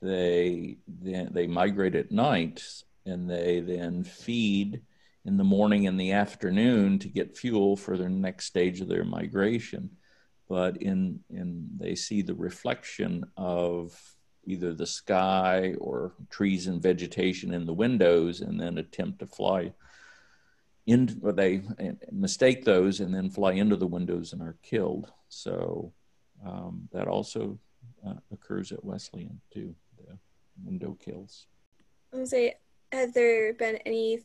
they 0.00 0.78
then 0.86 1.30
they 1.32 1.46
migrate 1.46 1.96
at 1.96 2.12
night 2.12 2.62
and 3.04 3.28
they 3.28 3.60
then 3.60 4.04
feed 4.04 4.80
in 5.24 5.36
the 5.36 5.44
morning 5.44 5.86
and 5.86 5.98
the 5.98 6.12
afternoon 6.12 6.98
to 7.00 7.08
get 7.08 7.36
fuel 7.36 7.76
for 7.76 7.96
their 7.96 8.08
next 8.08 8.46
stage 8.46 8.80
of 8.80 8.88
their 8.88 9.04
migration. 9.04 9.90
But 10.48 10.78
in 10.78 11.20
in 11.30 11.68
they 11.76 11.94
see 11.94 12.22
the 12.22 12.34
reflection 12.34 13.24
of 13.36 14.00
either 14.46 14.72
the 14.72 14.86
sky 14.86 15.74
or 15.78 16.14
trees 16.30 16.66
and 16.66 16.82
vegetation 16.82 17.52
in 17.52 17.66
the 17.66 17.74
windows 17.74 18.40
and 18.40 18.58
then 18.58 18.78
attempt 18.78 19.18
to 19.18 19.26
fly 19.26 19.72
in 20.86 21.20
or 21.22 21.32
they 21.32 21.60
mistake 22.10 22.64
those 22.64 23.00
and 23.00 23.14
then 23.14 23.28
fly 23.28 23.52
into 23.52 23.76
the 23.76 23.86
windows 23.86 24.32
and 24.32 24.40
are 24.40 24.56
killed 24.62 25.12
so 25.28 25.92
um, 26.46 26.88
that 26.92 27.08
also 27.08 27.58
uh, 28.06 28.14
occurs 28.32 28.72
at 28.72 28.82
wesleyan 28.82 29.38
too 29.52 29.74
the 29.98 30.16
window 30.64 30.96
kills 30.98 31.46
I 32.12 32.16
was 32.16 32.30
say, 32.30 32.54
have 32.90 33.12
there 33.12 33.52
been 33.52 33.76
any 33.84 34.20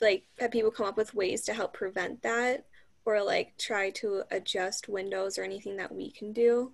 like 0.00 0.24
have 0.38 0.50
people 0.50 0.70
come 0.70 0.86
up 0.86 0.96
with 0.96 1.14
ways 1.14 1.42
to 1.42 1.54
help 1.54 1.72
prevent 1.72 2.22
that, 2.22 2.66
or 3.04 3.22
like 3.22 3.56
try 3.58 3.90
to 3.90 4.22
adjust 4.30 4.88
windows 4.88 5.38
or 5.38 5.44
anything 5.44 5.76
that 5.76 5.94
we 5.94 6.10
can 6.10 6.32
do? 6.32 6.72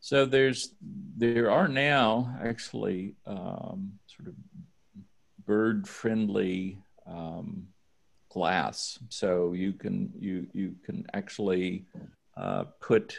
So 0.00 0.26
there's 0.26 0.74
there 1.16 1.50
are 1.50 1.68
now 1.68 2.36
actually 2.42 3.14
um, 3.26 3.92
sort 4.06 4.28
of 4.28 4.34
bird 5.46 5.88
friendly 5.88 6.78
um, 7.06 7.68
glass. 8.28 8.98
So 9.08 9.52
you 9.52 9.72
can 9.72 10.12
you 10.18 10.46
you 10.52 10.74
can 10.84 11.06
actually 11.14 11.86
uh, 12.36 12.64
put 12.80 13.18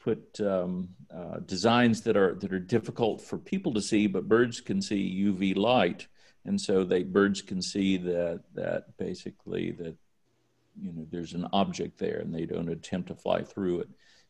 put 0.00 0.40
um, 0.40 0.88
uh, 1.14 1.38
designs 1.46 2.00
that 2.02 2.16
are 2.16 2.34
that 2.34 2.52
are 2.52 2.58
difficult 2.58 3.20
for 3.20 3.38
people 3.38 3.72
to 3.74 3.80
see, 3.80 4.06
but 4.06 4.28
birds 4.28 4.60
can 4.60 4.82
see 4.82 5.24
UV 5.24 5.56
light, 5.56 6.08
and 6.44 6.60
so 6.60 6.84
they 6.84 7.02
birds 7.02 7.42
can 7.42 7.62
see 7.62 7.96
that 7.96 8.42
that 8.54 8.96
basically 8.96 9.72
that 9.72 9.96
you 10.80 10.92
know 10.92 11.06
there's 11.10 11.34
an 11.34 11.46
object 11.52 11.98
there, 11.98 12.18
and 12.18 12.34
they 12.34 12.46
don't 12.46 12.68
attempt 12.68 13.08
to 13.08 13.14
fly 13.14 13.42
through 13.42 13.80
it 13.80 13.88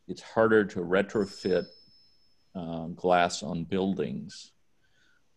it's 0.08 0.22
harder 0.22 0.64
to 0.64 0.80
retrofit 0.80 1.66
uh, 2.54 2.86
glass 2.88 3.42
on 3.42 3.64
buildings. 3.64 4.52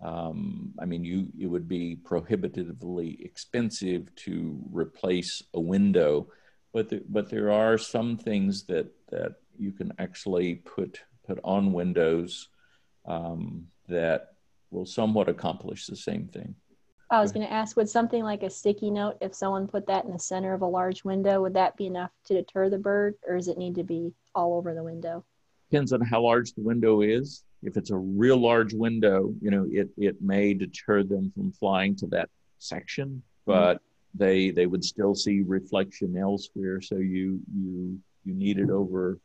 Um, 0.02 0.74
I 0.80 0.86
mean, 0.86 1.06
you 1.06 1.28
it 1.40 1.48
would 1.48 1.68
be 1.68 1.96
prohibitively 1.96 3.18
expensive 3.22 4.14
to 4.16 4.60
replace 4.72 5.42
a 5.54 5.60
window, 5.60 6.28
but 6.74 6.90
the, 6.90 7.02
but 7.08 7.30
there 7.30 7.52
are 7.52 7.78
some 7.78 8.18
things 8.18 8.66
that 8.66 8.92
that 9.10 9.36
you 9.58 9.72
can 9.72 9.94
actually 9.98 10.56
put 10.56 11.00
put 11.26 11.40
on 11.44 11.72
windows 11.72 12.50
um, 13.06 13.68
that 13.88 14.34
will 14.72 14.86
somewhat 14.86 15.30
accomplish 15.30 15.86
the 15.86 15.96
same 15.96 16.28
thing. 16.28 16.56
I 17.10 17.22
was 17.22 17.32
going 17.32 17.46
to 17.46 17.54
ask, 17.54 17.78
would 17.78 17.90
something 17.90 18.24
like 18.24 18.44
a 18.44 18.50
sticky 18.50 18.90
note, 18.90 19.18
if 19.22 19.36
someone 19.36 19.68
put 19.68 19.86
that 19.88 20.06
in 20.06 20.12
the 20.12 20.20
center 20.20 20.54
of 20.54 20.62
a 20.62 20.68
large 20.68 21.04
window, 21.04 21.42
would 21.42 21.54
that 21.54 21.78
be 21.78 21.86
enough 21.86 22.12
to 22.26 22.34
deter 22.34 22.70
the 22.70 22.80
bird, 22.80 23.16
or 23.28 23.36
does 23.36 23.48
it 23.48 23.58
need 23.58 23.76
to 23.76 23.84
be 23.84 24.14
all 24.34 24.56
over 24.56 24.74
the 24.74 24.84
window? 24.84 25.24
depends 25.70 25.94
on 25.94 26.02
how 26.02 26.22
large 26.22 26.54
the 26.54 26.62
window 26.62 27.02
is. 27.02 27.44
If 27.64 27.78
it's 27.78 27.90
a 27.90 27.98
real 27.98 28.38
large 28.38 28.74
window, 28.74 29.34
you 29.42 29.52
know, 29.52 29.68
it, 29.70 29.90
it 29.98 30.22
may 30.22 30.54
deter 30.54 31.04
them 31.04 31.32
from 31.36 31.52
flying 31.52 31.96
to 31.98 32.08
that 32.08 32.30
section, 32.60 33.22
but 33.46 33.82
they 34.14 34.52
they 34.52 34.68
would 34.68 34.84
still 34.84 35.16
see 35.16 35.42
reflection 35.42 36.16
elsewhere. 36.18 36.80
So 36.82 36.96
you 36.98 37.40
you 37.54 38.00
you 38.24 38.34
need 38.34 38.60
it 38.60 38.70
over 38.70 39.20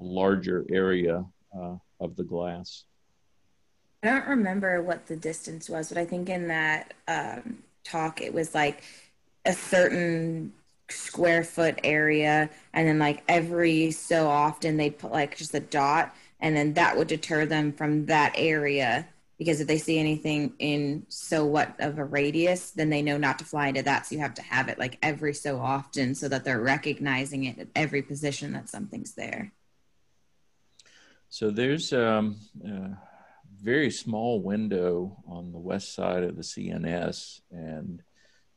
a 0.00 0.04
larger 0.04 0.64
area 0.70 1.24
uh, 1.56 1.76
of 2.00 2.16
the 2.16 2.24
glass. 2.24 2.84
I 4.02 4.08
don't 4.08 4.28
remember 4.28 4.82
what 4.82 5.06
the 5.06 5.16
distance 5.16 5.68
was, 5.68 5.88
but 5.88 5.98
I 5.98 6.04
think 6.04 6.28
in 6.28 6.48
that 6.48 6.94
um, 7.08 7.62
talk 7.84 8.20
it 8.20 8.32
was 8.32 8.54
like 8.54 8.82
a 9.44 9.52
certain 9.52 10.52
square 10.88 11.42
foot 11.42 11.80
area, 11.82 12.50
and 12.72 12.86
then 12.86 12.98
like 12.98 13.22
every 13.28 13.90
so 13.90 14.28
often 14.28 14.76
they'd 14.76 14.98
put 14.98 15.12
like 15.12 15.36
just 15.36 15.54
a 15.54 15.60
dot, 15.60 16.14
and 16.40 16.56
then 16.56 16.74
that 16.74 16.96
would 16.96 17.08
deter 17.08 17.46
them 17.46 17.72
from 17.72 18.06
that 18.06 18.32
area 18.36 19.08
because 19.38 19.60
if 19.60 19.66
they 19.66 19.78
see 19.78 19.98
anything 19.98 20.54
in 20.58 21.04
so 21.08 21.44
what 21.44 21.74
of 21.78 21.98
a 21.98 22.04
radius, 22.04 22.70
then 22.70 22.88
they 22.88 23.02
know 23.02 23.18
not 23.18 23.38
to 23.38 23.44
fly 23.44 23.68
into 23.68 23.82
that. 23.82 24.06
So 24.06 24.14
you 24.14 24.20
have 24.20 24.34
to 24.34 24.42
have 24.42 24.68
it 24.68 24.78
like 24.78 24.98
every 25.02 25.34
so 25.34 25.58
often 25.58 26.14
so 26.14 26.28
that 26.28 26.44
they're 26.44 26.60
recognizing 26.60 27.44
it 27.44 27.58
at 27.58 27.68
every 27.74 28.02
position 28.02 28.52
that 28.54 28.68
something's 28.68 29.12
there. 29.12 29.52
So 31.28 31.50
there's 31.50 31.92
um, 31.92 32.36
a 32.64 32.96
very 33.62 33.90
small 33.90 34.40
window 34.40 35.16
on 35.26 35.52
the 35.52 35.58
west 35.58 35.94
side 35.94 36.22
of 36.22 36.36
the 36.36 36.42
CNS, 36.42 37.40
and 37.50 38.02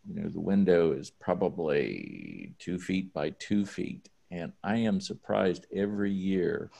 you 0.07 0.21
know 0.21 0.29
the 0.29 0.39
window 0.39 0.91
is 0.91 1.09
probably 1.09 2.53
two 2.59 2.79
feet 2.79 3.13
by 3.13 3.31
two 3.31 3.65
feet, 3.65 4.09
and 4.31 4.53
I 4.63 4.77
am 4.77 5.01
surprised 5.01 5.65
every 5.73 6.11
year 6.11 6.71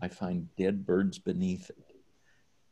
I 0.00 0.08
find 0.08 0.54
dead 0.56 0.86
birds 0.86 1.18
beneath 1.18 1.70
it. 1.70 1.94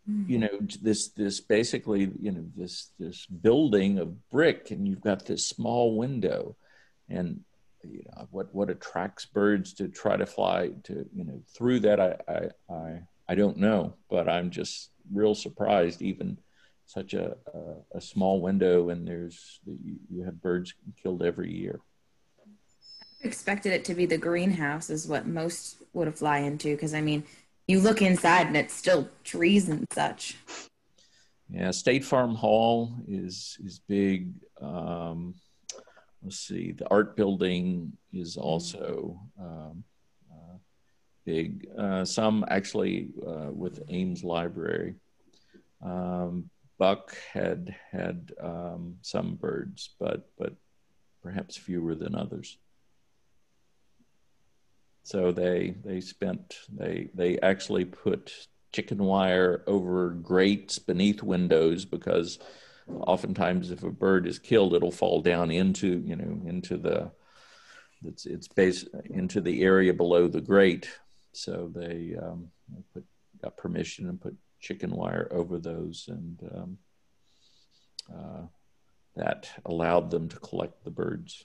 Hmm. 0.07 0.25
You 0.29 0.38
know 0.38 0.59
this 0.83 1.09
this 1.09 1.40
basically 1.40 2.11
you 2.21 2.33
know 2.33 2.45
this 2.57 2.90
this 2.99 3.27
building 3.27 3.99
of 3.99 4.29
brick, 4.31 4.71
and 4.71 4.87
you've 4.87 5.03
got 5.03 5.27
this 5.27 5.47
small 5.47 5.97
window, 5.97 6.57
and 7.09 7.40
you 7.83 8.03
know 8.07 8.29
what 8.31 8.55
what 8.55 8.71
attracts 8.71 9.27
birds 9.27 9.73
to 9.75 9.88
try 9.88 10.16
to 10.16 10.26
fly 10.26 10.70
to 10.85 11.07
you 11.14 11.24
know 11.24 11.43
through 11.55 11.81
that 11.81 12.01
I 12.01 12.16
I 12.28 12.74
I, 12.74 13.03
I 13.28 13.35
don't 13.35 13.59
know, 13.59 13.95
but 14.09 14.28
I'm 14.28 14.51
just 14.51 14.91
real 15.13 15.35
surprised 15.35 16.03
even 16.03 16.39
such 16.85 17.15
a 17.15 17.37
a, 17.55 17.99
a 17.99 18.01
small 18.01 18.41
window 18.41 18.91
and 18.91 19.07
there's 19.07 19.61
you, 19.67 19.97
you 20.11 20.25
have 20.25 20.41
birds 20.41 20.75
killed 21.03 21.23
every 21.23 21.53
year. 21.53 21.81
expected 23.23 23.73
it 23.73 23.85
to 23.85 23.95
be 23.95 24.07
the 24.07 24.19
greenhouse 24.19 24.91
is 24.91 25.09
what 25.09 25.27
most 25.27 25.83
would 25.93 26.07
have 26.07 26.19
fly 26.19 26.39
into 26.39 26.75
because 26.75 26.95
I 26.95 27.01
mean 27.01 27.25
you 27.67 27.81
look 27.81 28.03
inside 28.03 28.47
and 28.47 28.57
it's 28.57 28.75
still 28.75 29.09
trees 29.25 29.69
and 29.69 29.85
such. 29.93 30.37
Yeah, 31.49 31.71
State 31.71 32.05
Farm 32.05 32.35
Hall 32.35 32.93
is 33.09 33.57
is 33.65 33.81
big. 33.89 34.33
Um, 34.61 35.35
let's 36.23 36.39
see, 36.39 36.73
the 36.73 36.89
art 36.89 37.17
building 37.17 37.93
is 38.13 38.37
also 38.37 39.21
um, 39.41 39.85
big. 41.27 41.68
Uh, 41.77 42.05
some 42.05 42.45
actually 42.49 43.09
uh, 43.27 43.51
with 43.51 43.83
Ames 43.89 44.24
Library. 44.24 44.95
Um, 45.85 46.49
Buck 46.79 47.16
had 47.33 47.74
had 47.91 48.33
um, 48.41 48.97
some 49.03 49.35
birds, 49.35 49.91
but 49.99 50.31
but 50.39 50.55
perhaps 51.22 51.57
fewer 51.57 51.95
than 51.95 52.14
others. 52.14 52.57
So 55.03 55.33
they 55.33 55.74
they 55.85 56.01
spent 56.01 56.57
they 56.72 57.11
they 57.14 57.39
actually 57.41 57.85
put 57.85 58.33
chicken 58.72 58.99
wire 58.99 59.64
over 59.66 60.11
grates 60.11 60.79
beneath 60.79 61.22
windows 61.22 61.85
because 61.85 62.39
oftentimes 62.89 63.70
if 63.70 63.83
a 63.83 63.91
bird 63.91 64.27
is 64.27 64.39
killed 64.39 64.74
it'll 64.74 64.91
fall 64.91 65.22
down 65.22 65.51
into 65.51 66.03
you 66.05 66.14
know 66.14 66.43
into 66.45 66.77
the 66.77 67.11
it's 68.05 68.27
it's 68.27 68.49
based 68.49 68.89
into 69.07 69.41
the 69.41 69.62
area 69.62 69.95
below 69.95 70.29
the 70.29 70.41
grate 70.41 70.89
so 71.37 71.70
they 71.74 72.16
um, 72.20 72.49
put 72.93 73.05
got 73.43 73.57
permission 73.57 74.09
and 74.09 74.20
put 74.20 74.34
chicken 74.61 74.91
wire 74.91 75.28
over 75.30 75.59
those 75.59 76.09
and 76.09 76.39
um, 76.55 76.78
uh, 78.12 78.43
that 79.14 79.49
allowed 79.66 80.11
them 80.11 80.28
to 80.28 80.37
collect 80.39 80.82
the 80.84 80.91
birds 80.91 81.45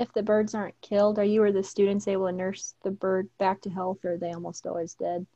if 0.00 0.12
the 0.14 0.22
birds 0.22 0.54
aren't 0.54 0.80
killed, 0.80 1.18
are 1.18 1.24
you 1.24 1.42
or 1.42 1.52
the 1.52 1.62
students 1.62 2.08
able 2.08 2.26
to 2.26 2.32
nurse 2.32 2.74
the 2.82 2.90
bird 2.90 3.28
back 3.38 3.60
to 3.60 3.70
health, 3.70 3.98
or 4.02 4.14
are 4.14 4.16
they 4.16 4.32
almost 4.32 4.66
always 4.66 4.94
dead? 4.94 5.26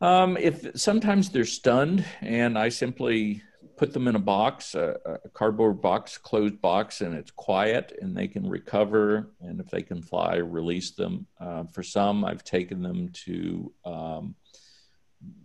Um, 0.00 0.36
if 0.36 0.64
sometimes 0.76 1.30
they're 1.30 1.44
stunned, 1.44 2.04
and 2.20 2.56
I 2.56 2.68
simply 2.68 3.42
put 3.76 3.92
them 3.92 4.08
in 4.08 4.16
a 4.16 4.20
box, 4.20 4.74
a, 4.74 4.96
a, 5.24 5.28
cardboard 5.30 5.80
box, 5.80 6.18
closed 6.18 6.60
box, 6.60 7.00
and 7.00 7.14
it's 7.14 7.30
quiet, 7.30 7.96
and 8.00 8.16
they 8.16 8.28
can 8.28 8.48
recover. 8.48 9.30
And 9.40 9.60
if 9.60 9.70
they 9.70 9.82
can 9.82 10.02
fly, 10.02 10.36
release 10.36 10.92
them. 10.92 11.26
Uh, 11.40 11.64
for 11.64 11.82
some, 11.82 12.24
I've 12.24 12.44
taken 12.44 12.82
them 12.82 13.10
to 13.24 13.72
um, 13.84 14.34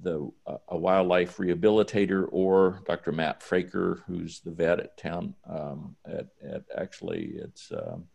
the 0.02 0.32
a 0.70 0.78
wildlife 0.78 1.38
rehabilitator 1.38 2.28
or 2.32 2.82
Dr. 2.88 3.12
Matt 3.12 3.42
Fraker, 3.42 4.02
who's 4.08 4.40
the 4.40 4.52
vet 4.52 4.80
at 4.80 4.98
town. 4.98 5.36
Um, 5.48 5.96
at, 6.06 6.28
at 6.44 6.64
actually, 6.76 7.36
it's 7.36 7.72
um, 7.72 8.06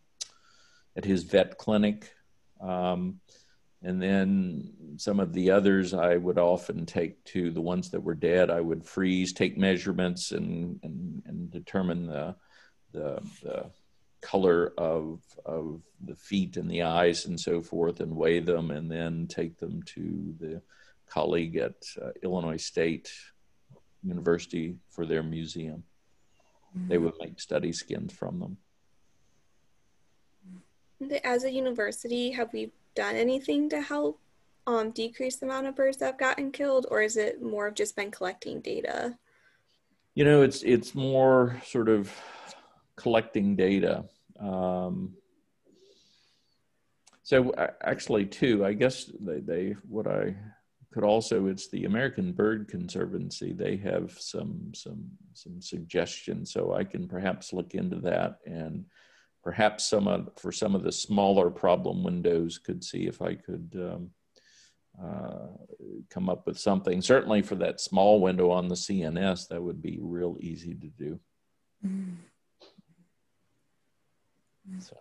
at 0.96 1.04
his 1.04 1.24
vet 1.24 1.58
clinic. 1.58 2.12
Um, 2.60 3.20
and 3.82 4.00
then 4.00 4.72
some 4.96 5.18
of 5.18 5.32
the 5.32 5.50
others 5.50 5.94
I 5.94 6.16
would 6.16 6.38
often 6.38 6.86
take 6.86 7.22
to 7.24 7.50
the 7.50 7.60
ones 7.60 7.90
that 7.90 8.02
were 8.02 8.14
dead. 8.14 8.50
I 8.50 8.60
would 8.60 8.84
freeze, 8.84 9.32
take 9.32 9.58
measurements, 9.58 10.32
and 10.32 10.78
and, 10.82 11.22
and 11.26 11.50
determine 11.50 12.06
the, 12.06 12.36
the, 12.92 13.20
the 13.42 13.70
color 14.20 14.72
of 14.78 15.20
of 15.44 15.82
the 16.04 16.14
feet 16.14 16.56
and 16.56 16.70
the 16.70 16.82
eyes 16.82 17.26
and 17.26 17.38
so 17.38 17.60
forth, 17.60 18.00
and 18.00 18.16
weigh 18.16 18.40
them, 18.40 18.70
and 18.70 18.90
then 18.90 19.26
take 19.26 19.58
them 19.58 19.82
to 19.94 20.34
the 20.38 20.62
colleague 21.08 21.56
at 21.56 21.74
uh, 22.00 22.10
Illinois 22.22 22.56
State 22.56 23.12
University 24.04 24.76
for 24.90 25.06
their 25.06 25.22
museum. 25.22 25.82
They 26.88 26.96
would 26.96 27.12
make 27.20 27.38
study 27.38 27.70
skins 27.70 28.14
from 28.14 28.40
them 28.40 28.56
as 31.24 31.44
a 31.44 31.50
university, 31.50 32.30
have 32.30 32.52
we 32.52 32.70
done 32.94 33.16
anything 33.16 33.68
to 33.70 33.80
help 33.80 34.20
um, 34.66 34.90
decrease 34.90 35.36
the 35.36 35.46
amount 35.46 35.66
of 35.66 35.76
birds 35.76 35.96
that 35.98 36.06
have 36.06 36.18
gotten 36.18 36.52
killed, 36.52 36.86
or 36.90 37.02
is 37.02 37.16
it 37.16 37.42
more 37.42 37.66
of 37.68 37.74
just 37.74 37.96
been 37.96 38.10
collecting 38.10 38.60
data? 38.60 39.16
You 40.14 40.24
know, 40.24 40.42
it's 40.42 40.62
it's 40.62 40.94
more 40.94 41.60
sort 41.64 41.88
of 41.88 42.14
collecting 42.96 43.56
data. 43.56 44.04
Um, 44.38 45.14
so 47.22 47.52
actually, 47.82 48.26
too, 48.26 48.64
I 48.64 48.72
guess 48.74 49.10
they, 49.20 49.40
they 49.40 49.76
what 49.88 50.06
I 50.06 50.36
could 50.92 51.04
also 51.04 51.46
it's 51.46 51.70
the 51.70 51.86
American 51.86 52.32
Bird 52.32 52.68
Conservancy. 52.68 53.52
They 53.52 53.76
have 53.78 54.12
some 54.12 54.72
some 54.74 55.10
some 55.32 55.60
suggestions, 55.60 56.52
so 56.52 56.74
I 56.74 56.84
can 56.84 57.08
perhaps 57.08 57.52
look 57.52 57.74
into 57.74 57.96
that 58.00 58.38
and 58.46 58.84
perhaps 59.42 59.88
some 59.88 60.06
of, 60.06 60.30
for 60.36 60.52
some 60.52 60.74
of 60.74 60.82
the 60.82 60.92
smaller 60.92 61.50
problem 61.50 62.04
windows 62.04 62.58
could 62.58 62.84
see 62.84 63.06
if 63.06 63.20
I 63.20 63.34
could 63.34 63.72
um, 63.74 64.10
uh, 65.02 65.48
come 66.10 66.28
up 66.28 66.46
with 66.46 66.58
something. 66.58 67.02
Certainly 67.02 67.42
for 67.42 67.56
that 67.56 67.80
small 67.80 68.20
window 68.20 68.50
on 68.50 68.68
the 68.68 68.74
CNS, 68.74 69.48
that 69.48 69.62
would 69.62 69.82
be 69.82 69.98
real 70.00 70.36
easy 70.40 70.74
to 70.74 70.86
do. 70.86 71.20
Mm. 71.84 72.16
So. 74.78 74.96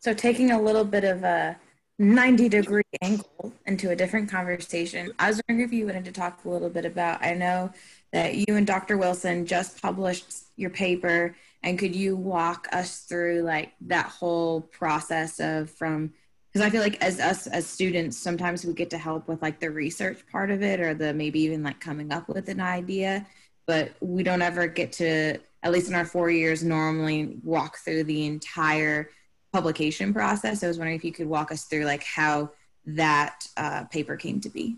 so 0.00 0.14
taking 0.14 0.50
a 0.50 0.60
little 0.60 0.84
bit 0.84 1.04
of 1.04 1.22
a 1.22 1.56
90 2.00 2.48
degree 2.48 2.82
angle 3.02 3.52
into 3.66 3.90
a 3.90 3.96
different 3.96 4.28
conversation, 4.28 5.12
I 5.18 5.28
was 5.28 5.40
wondering 5.48 5.66
if 5.66 5.72
you 5.72 5.86
wanted 5.86 6.04
to 6.06 6.12
talk 6.12 6.44
a 6.44 6.48
little 6.48 6.68
bit 6.68 6.84
about, 6.84 7.22
I 7.22 7.34
know 7.34 7.70
that 8.12 8.34
you 8.34 8.56
and 8.56 8.66
Dr. 8.66 8.98
Wilson 8.98 9.46
just 9.46 9.80
published 9.80 10.26
your 10.56 10.70
paper 10.70 11.36
and 11.62 11.78
could 11.78 11.94
you 11.94 12.16
walk 12.16 12.68
us 12.72 13.00
through 13.00 13.42
like 13.42 13.72
that 13.80 14.06
whole 14.06 14.60
process 14.60 15.40
of 15.40 15.70
from 15.70 16.12
because 16.52 16.66
i 16.66 16.70
feel 16.70 16.80
like 16.80 17.02
as 17.02 17.20
us 17.20 17.46
as 17.46 17.66
students 17.66 18.16
sometimes 18.16 18.64
we 18.64 18.72
get 18.72 18.90
to 18.90 18.98
help 18.98 19.28
with 19.28 19.42
like 19.42 19.60
the 19.60 19.70
research 19.70 20.24
part 20.30 20.50
of 20.50 20.62
it 20.62 20.80
or 20.80 20.94
the 20.94 21.12
maybe 21.12 21.40
even 21.40 21.62
like 21.62 21.80
coming 21.80 22.12
up 22.12 22.28
with 22.28 22.48
an 22.48 22.60
idea. 22.60 23.26
But 23.66 23.92
we 24.00 24.22
don't 24.22 24.42
ever 24.42 24.66
get 24.66 24.92
to 24.92 25.38
at 25.62 25.72
least 25.72 25.88
in 25.88 25.94
our 25.94 26.04
four 26.04 26.30
years 26.30 26.62
normally 26.62 27.36
walk 27.42 27.78
through 27.78 28.04
the 28.04 28.26
entire 28.26 29.10
publication 29.52 30.14
process. 30.14 30.62
I 30.62 30.68
was 30.68 30.78
wondering 30.78 30.96
if 30.96 31.04
you 31.04 31.12
could 31.12 31.26
walk 31.26 31.50
us 31.50 31.64
through 31.64 31.84
like 31.84 32.04
how 32.04 32.50
that 32.86 33.46
uh, 33.56 33.84
paper 33.84 34.16
came 34.16 34.40
to 34.40 34.48
be. 34.48 34.76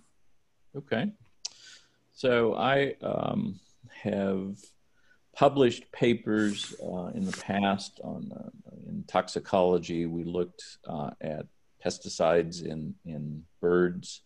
Okay. 0.76 1.12
So 2.12 2.54
i 2.54 2.94
um, 3.02 3.58
have 4.02 4.56
published 5.40 5.90
papers 5.90 6.74
uh, 6.82 7.06
in 7.14 7.24
the 7.24 7.32
past 7.32 7.98
on 8.04 8.30
uh, 8.30 8.50
in 8.86 9.02
toxicology. 9.08 10.04
We 10.04 10.22
looked 10.22 10.62
uh, 10.86 11.12
at 11.22 11.46
pesticides 11.82 12.62
in 12.62 12.94
in 13.06 13.44
birds, 13.58 14.20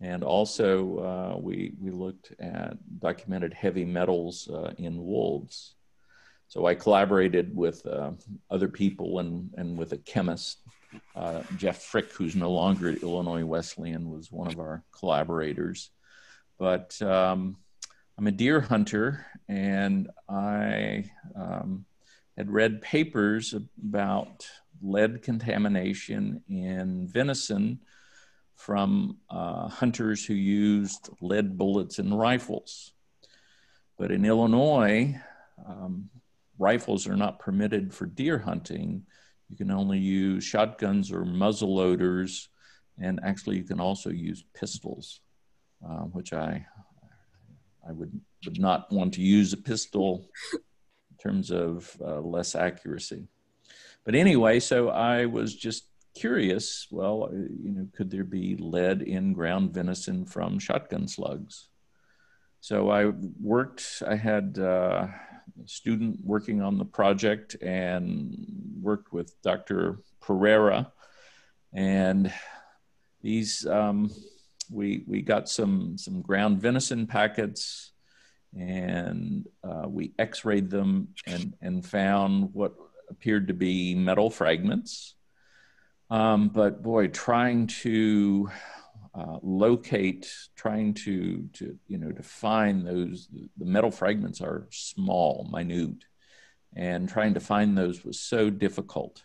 and 0.00 0.22
also 0.22 0.98
uh, 1.10 1.40
we 1.40 1.72
we 1.80 1.90
looked 1.90 2.32
at 2.38 2.74
documented 3.00 3.52
heavy 3.52 3.84
metals 3.84 4.48
uh, 4.48 4.72
in 4.78 5.04
wolves. 5.04 5.74
So 6.46 6.66
I 6.66 6.76
collaborated 6.76 7.56
with 7.56 7.84
uh, 7.84 8.12
other 8.48 8.68
people 8.68 9.18
and 9.18 9.50
and 9.56 9.76
with 9.76 9.92
a 9.92 9.98
chemist. 9.98 10.58
Jeff 11.56 11.82
Frick, 11.82 12.12
who's 12.12 12.36
no 12.36 12.52
longer 12.52 12.90
at 12.90 13.02
Illinois 13.02 13.44
Wesleyan, 13.44 14.10
was 14.10 14.30
one 14.30 14.46
of 14.52 14.60
our 14.60 14.84
collaborators. 14.92 15.90
But 16.58 17.00
um, 17.02 17.56
I'm 18.22 18.28
a 18.28 18.30
deer 18.30 18.60
hunter, 18.60 19.26
and 19.48 20.08
I 20.28 21.10
um, 21.34 21.84
had 22.36 22.52
read 22.52 22.80
papers 22.80 23.52
about 23.52 24.46
lead 24.80 25.22
contamination 25.22 26.40
in 26.48 27.08
venison 27.08 27.80
from 28.54 29.16
uh, 29.28 29.66
hunters 29.66 30.24
who 30.24 30.34
used 30.34 31.10
lead 31.20 31.58
bullets 31.58 31.98
in 31.98 32.14
rifles. 32.14 32.92
But 33.98 34.12
in 34.12 34.24
Illinois, 34.24 35.20
um, 35.66 36.08
rifles 36.60 37.08
are 37.08 37.16
not 37.16 37.40
permitted 37.40 37.92
for 37.92 38.06
deer 38.06 38.38
hunting. 38.38 39.04
You 39.50 39.56
can 39.56 39.72
only 39.72 39.98
use 39.98 40.44
shotguns 40.44 41.10
or 41.10 41.24
muzzle 41.24 41.74
loaders, 41.74 42.50
and 43.00 43.18
actually, 43.24 43.56
you 43.56 43.64
can 43.64 43.80
also 43.80 44.10
use 44.10 44.44
pistols, 44.54 45.22
uh, 45.84 46.02
which 46.02 46.32
I 46.32 46.64
I 47.86 47.92
would, 47.92 48.20
would 48.44 48.60
not 48.60 48.90
want 48.92 49.14
to 49.14 49.22
use 49.22 49.52
a 49.52 49.56
pistol 49.56 50.28
in 50.52 51.16
terms 51.20 51.50
of 51.50 51.96
uh, 52.00 52.20
less 52.20 52.54
accuracy. 52.54 53.26
But 54.04 54.14
anyway, 54.14 54.60
so 54.60 54.88
I 54.88 55.26
was 55.26 55.54
just 55.54 55.86
curious 56.14 56.88
well, 56.90 57.24
uh, 57.24 57.36
you 57.36 57.72
know, 57.72 57.88
could 57.96 58.10
there 58.10 58.24
be 58.24 58.56
lead 58.56 59.02
in 59.02 59.32
ground 59.32 59.72
venison 59.72 60.24
from 60.26 60.58
shotgun 60.58 61.08
slugs? 61.08 61.68
So 62.60 62.90
I 62.90 63.06
worked, 63.40 64.02
I 64.06 64.14
had 64.14 64.58
uh, 64.58 65.08
a 65.08 65.68
student 65.68 66.20
working 66.22 66.62
on 66.62 66.78
the 66.78 66.84
project 66.84 67.56
and 67.60 68.36
worked 68.80 69.12
with 69.12 69.40
Dr. 69.42 69.98
Pereira. 70.20 70.92
And 71.74 72.32
these, 73.20 73.66
um, 73.66 74.10
we 74.72 75.04
we 75.06 75.22
got 75.22 75.48
some 75.48 75.96
some 75.98 76.22
ground 76.22 76.60
venison 76.60 77.06
packets 77.06 77.92
and 78.58 79.46
uh, 79.64 79.84
we 79.86 80.12
x-rayed 80.18 80.70
them 80.70 81.08
and 81.26 81.54
and 81.60 81.84
found 81.84 82.50
what 82.52 82.74
appeared 83.08 83.48
to 83.48 83.54
be 83.54 83.94
metal 83.94 84.30
fragments. 84.30 85.14
Um, 86.10 86.48
but 86.48 86.82
boy 86.82 87.08
trying 87.08 87.68
to 87.68 88.50
uh, 89.14 89.38
locate 89.42 90.32
trying 90.56 90.94
to 90.94 91.48
to 91.54 91.78
you 91.86 91.98
know 91.98 92.12
to 92.12 92.22
find 92.22 92.86
those 92.86 93.28
the 93.56 93.64
metal 93.64 93.90
fragments 93.90 94.40
are 94.40 94.68
small 94.70 95.48
minute 95.52 96.04
and 96.74 97.08
trying 97.08 97.34
to 97.34 97.40
find 97.40 97.76
those 97.76 98.04
was 98.04 98.18
so 98.18 98.48
difficult 98.48 99.22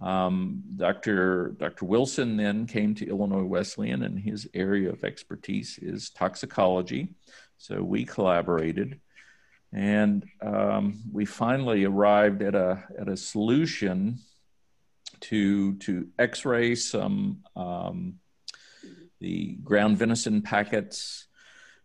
um, 0.00 0.62
Dr. 0.76 1.56
Dr. 1.58 1.84
Wilson 1.84 2.36
then 2.36 2.66
came 2.66 2.94
to 2.96 3.08
Illinois 3.08 3.44
Wesleyan, 3.44 4.02
and 4.04 4.18
his 4.18 4.48
area 4.54 4.90
of 4.90 5.04
expertise 5.04 5.78
is 5.80 6.10
toxicology. 6.10 7.14
So 7.56 7.82
we 7.82 8.04
collaborated. 8.04 9.00
And 9.72 10.24
um, 10.40 11.00
we 11.12 11.24
finally 11.24 11.84
arrived 11.84 12.42
at 12.42 12.54
a, 12.54 12.84
at 12.98 13.08
a 13.08 13.16
solution 13.16 14.18
to, 15.20 15.74
to 15.76 16.08
x-ray 16.18 16.74
some 16.76 17.42
um, 17.56 18.14
the 19.20 19.56
ground 19.64 19.98
venison 19.98 20.42
packets 20.42 21.26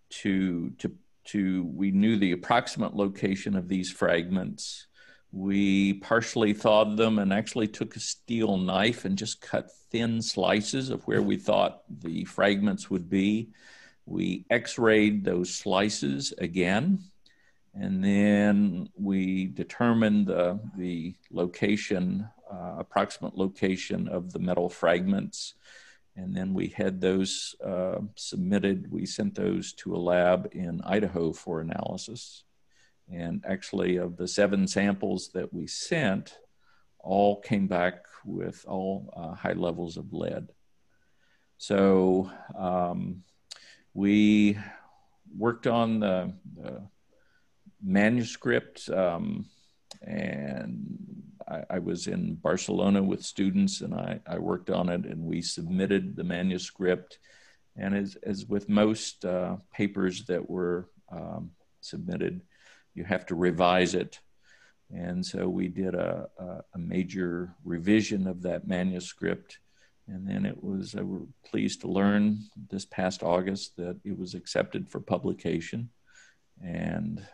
to, 0.09 0.69
to, 0.77 0.95
to, 1.25 1.65
we 1.65 1.91
knew 1.91 2.17
the 2.17 2.31
approximate 2.31 2.95
location 2.95 3.55
of 3.55 3.67
these 3.67 3.91
fragments. 3.91 4.87
We 5.35 5.95
partially 5.95 6.53
thawed 6.53 6.95
them 6.95 7.17
and 7.17 7.33
actually 7.33 7.67
took 7.67 7.95
a 7.95 7.99
steel 7.99 8.55
knife 8.55 9.03
and 9.03 9.17
just 9.17 9.41
cut 9.41 9.71
thin 9.89 10.21
slices 10.21 10.91
of 10.91 11.01
where 11.07 11.23
we 11.23 11.37
thought 11.37 11.81
the 11.89 12.23
fragments 12.25 12.91
would 12.91 13.09
be. 13.09 13.49
We 14.05 14.45
x 14.51 14.77
rayed 14.77 15.25
those 15.25 15.51
slices 15.51 16.33
again, 16.37 16.99
and 17.73 18.03
then 18.03 18.89
we 18.95 19.47
determined 19.47 20.27
the, 20.27 20.59
the 20.77 21.15
location, 21.31 22.29
uh, 22.51 22.75
approximate 22.77 23.35
location 23.35 24.07
of 24.07 24.31
the 24.33 24.39
metal 24.39 24.69
fragments. 24.69 25.55
And 26.15 26.35
then 26.35 26.53
we 26.53 26.67
had 26.67 27.01
those 27.01 27.55
uh, 27.65 28.01
submitted. 28.15 28.91
We 28.91 29.07
sent 29.07 29.33
those 29.33 29.73
to 29.73 29.95
a 29.95 29.97
lab 29.97 30.49
in 30.51 30.79
Idaho 30.81 31.33
for 31.33 31.59
analysis. 31.59 32.43
And 33.13 33.43
actually, 33.47 33.97
of 33.97 34.17
the 34.17 34.27
seven 34.27 34.67
samples 34.67 35.29
that 35.33 35.53
we 35.53 35.67
sent, 35.67 36.37
all 36.99 37.41
came 37.41 37.67
back 37.67 38.05
with 38.25 38.65
all 38.67 39.13
uh, 39.15 39.35
high 39.35 39.53
levels 39.53 39.97
of 39.97 40.13
lead. 40.13 40.47
So 41.57 42.31
um, 42.57 43.23
we 43.93 44.57
worked 45.37 45.67
on 45.67 45.99
the, 45.99 46.33
the 46.55 46.81
manuscript, 47.83 48.89
um, 48.89 49.45
and 50.01 50.97
I, 51.47 51.63
I, 51.69 51.79
was 51.79 52.07
in 52.07 52.35
Barcelona 52.35 53.03
with 53.03 53.23
students, 53.23 53.81
and 53.81 53.93
I, 53.93 54.19
I, 54.25 54.39
worked 54.39 54.69
on 54.69 54.89
it, 54.89 55.05
and 55.05 55.23
we 55.23 55.41
submitted 55.41 56.15
the 56.15 56.23
manuscript. 56.23 57.19
And 57.75 57.95
as, 57.95 58.17
as 58.23 58.45
with 58.45 58.69
most 58.69 59.25
uh, 59.25 59.57
papers 59.71 60.25
that 60.25 60.49
were 60.49 60.89
um, 61.11 61.51
submitted, 61.81 62.41
you 62.93 63.03
have 63.03 63.25
to 63.27 63.35
revise 63.35 63.95
it. 63.95 64.19
And 64.93 65.25
so 65.25 65.49
we 65.49 65.69
did 65.69 65.95
a, 65.95 66.27
a, 66.73 66.77
major 66.77 67.55
revision 67.63 68.27
of 68.27 68.43
that 68.43 68.67
manuscript 68.67 69.57
and 70.07 70.27
then 70.27 70.45
it 70.45 70.61
was, 70.61 70.95
I 70.95 71.01
were 71.01 71.21
pleased 71.45 71.81
to 71.81 71.87
learn 71.87 72.39
this 72.69 72.85
past 72.85 73.23
August 73.23 73.77
that 73.77 73.99
it 74.03 74.17
was 74.17 74.33
accepted 74.33 74.89
for 74.89 74.99
publication. 74.99 75.89
And 76.61 77.25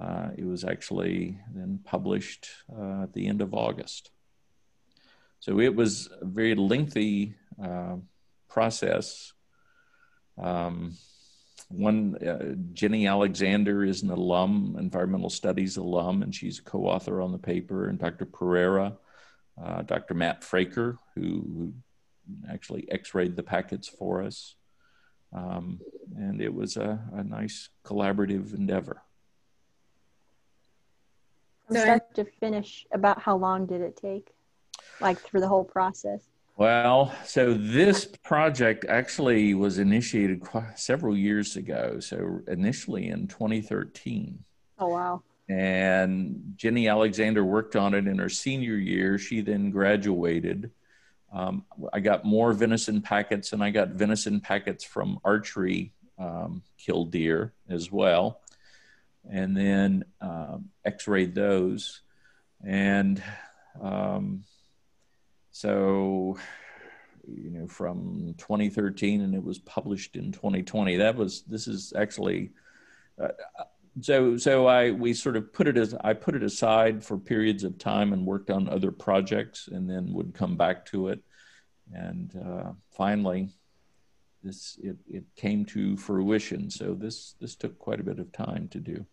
uh, 0.00 0.28
it 0.36 0.44
was 0.44 0.64
actually 0.64 1.38
then 1.54 1.80
published 1.84 2.48
uh, 2.74 3.02
at 3.02 3.12
the 3.12 3.26
end 3.26 3.42
of 3.42 3.54
August. 3.54 4.10
So 5.40 5.60
it 5.60 5.74
was 5.74 6.08
a 6.20 6.24
very 6.24 6.54
lengthy 6.54 7.34
uh, 7.62 7.96
process. 8.48 9.32
Um, 10.38 10.96
one, 11.68 12.16
uh, 12.16 12.54
Jenny 12.72 13.06
Alexander 13.06 13.84
is 13.84 14.02
an 14.02 14.10
alum, 14.10 14.76
environmental 14.78 15.30
studies 15.30 15.76
alum, 15.76 16.22
and 16.22 16.34
she's 16.34 16.58
a 16.58 16.62
co 16.62 16.86
author 16.86 17.20
on 17.20 17.32
the 17.32 17.38
paper, 17.38 17.88
and 17.88 17.98
Dr. 17.98 18.24
Pereira 18.24 18.96
uh, 19.62 19.82
Dr. 19.82 20.14
Matt 20.14 20.42
Fraker, 20.42 20.98
who, 21.14 21.22
who 21.22 21.72
actually 22.50 22.90
x-rayed 22.90 23.36
the 23.36 23.42
packets 23.42 23.88
for 23.88 24.22
us. 24.22 24.56
Um, 25.32 25.80
and 26.16 26.40
it 26.40 26.52
was 26.52 26.76
a, 26.76 27.00
a, 27.12 27.24
nice 27.24 27.68
collaborative 27.84 28.54
endeavor. 28.54 29.02
From 31.66 31.76
start 31.76 32.14
to 32.14 32.24
finish, 32.24 32.86
about 32.92 33.20
how 33.20 33.36
long 33.36 33.66
did 33.66 33.80
it 33.80 33.96
take? 33.96 34.34
Like 35.00 35.18
through 35.18 35.40
the 35.40 35.48
whole 35.48 35.64
process? 35.64 36.22
Well, 36.56 37.14
so 37.24 37.52
this 37.52 38.06
project 38.24 38.86
actually 38.88 39.54
was 39.54 39.78
initiated 39.78 40.42
several 40.74 41.16
years 41.16 41.56
ago. 41.56 42.00
So 42.00 42.40
initially 42.48 43.08
in 43.08 43.28
2013. 43.28 44.42
Oh, 44.78 44.88
wow 44.88 45.22
and 45.48 46.54
Jenny 46.56 46.88
Alexander 46.88 47.44
worked 47.44 47.76
on 47.76 47.94
it 47.94 48.06
in 48.06 48.18
her 48.18 48.28
senior 48.28 48.76
year. 48.76 49.18
She 49.18 49.40
then 49.40 49.70
graduated. 49.70 50.70
Um, 51.32 51.64
I 51.92 52.00
got 52.00 52.24
more 52.24 52.52
venison 52.52 53.00
packets, 53.00 53.52
and 53.52 53.62
I 53.62 53.70
got 53.70 53.90
venison 53.90 54.40
packets 54.40 54.82
from 54.82 55.20
archery 55.24 55.92
um, 56.18 56.62
killed 56.78 57.12
deer 57.12 57.52
as 57.68 57.92
well, 57.92 58.40
and 59.30 59.56
then 59.56 60.04
um, 60.20 60.70
X-rayed 60.84 61.34
those, 61.34 62.00
and 62.64 63.22
um, 63.80 64.44
so 65.56 66.36
you 67.26 67.50
know 67.50 67.66
from 67.66 68.34
2013, 68.36 69.22
and 69.22 69.34
it 69.34 69.42
was 69.42 69.58
published 69.60 70.14
in 70.14 70.30
2020. 70.30 70.96
That 70.96 71.16
was 71.16 71.42
this 71.42 71.66
is 71.66 71.94
actually. 71.96 72.50
Uh, 73.18 73.28
so 74.02 74.36
so 74.36 74.66
I 74.66 74.90
we 74.90 75.14
sort 75.14 75.34
of 75.34 75.50
put 75.54 75.66
it 75.66 75.78
as 75.78 75.94
I 76.04 76.12
put 76.12 76.34
it 76.34 76.42
aside 76.42 77.02
for 77.02 77.16
periods 77.16 77.64
of 77.64 77.78
time 77.78 78.12
and 78.12 78.26
worked 78.26 78.50
on 78.50 78.68
other 78.68 78.92
projects 78.92 79.68
and 79.72 79.88
then 79.88 80.12
would 80.12 80.34
come 80.34 80.56
back 80.56 80.84
to 80.86 81.08
it, 81.08 81.20
and 81.90 82.30
uh, 82.36 82.72
finally, 82.90 83.48
this 84.42 84.78
it 84.82 84.98
it 85.08 85.24
came 85.36 85.64
to 85.66 85.96
fruition. 85.96 86.68
So 86.68 86.92
this 86.92 87.34
this 87.40 87.54
took 87.56 87.78
quite 87.78 88.00
a 88.00 88.04
bit 88.04 88.18
of 88.18 88.30
time 88.30 88.68
to 88.68 88.78
do. 88.78 89.06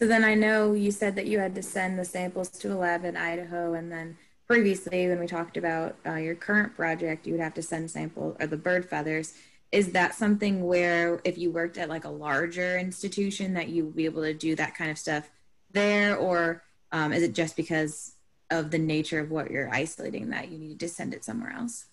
So 0.00 0.06
then 0.06 0.22
I 0.22 0.34
know 0.34 0.74
you 0.74 0.92
said 0.92 1.16
that 1.16 1.26
you 1.26 1.40
had 1.40 1.54
to 1.56 1.62
send 1.62 1.98
the 1.98 2.04
samples 2.04 2.48
to 2.50 2.72
a 2.72 2.76
lab 2.76 3.04
in 3.04 3.16
Idaho, 3.16 3.74
and 3.74 3.90
then 3.90 4.16
previously 4.46 5.08
when 5.08 5.18
we 5.18 5.26
talked 5.26 5.56
about 5.56 5.96
uh, 6.06 6.14
your 6.14 6.36
current 6.36 6.74
project, 6.76 7.26
you 7.26 7.32
would 7.32 7.42
have 7.42 7.54
to 7.54 7.62
send 7.62 7.90
samples 7.90 8.36
or 8.38 8.46
the 8.46 8.56
bird 8.56 8.88
feathers. 8.88 9.34
Is 9.72 9.92
that 9.92 10.14
something 10.14 10.64
where 10.64 11.20
if 11.24 11.36
you 11.36 11.50
worked 11.50 11.78
at 11.78 11.88
like 11.88 12.04
a 12.04 12.10
larger 12.10 12.78
institution 12.78 13.54
that 13.54 13.68
you 13.68 13.86
would 13.86 13.96
be 13.96 14.04
able 14.06 14.22
to 14.22 14.32
do 14.32 14.54
that 14.54 14.74
kind 14.74 14.90
of 14.90 14.98
stuff 14.98 15.28
there? 15.72 16.16
Or 16.16 16.62
um, 16.92 17.12
is 17.12 17.22
it 17.22 17.34
just 17.34 17.56
because 17.56 18.14
of 18.50 18.70
the 18.70 18.78
nature 18.78 19.18
of 19.18 19.30
what 19.30 19.50
you're 19.50 19.72
isolating 19.74 20.30
that 20.30 20.48
you 20.48 20.58
needed 20.58 20.80
to 20.80 20.88
send 20.88 21.12
it 21.12 21.24
somewhere 21.24 21.52
else? 21.52 21.86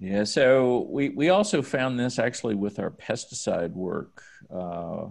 Yeah 0.00 0.24
so 0.24 0.88
we, 0.90 1.10
we 1.10 1.28
also 1.28 1.62
found 1.62 2.00
this 2.00 2.18
actually 2.18 2.56
with 2.56 2.80
our 2.80 2.90
pesticide 2.90 3.70
work 3.70 4.24
uh, 4.52 5.04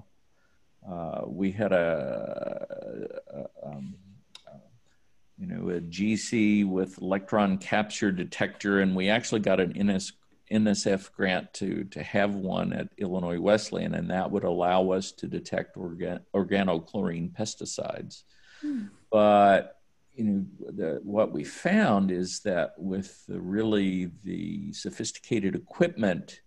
uh, 0.89 1.21
we 1.25 1.51
had 1.51 1.71
a, 1.71 3.21
a 3.34 3.67
um, 3.67 3.95
you 5.38 5.47
know 5.47 5.69
a 5.69 5.82
gc 5.82 6.65
with 6.67 7.01
electron 7.01 7.57
capture 7.57 8.11
detector 8.11 8.82
and 8.82 8.95
we 8.95 9.09
actually 9.09 9.41
got 9.41 9.59
an 9.59 9.73
NS, 9.77 10.13
NSF 10.51 11.11
grant 11.13 11.53
to 11.53 11.86
to 11.86 12.03
have 12.03 12.36
one 12.36 12.73
at 12.73 12.89
Illinois 12.97 13.39
Wesleyan, 13.39 13.95
and 13.95 14.09
that 14.09 14.29
would 14.29 14.43
allow 14.43 14.91
us 14.91 15.11
to 15.13 15.27
detect 15.27 15.77
organ, 15.77 16.19
organochlorine 16.36 17.32
pesticides. 17.32 18.23
Hmm. 18.61 18.88
But 19.09 19.77
you 20.13 20.23
know, 20.25 20.45
the, 20.71 20.99
what 21.03 21.32
we 21.32 21.43
found 21.43 22.11
is 22.11 22.41
that 22.41 22.73
with 22.77 23.25
the 23.27 23.39
really 23.39 24.11
the 24.23 24.73
sophisticated 24.73 25.55
equipment, 25.55 26.41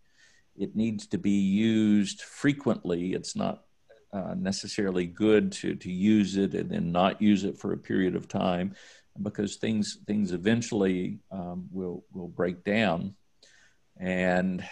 it 0.56 0.76
needs 0.76 1.06
to 1.08 1.18
be 1.18 1.30
used 1.30 2.20
frequently. 2.20 3.14
It's 3.14 3.34
not 3.34 3.64
uh, 4.14 4.34
necessarily 4.50 5.06
good 5.06 5.52
to 5.52 5.74
to 5.74 5.90
use 5.90 6.36
it 6.44 6.54
and 6.54 6.70
then 6.70 6.92
not 6.92 7.20
use 7.20 7.42
it 7.48 7.58
for 7.58 7.72
a 7.72 7.84
period 7.88 8.14
of 8.16 8.28
time, 8.28 8.74
because 9.20 9.56
things 9.56 9.98
things 10.06 10.32
eventually 10.32 11.18
um, 11.30 11.68
will 11.70 12.04
will 12.12 12.28
break 12.28 12.64
down. 12.64 13.14
And 14.00 14.64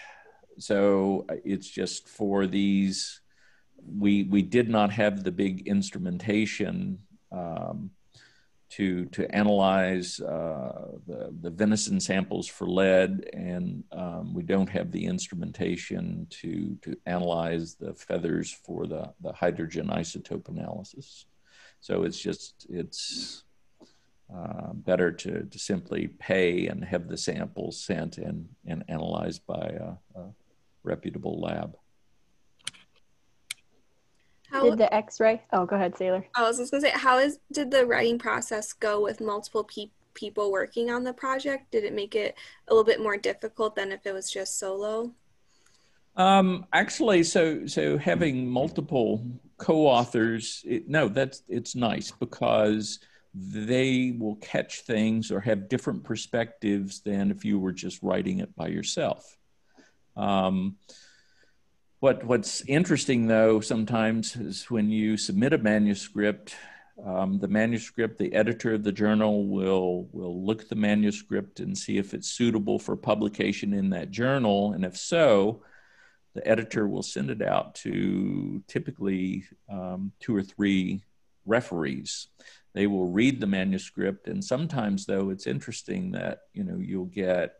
so 0.58 1.26
it's 1.44 1.68
just 1.80 2.08
for 2.08 2.46
these, 2.46 3.20
we, 4.04 4.24
we 4.24 4.42
did 4.42 4.68
not 4.68 4.90
have 4.92 5.22
the 5.22 5.32
big 5.32 5.66
instrumentation 5.66 6.98
um, 7.30 7.90
to, 8.76 9.04
to 9.06 9.22
analyze 9.34 10.20
uh, 10.20 10.88
the, 11.06 11.34
the 11.42 11.50
venison 11.50 12.00
samples 12.00 12.46
for 12.46 12.66
lead, 12.66 13.28
and 13.32 13.84
um, 13.92 14.32
we 14.32 14.42
don't 14.42 14.68
have 14.68 14.90
the 14.90 15.04
instrumentation 15.04 16.26
to, 16.30 16.76
to 16.82 16.96
analyze 17.06 17.74
the 17.74 17.92
feathers 17.94 18.50
for 18.64 18.86
the, 18.86 19.12
the 19.20 19.32
hydrogen 19.32 19.88
isotope 19.88 20.48
analysis. 20.48 21.26
So 21.80 22.04
it's 22.04 22.18
just, 22.18 22.66
it's, 22.70 23.44
uh, 24.34 24.72
better 24.72 25.12
to, 25.12 25.42
to 25.44 25.58
simply 25.58 26.08
pay 26.08 26.66
and 26.66 26.82
have 26.84 27.08
the 27.08 27.18
samples 27.18 27.78
sent 27.78 28.16
and, 28.16 28.48
and 28.66 28.82
analyzed 28.88 29.42
by 29.46 29.76
a, 29.78 30.18
a 30.18 30.24
reputable 30.84 31.38
lab. 31.38 31.76
How, 34.52 34.68
did 34.68 34.78
the 34.78 34.94
X-ray? 34.94 35.42
Oh, 35.52 35.64
go 35.64 35.76
ahead, 35.76 35.96
Sailor. 35.96 36.26
I 36.36 36.42
was 36.42 36.58
just 36.58 36.70
gonna 36.70 36.82
say, 36.82 36.92
how 36.94 37.18
is 37.18 37.38
did 37.52 37.70
the 37.70 37.86
writing 37.86 38.18
process 38.18 38.74
go 38.74 39.00
with 39.00 39.20
multiple 39.20 39.64
pe- 39.64 39.90
people 40.12 40.52
working 40.52 40.90
on 40.90 41.04
the 41.04 41.14
project? 41.14 41.70
Did 41.70 41.84
it 41.84 41.94
make 41.94 42.14
it 42.14 42.34
a 42.68 42.74
little 42.74 42.84
bit 42.84 43.00
more 43.00 43.16
difficult 43.16 43.74
than 43.74 43.92
if 43.92 44.06
it 44.06 44.12
was 44.12 44.30
just 44.30 44.58
solo? 44.58 45.12
Um, 46.16 46.66
actually, 46.74 47.22
so 47.22 47.66
so 47.66 47.96
having 47.96 48.46
multiple 48.46 49.24
co-authors, 49.56 50.62
it, 50.66 50.86
no, 50.86 51.08
that's 51.08 51.42
it's 51.48 51.74
nice 51.74 52.10
because 52.10 52.98
they 53.34 54.14
will 54.18 54.36
catch 54.36 54.82
things 54.82 55.30
or 55.30 55.40
have 55.40 55.70
different 55.70 56.04
perspectives 56.04 57.00
than 57.00 57.30
if 57.30 57.46
you 57.46 57.58
were 57.58 57.72
just 57.72 58.02
writing 58.02 58.40
it 58.40 58.54
by 58.54 58.66
yourself. 58.66 59.38
Um, 60.14 60.76
what 62.02 62.24
what's 62.24 62.62
interesting 62.62 63.28
though 63.28 63.60
sometimes 63.60 64.34
is 64.34 64.68
when 64.68 64.90
you 64.90 65.16
submit 65.16 65.52
a 65.52 65.58
manuscript, 65.58 66.56
um, 67.06 67.38
the 67.38 67.46
manuscript, 67.46 68.18
the 68.18 68.34
editor 68.34 68.74
of 68.74 68.82
the 68.82 68.90
journal 68.90 69.46
will 69.46 70.08
will 70.10 70.44
look 70.44 70.62
at 70.62 70.68
the 70.68 70.74
manuscript 70.74 71.60
and 71.60 71.78
see 71.78 71.98
if 71.98 72.12
it's 72.12 72.26
suitable 72.26 72.80
for 72.80 72.96
publication 72.96 73.72
in 73.72 73.90
that 73.90 74.10
journal, 74.10 74.72
and 74.72 74.84
if 74.84 74.96
so, 74.96 75.62
the 76.34 76.44
editor 76.44 76.88
will 76.88 77.04
send 77.04 77.30
it 77.30 77.40
out 77.40 77.76
to 77.76 78.60
typically 78.66 79.44
um, 79.70 80.10
two 80.18 80.34
or 80.34 80.42
three 80.42 81.04
referees. 81.46 82.26
They 82.74 82.88
will 82.88 83.12
read 83.12 83.40
the 83.40 83.46
manuscript, 83.46 84.26
and 84.26 84.44
sometimes, 84.44 85.06
though, 85.06 85.30
it's 85.30 85.46
interesting 85.46 86.10
that 86.12 86.40
you 86.52 86.64
know 86.64 86.78
you'll 86.78 87.04
get 87.04 87.54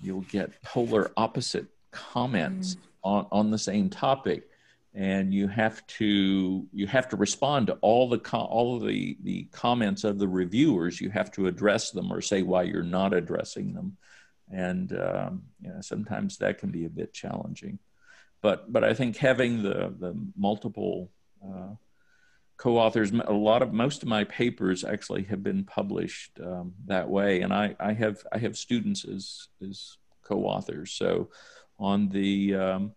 you'll 0.00 0.22
get 0.22 0.60
polar 0.62 1.12
opposite 1.16 1.66
comments 1.92 2.74
mm. 2.74 2.87
On, 3.02 3.26
on 3.30 3.50
the 3.50 3.58
same 3.58 3.90
topic. 3.90 4.48
And 4.94 5.32
you 5.32 5.46
have 5.48 5.86
to 5.98 6.66
you 6.72 6.86
have 6.86 7.08
to 7.10 7.16
respond 7.16 7.68
to 7.68 7.74
all 7.82 8.08
the 8.08 8.18
all 8.32 8.76
of 8.76 8.86
the 8.86 9.16
the 9.22 9.44
comments 9.52 10.02
of 10.02 10.18
the 10.18 10.26
reviewers. 10.26 11.00
You 11.00 11.10
have 11.10 11.30
to 11.32 11.46
address 11.46 11.90
them 11.90 12.12
or 12.12 12.20
say 12.20 12.42
why 12.42 12.62
you're 12.62 12.82
not 12.82 13.12
addressing 13.12 13.74
them. 13.74 13.96
And 14.50 14.92
um, 14.92 15.42
you 15.60 15.68
know, 15.68 15.80
sometimes 15.82 16.38
that 16.38 16.58
can 16.58 16.70
be 16.70 16.86
a 16.86 16.90
bit 16.90 17.12
challenging. 17.12 17.78
But 18.40 18.72
but 18.72 18.82
I 18.82 18.94
think 18.94 19.16
having 19.16 19.62
the 19.62 19.94
the 19.98 20.14
multiple 20.36 21.10
uh, 21.44 21.74
co-authors, 22.56 23.12
a 23.12 23.32
lot 23.32 23.62
of 23.62 23.72
most 23.72 24.02
of 24.02 24.08
my 24.08 24.24
papers 24.24 24.84
actually 24.84 25.24
have 25.24 25.42
been 25.42 25.64
published 25.64 26.38
um, 26.44 26.74
that 26.86 27.08
way, 27.08 27.42
and 27.42 27.52
I 27.52 27.76
I 27.78 27.92
have 27.92 28.24
I 28.32 28.38
have 28.38 28.56
students 28.56 29.04
as 29.04 29.48
as 29.66 29.96
co-authors. 30.22 30.92
So 30.92 31.30
on 31.78 32.08
the 32.08 32.54
um, 32.54 32.92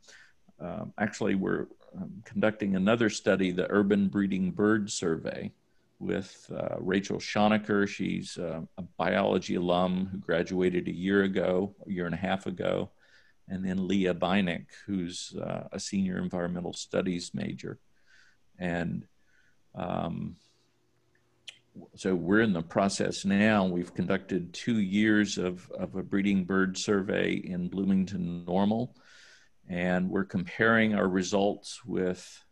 uh, 0.62 0.86
actually 0.98 1.36
we're 1.36 1.68
um, 1.96 2.22
conducting 2.26 2.76
another 2.76 3.10
study, 3.10 3.52
the 3.52 3.70
Urban 3.70 4.08
Breeding 4.08 4.52
Bird 4.52 4.90
Survey, 4.90 5.52
with 6.00 6.50
uh, 6.56 6.76
Rachel 6.80 7.18
Schonecker. 7.18 7.88
She's 7.88 8.38
uh, 8.38 8.62
a 8.78 8.82
biology 8.98 9.56
alum 9.56 10.08
who 10.12 10.18
graduated 10.18 10.88
a 10.88 10.96
year 10.96 11.24
ago, 11.24 11.76
a 11.86 11.92
year 11.92 12.06
and 12.06 12.16
a 12.16 12.18
half 12.18 12.46
ago 12.46 12.92
and 13.52 13.66
then 13.66 13.88
Leah 13.88 14.16
Beineck, 14.16 14.68
who's 14.86 15.36
uh, 15.36 15.68
a 15.72 15.80
senior 15.80 16.18
environmental 16.18 16.74
studies 16.74 17.32
major. 17.34 17.80
And 18.58 19.06
um, 19.76 20.38
so 21.96 22.16
we're 22.16 22.42
in 22.42 22.54
the 22.54 22.62
process 22.62 23.26
now. 23.26 23.66
We've 23.66 23.94
conducted 23.94 24.54
two 24.54 24.80
years 24.80 25.38
of, 25.38 25.70
of 25.72 25.96
a 25.96 26.04
breeding 26.04 26.46
bird 26.46 26.78
survey 26.78 27.34
in 27.34 27.70
Bloomington 27.70 28.46
Normal, 28.46 28.96
and 29.70 30.10
we're 30.10 30.26
comparing 30.26 30.96
our 30.96 31.08
results 31.08 31.82
with 31.86 32.44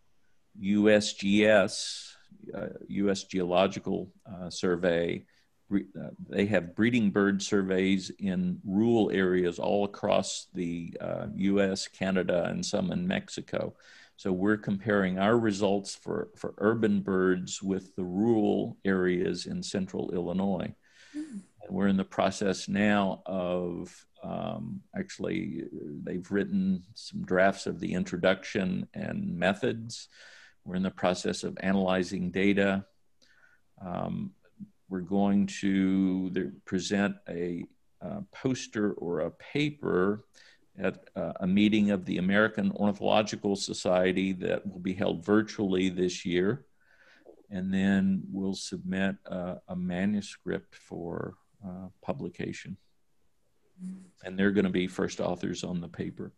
USGS, 0.61 2.11
uh, 2.55 2.67
US 2.87 3.23
Geological 3.23 4.11
uh, 4.25 4.49
Survey, 4.49 5.25
uh, 5.71 6.09
they 6.27 6.45
have 6.47 6.75
breeding 6.75 7.11
bird 7.11 7.41
surveys 7.41 8.11
in 8.19 8.59
rural 8.65 9.11
areas 9.11 9.59
all 9.59 9.85
across 9.85 10.47
the 10.53 10.95
uh, 10.99 11.27
US, 11.35 11.87
Canada, 11.87 12.45
and 12.45 12.65
some 12.65 12.91
in 12.91 13.07
Mexico. 13.07 13.75
So 14.19 14.33
we're 14.33 14.57
comparing 14.57 15.17
our 15.17 15.37
results 15.39 15.95
for, 15.95 16.27
for 16.35 16.53
urban 16.57 16.99
birds 16.99 17.63
with 17.63 17.95
the 17.95 18.03
rural 18.03 18.75
areas 18.83 19.45
in 19.45 19.63
central 19.63 20.11
Illinois. 20.11 20.75
Mm. 21.15 21.39
And 21.61 21.69
we're 21.69 21.87
in 21.87 21.95
the 21.95 22.03
process 22.03 22.67
now 22.67 23.21
of 23.25 23.95
um, 24.21 24.81
actually, 24.93 25.63
they've 26.03 26.29
written 26.29 26.83
some 26.95 27.23
drafts 27.23 27.65
of 27.65 27.79
the 27.79 27.93
introduction 27.93 28.89
and 28.93 29.37
methods. 29.37 30.09
We're 30.65 30.75
in 30.75 30.83
the 30.83 30.91
process 30.91 31.45
of 31.45 31.57
analyzing 31.61 32.29
data. 32.29 32.83
Um, 33.81 34.31
we're 34.89 34.99
going 34.99 35.47
to 35.61 36.51
present 36.65 37.15
a 37.29 37.63
uh, 38.01 38.19
poster 38.33 38.91
or 38.91 39.21
a 39.21 39.31
paper 39.31 40.25
at 40.79 41.09
uh, 41.15 41.33
a 41.41 41.47
meeting 41.47 41.91
of 41.91 42.05
the 42.05 42.17
American 42.17 42.71
Ornithological 42.71 43.55
Society 43.55 44.33
that 44.33 44.65
will 44.65 44.79
be 44.79 44.93
held 44.93 45.25
virtually 45.25 45.89
this 45.89 46.25
year. 46.25 46.65
And 47.51 47.73
then 47.73 48.23
we'll 48.31 48.55
submit 48.55 49.15
a, 49.25 49.57
a 49.67 49.75
manuscript 49.75 50.75
for 50.75 51.35
uh, 51.65 51.87
publication. 52.01 52.77
And 54.23 54.37
they're 54.37 54.51
going 54.51 54.65
to 54.65 54.71
be 54.71 54.87
first 54.87 55.19
authors 55.19 55.63
on 55.63 55.81
the 55.81 55.87
paper. 55.87 56.33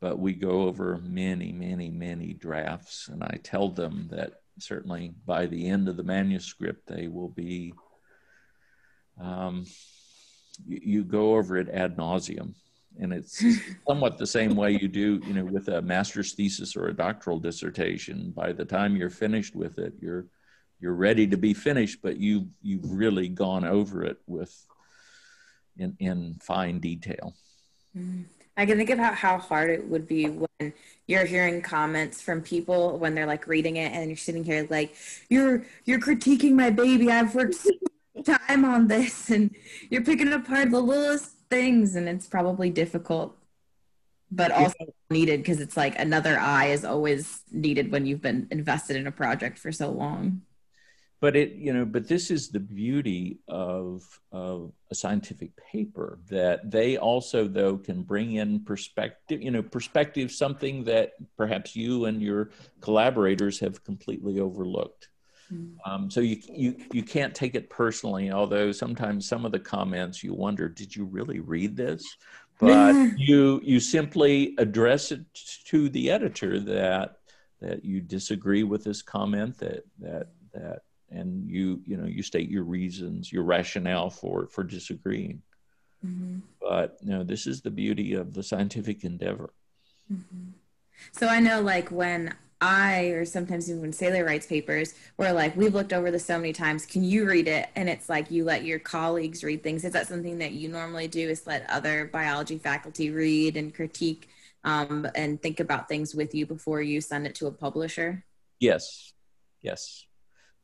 But 0.00 0.18
we 0.18 0.34
go 0.34 0.62
over 0.62 0.98
many, 0.98 1.52
many, 1.52 1.90
many 1.90 2.32
drafts. 2.32 3.08
And 3.08 3.22
I 3.22 3.38
tell 3.42 3.68
them 3.68 4.08
that 4.10 4.34
certainly 4.58 5.14
by 5.24 5.46
the 5.46 5.68
end 5.68 5.88
of 5.88 5.96
the 5.96 6.02
manuscript, 6.02 6.86
they 6.86 7.08
will 7.08 7.28
be 7.28 7.74
um, 9.20 9.64
you, 10.66 10.80
you, 10.82 11.04
go 11.04 11.36
over 11.36 11.56
it 11.56 11.70
ad 11.70 11.96
nauseum. 11.96 12.54
And 13.00 13.12
it's 13.12 13.44
somewhat 13.88 14.18
the 14.18 14.26
same 14.26 14.56
way 14.56 14.72
you 14.72 14.88
do, 14.88 15.20
you 15.26 15.34
know, 15.34 15.44
with 15.44 15.68
a 15.68 15.82
master's 15.82 16.32
thesis 16.32 16.76
or 16.76 16.88
a 16.88 16.96
doctoral 16.96 17.38
dissertation. 17.38 18.32
By 18.34 18.52
the 18.52 18.64
time 18.64 18.96
you're 18.96 19.10
finished 19.10 19.54
with 19.54 19.78
it, 19.78 19.94
you're 20.00 20.26
you're 20.80 20.94
ready 20.94 21.26
to 21.26 21.36
be 21.36 21.54
finished, 21.54 22.00
but 22.02 22.18
you 22.18 22.48
you've 22.62 22.90
really 22.90 23.28
gone 23.28 23.64
over 23.64 24.04
it 24.04 24.18
with 24.26 24.54
in 25.76 25.96
in 25.98 26.36
fine 26.40 26.80
detail. 26.80 27.34
Mm-hmm. 27.96 28.22
I 28.58 28.64
can 28.64 28.78
think 28.78 28.90
about 28.90 29.14
how 29.14 29.38
hard 29.38 29.70
it 29.70 29.86
would 29.86 30.06
be 30.06 30.28
when 30.28 30.72
you're 31.06 31.26
hearing 31.26 31.60
comments 31.60 32.22
from 32.22 32.40
people 32.40 32.98
when 32.98 33.14
they're 33.14 33.26
like 33.26 33.46
reading 33.46 33.76
it 33.76 33.92
and 33.92 34.08
you're 34.08 34.16
sitting 34.16 34.44
here 34.44 34.66
like 34.70 34.94
you're 35.28 35.64
you're 35.84 36.00
critiquing 36.00 36.52
my 36.52 36.70
baby. 36.70 37.10
I've 37.10 37.34
worked 37.34 37.54
so 37.54 37.70
much 38.14 38.26
time 38.26 38.64
on 38.64 38.88
this 38.88 39.30
and 39.30 39.54
you're 39.90 40.04
picking 40.04 40.32
apart 40.32 40.70
the 40.70 40.80
littlest 40.80 41.35
things 41.50 41.96
and 41.96 42.08
it's 42.08 42.26
probably 42.26 42.70
difficult 42.70 43.36
but 44.30 44.50
also 44.50 44.74
yeah. 44.80 44.86
needed 45.10 45.40
because 45.40 45.60
it's 45.60 45.76
like 45.76 45.96
another 45.98 46.38
eye 46.38 46.66
is 46.66 46.84
always 46.84 47.42
needed 47.52 47.92
when 47.92 48.06
you've 48.06 48.22
been 48.22 48.48
invested 48.50 48.96
in 48.96 49.06
a 49.06 49.12
project 49.12 49.58
for 49.58 49.70
so 49.70 49.90
long 49.90 50.42
but 51.20 51.36
it 51.36 51.52
you 51.52 51.72
know 51.72 51.84
but 51.84 52.08
this 52.08 52.30
is 52.30 52.48
the 52.48 52.60
beauty 52.60 53.38
of 53.48 54.02
of 54.32 54.72
a 54.90 54.94
scientific 54.94 55.50
paper 55.56 56.18
that 56.28 56.70
they 56.70 56.96
also 56.96 57.46
though 57.46 57.76
can 57.76 58.02
bring 58.02 58.34
in 58.34 58.60
perspective 58.64 59.40
you 59.42 59.50
know 59.50 59.62
perspective 59.62 60.30
something 60.30 60.84
that 60.84 61.12
perhaps 61.36 61.74
you 61.74 62.04
and 62.04 62.22
your 62.22 62.50
collaborators 62.80 63.58
have 63.60 63.82
completely 63.84 64.40
overlooked. 64.40 65.08
Um, 65.84 66.10
so 66.10 66.20
you, 66.20 66.38
you 66.48 66.76
you 66.92 67.02
can't 67.02 67.34
take 67.34 67.54
it 67.54 67.70
personally, 67.70 68.32
although 68.32 68.72
sometimes 68.72 69.28
some 69.28 69.44
of 69.44 69.52
the 69.52 69.60
comments 69.60 70.24
you 70.24 70.34
wonder, 70.34 70.68
did 70.68 70.94
you 70.94 71.04
really 71.04 71.40
read 71.40 71.76
this? 71.76 72.04
But 72.58 72.94
you 73.16 73.60
you 73.62 73.78
simply 73.78 74.54
address 74.58 75.12
it 75.12 75.24
to 75.66 75.88
the 75.88 76.10
editor 76.10 76.58
that 76.60 77.18
that 77.60 77.84
you 77.84 78.00
disagree 78.00 78.64
with 78.64 78.84
this 78.84 79.02
comment 79.02 79.58
that 79.58 79.84
that 80.00 80.28
that 80.52 80.82
and 81.10 81.48
you 81.48 81.80
you 81.84 81.96
know 81.96 82.06
you 82.06 82.22
state 82.22 82.50
your 82.50 82.64
reasons 82.64 83.32
your 83.32 83.44
rationale 83.44 84.10
for 84.10 84.48
for 84.48 84.64
disagreeing 84.64 85.40
mm-hmm. 86.04 86.38
but 86.60 86.96
you 87.00 87.10
know 87.10 87.22
this 87.22 87.46
is 87.46 87.60
the 87.60 87.70
beauty 87.70 88.14
of 88.14 88.34
the 88.34 88.42
scientific 88.42 89.04
endeavor 89.04 89.52
mm-hmm. 90.12 90.50
so 91.12 91.28
i 91.28 91.38
know 91.38 91.60
like 91.60 91.90
when 91.90 92.34
I, 92.60 93.04
or 93.08 93.24
sometimes 93.24 93.68
even 93.68 93.82
when 93.82 93.92
Sailor 93.92 94.24
writes 94.24 94.46
papers, 94.46 94.94
where 95.16 95.32
like 95.32 95.56
we've 95.56 95.74
looked 95.74 95.92
over 95.92 96.10
this 96.10 96.24
so 96.24 96.38
many 96.38 96.52
times, 96.52 96.86
can 96.86 97.04
you 97.04 97.26
read 97.26 97.48
it? 97.48 97.68
And 97.76 97.88
it's 97.88 98.08
like 98.08 98.30
you 98.30 98.44
let 98.44 98.64
your 98.64 98.78
colleagues 98.78 99.44
read 99.44 99.62
things. 99.62 99.84
Is 99.84 99.92
that 99.92 100.06
something 100.06 100.38
that 100.38 100.52
you 100.52 100.68
normally 100.68 101.08
do? 101.08 101.28
Is 101.28 101.46
let 101.46 101.68
other 101.68 102.06
biology 102.06 102.58
faculty 102.58 103.10
read 103.10 103.56
and 103.56 103.74
critique 103.74 104.28
um, 104.64 105.06
and 105.14 105.40
think 105.40 105.60
about 105.60 105.88
things 105.88 106.14
with 106.14 106.34
you 106.34 106.46
before 106.46 106.80
you 106.80 107.00
send 107.00 107.26
it 107.26 107.34
to 107.36 107.46
a 107.46 107.52
publisher? 107.52 108.24
Yes, 108.58 109.12
yes, 109.60 110.06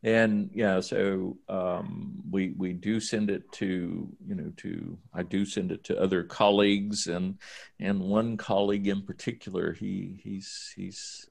and 0.02 0.50
yeah. 0.54 0.80
So 0.80 1.36
um, 1.48 2.22
we 2.30 2.54
we 2.56 2.72
do 2.72 3.00
send 3.00 3.30
it 3.30 3.50
to 3.52 4.08
you 4.26 4.34
know 4.34 4.50
to 4.58 4.98
I 5.12 5.22
do 5.22 5.44
send 5.44 5.72
it 5.72 5.84
to 5.84 6.00
other 6.00 6.22
colleagues 6.22 7.06
and 7.06 7.38
and 7.78 8.00
one 8.00 8.38
colleague 8.38 8.88
in 8.88 9.02
particular 9.02 9.74
he 9.74 10.20
he's 10.24 10.72
he's 10.74 11.26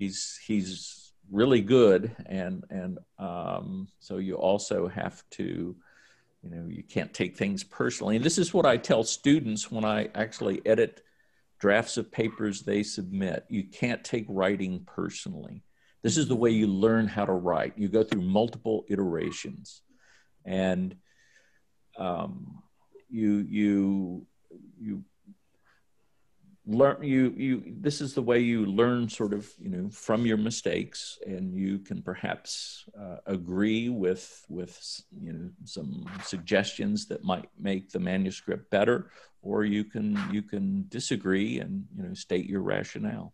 he's 0.00 0.40
he's 0.44 1.12
really 1.30 1.60
good 1.60 2.16
and 2.26 2.64
and 2.70 2.98
um, 3.20 3.86
so 4.00 4.16
you 4.16 4.34
also 4.34 4.88
have 4.88 5.22
to 5.30 5.76
you 6.42 6.50
know 6.50 6.66
you 6.68 6.82
can't 6.82 7.14
take 7.14 7.36
things 7.36 7.62
personally 7.62 8.16
and 8.16 8.24
this 8.24 8.38
is 8.38 8.52
what 8.52 8.66
i 8.66 8.76
tell 8.76 9.04
students 9.04 9.70
when 9.70 9.84
i 9.84 10.08
actually 10.16 10.60
edit 10.66 11.02
drafts 11.60 11.98
of 11.98 12.10
papers 12.10 12.62
they 12.62 12.82
submit. 12.82 13.44
You 13.48 13.64
can't 13.64 14.02
take 14.02 14.24
writing 14.28 14.82
personally. 14.86 15.62
This 16.02 16.16
is 16.16 16.26
the 16.26 16.36
way 16.36 16.50
you 16.50 16.66
learn 16.66 17.06
how 17.06 17.26
to 17.26 17.32
write. 17.32 17.74
You 17.76 17.88
go 17.88 18.02
through 18.02 18.22
multiple 18.22 18.84
iterations, 18.88 19.82
and 20.46 20.96
um, 21.98 22.62
you 23.10 23.46
you 23.48 24.26
you 24.80 25.04
learn 26.66 27.02
you 27.02 27.32
you 27.36 27.62
this 27.80 28.00
is 28.00 28.14
the 28.14 28.22
way 28.22 28.38
you 28.38 28.66
learn 28.66 29.08
sort 29.08 29.32
of 29.32 29.50
you 29.58 29.70
know 29.70 29.88
from 29.90 30.26
your 30.26 30.36
mistakes 30.36 31.18
and 31.26 31.54
you 31.54 31.78
can 31.78 32.02
perhaps 32.02 32.84
uh, 33.00 33.16
agree 33.26 33.88
with 33.88 34.44
with 34.48 35.02
you 35.22 35.32
know 35.32 35.50
some 35.64 36.04
suggestions 36.22 37.06
that 37.06 37.24
might 37.24 37.48
make 37.58 37.90
the 37.90 37.98
manuscript 37.98 38.70
better 38.70 39.10
or 39.42 39.64
you 39.64 39.84
can 39.84 40.18
you 40.30 40.42
can 40.42 40.84
disagree 40.88 41.60
and 41.60 41.86
you 41.96 42.02
know 42.02 42.14
state 42.14 42.46
your 42.46 42.60
rationale. 42.60 43.32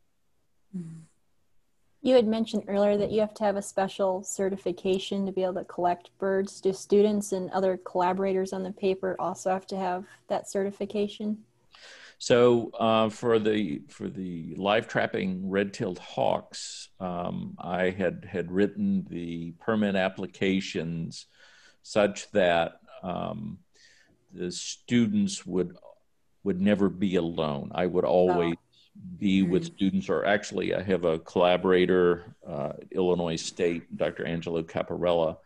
You 2.03 2.15
had 2.15 2.27
mentioned 2.27 2.65
earlier 2.69 2.97
that 2.99 3.11
you 3.11 3.21
have 3.21 3.35
to 3.35 3.45
have 3.45 3.57
a 3.57 3.63
special 3.63 4.23
certification 4.23 5.27
to 5.27 5.33
be 5.33 5.43
able 5.43 5.55
to 5.55 5.65
collect 5.65 6.11
birds. 6.19 6.61
Do 6.61 6.73
students 6.73 7.33
and 7.33 7.51
other 7.51 7.77
collaborators 7.79 8.53
on 8.53 8.63
the 8.63 8.71
paper 8.71 9.17
also 9.19 9.51
have 9.51 9.67
to 9.69 9.77
have 9.77 10.05
that 10.29 10.49
certification 10.49 11.39
so 12.19 12.71
uh, 12.79 13.09
for 13.11 13.39
the 13.39 13.83
for 13.89 14.09
the 14.09 14.55
live 14.57 14.89
trapping 14.89 15.51
red-tailed 15.51 15.99
hawks, 15.99 16.89
um, 16.99 17.57
I 17.59 17.91
had 17.91 18.27
had 18.31 18.51
written 18.51 19.07
the 19.09 19.53
permit 19.61 19.97
applications 19.97 21.27
such 21.83 22.31
that 22.33 22.81
um, 23.03 23.59
the 24.33 24.51
students 24.51 25.45
would 25.45 25.77
would 26.43 26.61
never 26.61 26.89
be 26.89 27.17
alone. 27.17 27.71
I 27.75 27.87
would 27.87 28.05
always 28.05 28.55
be 29.19 29.43
Mm-hmm. 29.43 29.51
with 29.51 29.65
students, 29.67 30.09
or 30.09 30.25
actually, 30.25 30.75
I 30.75 30.83
have 30.83 31.05
a 31.05 31.19
collaborator, 31.19 32.35
uh, 32.47 32.73
Illinois 32.91 33.37
State, 33.37 33.95
Dr. 33.95 34.25
Angelo 34.25 34.63
Capparella, 34.63 35.37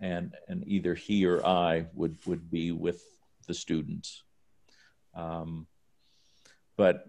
and 0.00 0.34
and 0.48 0.66
either 0.66 0.94
he 0.94 1.26
or 1.26 1.44
I 1.44 1.86
would 1.92 2.16
would 2.26 2.50
be 2.50 2.72
with 2.72 3.02
the 3.46 3.54
students. 3.54 4.22
Um, 5.14 5.66
but 6.76 7.06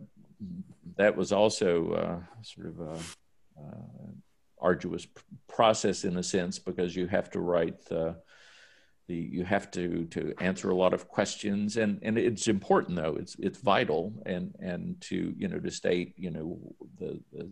that 0.98 1.16
was 1.16 1.32
also 1.32 1.92
uh, 1.92 2.20
sort 2.42 2.68
of 2.68 2.80
a 2.80 3.62
uh, 3.62 4.12
arduous 4.60 5.08
process 5.48 6.04
in 6.04 6.18
a 6.18 6.24
sense 6.24 6.60
because 6.60 6.96
you 6.96 7.08
have 7.08 7.30
to 7.32 7.40
write 7.40 7.86
the 7.86 8.16
the 9.08 9.16
you 9.16 9.44
have 9.44 9.70
to 9.72 10.06
to 10.06 10.34
answer 10.40 10.70
a 10.70 10.76
lot 10.76 10.94
of 10.94 11.08
questions. 11.08 11.78
And 11.78 12.00
and 12.02 12.18
it's 12.18 12.48
important 12.48 12.96
though. 12.96 13.16
It's 13.20 13.36
it's 13.40 13.60
vital 13.60 14.14
and 14.26 14.56
and 14.60 15.00
to 15.02 15.34
you 15.38 15.48
know 15.48 15.60
to 15.60 15.72
state 15.72 16.16
you 16.18 16.32
know 16.32 16.58
the, 17.00 17.20
the 17.32 17.50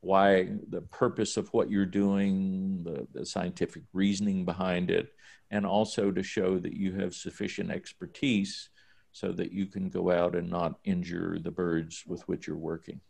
why 0.00 0.48
the 0.68 0.80
purpose 0.80 1.36
of 1.36 1.52
what 1.52 1.70
you're 1.70 1.84
doing 1.84 2.82
the, 2.84 3.06
the 3.12 3.26
scientific 3.26 3.82
reasoning 3.92 4.46
behind 4.46 4.90
it 4.90 5.12
and 5.50 5.66
also 5.66 6.10
to 6.10 6.22
show 6.22 6.58
that 6.58 6.72
you 6.72 6.94
have 6.94 7.14
sufficient 7.14 7.70
expertise 7.70 8.70
so 9.12 9.32
that 9.32 9.52
you 9.52 9.66
can 9.66 9.88
go 9.88 10.10
out 10.10 10.34
and 10.34 10.50
not 10.50 10.78
injure 10.84 11.38
the 11.38 11.50
birds 11.50 12.04
with 12.06 12.26
which 12.28 12.46
you're 12.46 12.56
working. 12.56 13.00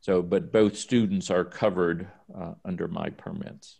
So, 0.00 0.20
but 0.20 0.50
both 0.50 0.76
students 0.76 1.30
are 1.30 1.44
covered 1.44 2.08
uh, 2.36 2.54
under 2.64 2.88
my 2.88 3.10
permits. 3.10 3.78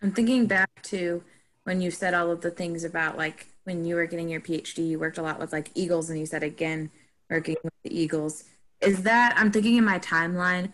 I'm 0.00 0.12
thinking 0.12 0.46
back 0.46 0.70
to 0.84 1.24
when 1.64 1.80
you 1.80 1.90
said 1.90 2.14
all 2.14 2.30
of 2.30 2.40
the 2.40 2.50
things 2.52 2.84
about 2.84 3.16
like 3.16 3.48
when 3.64 3.84
you 3.84 3.96
were 3.96 4.06
getting 4.06 4.28
your 4.28 4.40
PhD, 4.40 4.90
you 4.90 5.00
worked 5.00 5.18
a 5.18 5.22
lot 5.22 5.40
with 5.40 5.52
like 5.52 5.72
eagles, 5.74 6.08
and 6.08 6.18
you 6.18 6.26
said 6.26 6.44
again 6.44 6.90
working 7.28 7.56
with 7.64 7.72
the 7.82 7.98
eagles. 7.98 8.44
Is 8.80 9.02
that 9.02 9.34
I'm 9.36 9.50
thinking 9.50 9.76
in 9.76 9.84
my 9.84 9.98
timeline? 9.98 10.70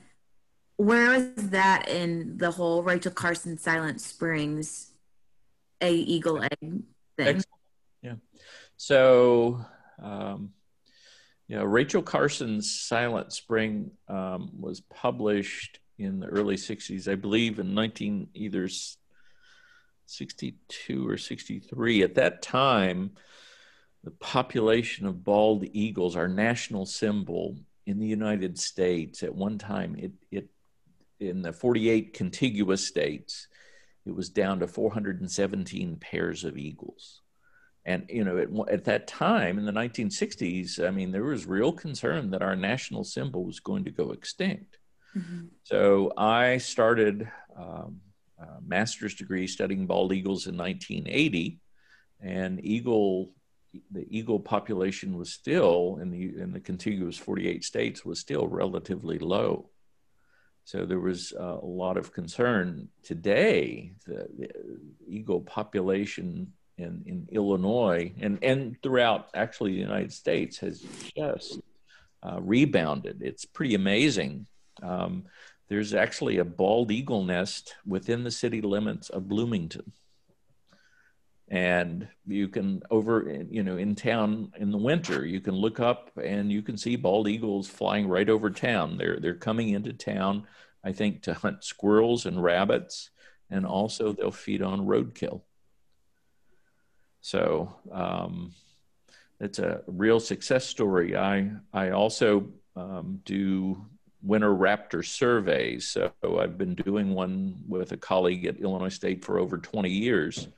Where 0.76 1.10
was 1.10 1.50
that 1.50 1.88
in 1.88 2.38
the 2.38 2.50
whole 2.50 2.82
Rachel 2.82 3.12
Carson 3.12 3.58
Silent 3.58 4.00
Springs 4.00 4.90
a 5.80 5.92
eagle 5.92 6.42
egg 6.42 6.58
thing? 6.60 6.82
Excellent. 7.18 7.46
Yeah. 8.02 8.14
So, 8.76 9.64
um, 10.02 10.50
you 11.48 11.56
know, 11.56 11.64
Rachel 11.64 12.02
Carson's 12.02 12.80
Silent 12.80 13.32
Spring 13.32 13.90
um, 14.08 14.50
was 14.58 14.80
published 14.80 15.80
in 15.98 16.18
the 16.18 16.26
early 16.26 16.56
60s, 16.56 17.08
I 17.08 17.14
believe, 17.14 17.58
in 17.58 17.74
19 17.74 18.28
either 18.34 18.68
62 20.06 21.08
or 21.08 21.16
63. 21.16 22.02
At 22.02 22.14
that 22.14 22.42
time, 22.42 23.12
the 24.02 24.12
population 24.12 25.06
of 25.06 25.24
bald 25.24 25.64
eagles, 25.72 26.16
our 26.16 26.28
national 26.28 26.86
symbol 26.86 27.56
in 27.86 27.98
the 27.98 28.06
United 28.06 28.58
States, 28.58 29.22
at 29.22 29.34
one 29.34 29.58
time, 29.58 29.94
it, 29.98 30.12
it 30.30 30.48
in 31.22 31.42
the 31.42 31.52
48 31.52 32.12
contiguous 32.12 32.86
states, 32.86 33.48
it 34.04 34.14
was 34.14 34.28
down 34.28 34.60
to 34.60 34.66
417 34.66 35.96
pairs 35.96 36.44
of 36.44 36.58
eagles. 36.58 37.20
And 37.84 38.06
you 38.08 38.24
know, 38.24 38.38
at, 38.38 38.48
at, 38.72 38.84
that 38.84 39.06
time 39.06 39.58
in 39.58 39.64
the 39.64 39.72
1960s, 39.72 40.86
I 40.86 40.90
mean, 40.90 41.10
there 41.10 41.24
was 41.24 41.46
real 41.46 41.72
concern 41.72 42.30
that 42.30 42.42
our 42.42 42.54
national 42.54 43.04
symbol 43.04 43.44
was 43.44 43.60
going 43.60 43.84
to 43.84 43.90
go 43.90 44.12
extinct. 44.12 44.78
Mm-hmm. 45.16 45.46
So 45.64 46.12
I 46.16 46.58
started 46.58 47.28
um, 47.56 48.00
a 48.38 48.60
master's 48.64 49.14
degree 49.14 49.46
studying 49.46 49.86
bald 49.86 50.12
eagles 50.12 50.46
in 50.46 50.56
1980, 50.56 51.58
and 52.20 52.64
eagle 52.64 53.32
the 53.90 54.06
eagle 54.10 54.38
population 54.38 55.16
was 55.16 55.32
still 55.32 55.98
in 56.00 56.10
the 56.10 56.38
in 56.38 56.52
the 56.52 56.60
contiguous 56.60 57.16
48 57.16 57.64
states 57.64 58.04
was 58.04 58.20
still 58.20 58.46
relatively 58.46 59.18
low. 59.18 59.70
So 60.64 60.86
there 60.86 61.00
was 61.00 61.32
uh, 61.38 61.58
a 61.62 61.66
lot 61.66 61.96
of 61.96 62.12
concern. 62.12 62.88
Today, 63.02 63.92
the, 64.06 64.28
the 64.38 64.48
eagle 65.06 65.40
population 65.40 66.52
in, 66.78 67.02
in 67.06 67.28
Illinois 67.30 68.12
and, 68.20 68.38
and 68.42 68.76
throughout 68.82 69.28
actually 69.34 69.72
the 69.72 69.80
United 69.80 70.12
States 70.12 70.58
has 70.58 70.80
just 71.16 71.60
uh, 72.22 72.40
rebounded. 72.40 73.22
It's 73.22 73.44
pretty 73.44 73.74
amazing. 73.74 74.46
Um, 74.82 75.24
there's 75.68 75.94
actually 75.94 76.38
a 76.38 76.44
bald 76.44 76.90
eagle 76.90 77.24
nest 77.24 77.74
within 77.86 78.24
the 78.24 78.30
city 78.30 78.60
limits 78.60 79.10
of 79.10 79.28
Bloomington. 79.28 79.92
And 81.52 82.08
you 82.26 82.48
can 82.48 82.82
over, 82.90 83.44
you 83.50 83.62
know, 83.62 83.76
in 83.76 83.94
town 83.94 84.52
in 84.56 84.70
the 84.70 84.78
winter, 84.78 85.26
you 85.26 85.38
can 85.38 85.54
look 85.54 85.80
up 85.80 86.10
and 86.16 86.50
you 86.50 86.62
can 86.62 86.78
see 86.78 86.96
bald 86.96 87.28
eagles 87.28 87.68
flying 87.68 88.08
right 88.08 88.30
over 88.30 88.48
town. 88.48 88.96
They're 88.96 89.20
they're 89.20 89.34
coming 89.34 89.68
into 89.68 89.92
town, 89.92 90.46
I 90.82 90.92
think, 90.92 91.20
to 91.24 91.34
hunt 91.34 91.62
squirrels 91.62 92.24
and 92.24 92.42
rabbits, 92.42 93.10
and 93.50 93.66
also 93.66 94.14
they'll 94.14 94.30
feed 94.30 94.62
on 94.62 94.86
roadkill. 94.86 95.42
So 97.20 97.76
um, 97.92 98.54
it's 99.38 99.58
a 99.58 99.82
real 99.86 100.20
success 100.20 100.64
story. 100.64 101.18
I 101.18 101.50
I 101.70 101.90
also 101.90 102.48
um, 102.76 103.20
do 103.26 103.84
winter 104.22 104.54
raptor 104.54 105.04
surveys. 105.04 105.88
So 105.88 106.12
I've 106.40 106.56
been 106.56 106.76
doing 106.76 107.12
one 107.12 107.62
with 107.68 107.92
a 107.92 107.98
colleague 107.98 108.46
at 108.46 108.56
Illinois 108.56 108.88
State 108.88 109.22
for 109.22 109.38
over 109.38 109.58
20 109.58 109.90
years, 109.90 110.48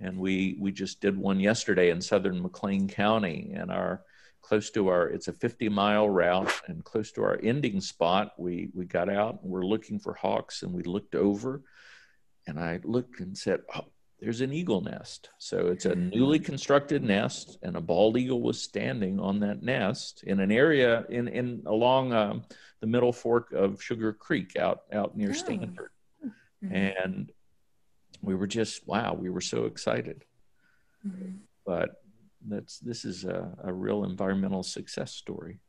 and 0.00 0.18
we 0.18 0.56
we 0.60 0.72
just 0.72 1.00
did 1.00 1.16
one 1.16 1.40
yesterday 1.40 1.90
in 1.90 2.00
southern 2.00 2.42
McLean 2.42 2.88
County, 2.88 3.52
and 3.54 3.70
our 3.70 4.02
close 4.42 4.70
to 4.70 4.88
our 4.88 5.08
it's 5.08 5.28
a 5.28 5.32
50 5.32 5.68
mile 5.68 6.08
route 6.08 6.52
and 6.66 6.82
close 6.82 7.12
to 7.12 7.22
our 7.22 7.38
ending 7.42 7.80
spot 7.80 8.32
we 8.38 8.70
we 8.74 8.86
got 8.86 9.08
out 9.10 9.40
and 9.42 9.50
we're 9.50 9.66
looking 9.66 9.98
for 9.98 10.14
hawks 10.14 10.62
and 10.62 10.72
we 10.72 10.82
looked 10.82 11.14
over 11.14 11.62
and 12.46 12.58
i 12.58 12.80
looked 12.82 13.20
and 13.20 13.36
said 13.36 13.60
oh 13.76 13.84
there's 14.18 14.42
an 14.42 14.52
eagle 14.52 14.82
nest. 14.82 15.30
So 15.38 15.68
it's 15.68 15.86
a 15.86 15.94
newly 15.94 16.38
constructed 16.38 17.02
nest, 17.02 17.56
and 17.62 17.74
a 17.74 17.80
bald 17.80 18.18
eagle 18.18 18.42
was 18.42 18.60
standing 18.62 19.18
on 19.18 19.40
that 19.40 19.62
nest 19.62 20.24
in 20.24 20.40
an 20.40 20.52
area 20.52 21.06
in 21.08 21.26
in 21.26 21.62
along 21.64 22.12
um, 22.12 22.42
the 22.80 22.86
middle 22.86 23.14
fork 23.14 23.50
of 23.52 23.82
Sugar 23.82 24.12
Creek 24.12 24.56
out 24.56 24.82
out 24.92 25.16
near 25.16 25.30
Oh. 25.30 25.32
Stanford, 25.32 25.90
Mhm. 26.62 26.70
and 27.02 27.32
we 28.22 28.34
were 28.34 28.46
just 28.46 28.86
wow, 28.86 29.14
we 29.14 29.30
were 29.30 29.40
so 29.40 29.64
excited. 29.64 30.24
Mhm. 31.06 31.38
But 31.64 32.02
that's 32.46 32.78
this 32.78 33.04
is 33.04 33.24
a, 33.24 33.56
a 33.62 33.72
real 33.72 34.04
environmental 34.04 34.62
success 34.62 35.12
story. 35.12 35.60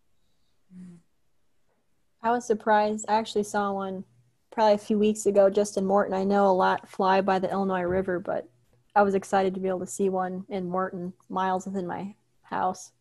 I 2.21 2.31
was 2.31 2.45
surprised. 2.45 3.05
I 3.09 3.15
actually 3.15 3.43
saw 3.43 3.73
one 3.73 4.03
probably 4.51 4.75
a 4.75 4.77
few 4.77 4.97
weeks 4.99 5.25
ago 5.25 5.49
just 5.49 5.77
in 5.77 5.85
Morton. 5.85 6.13
I 6.13 6.23
know 6.23 6.47
a 6.47 6.51
lot 6.53 6.87
fly 6.89 7.21
by 7.21 7.39
the 7.39 7.49
Illinois 7.51 7.81
River, 7.81 8.19
but 8.19 8.47
I 8.95 9.01
was 9.01 9.15
excited 9.15 9.53
to 9.55 9.59
be 9.59 9.69
able 9.69 9.79
to 9.79 9.87
see 9.87 10.09
one 10.09 10.45
in 10.49 10.69
Morton, 10.69 11.13
miles 11.29 11.65
within 11.65 11.87
my 11.87 12.15
house. 12.43 12.91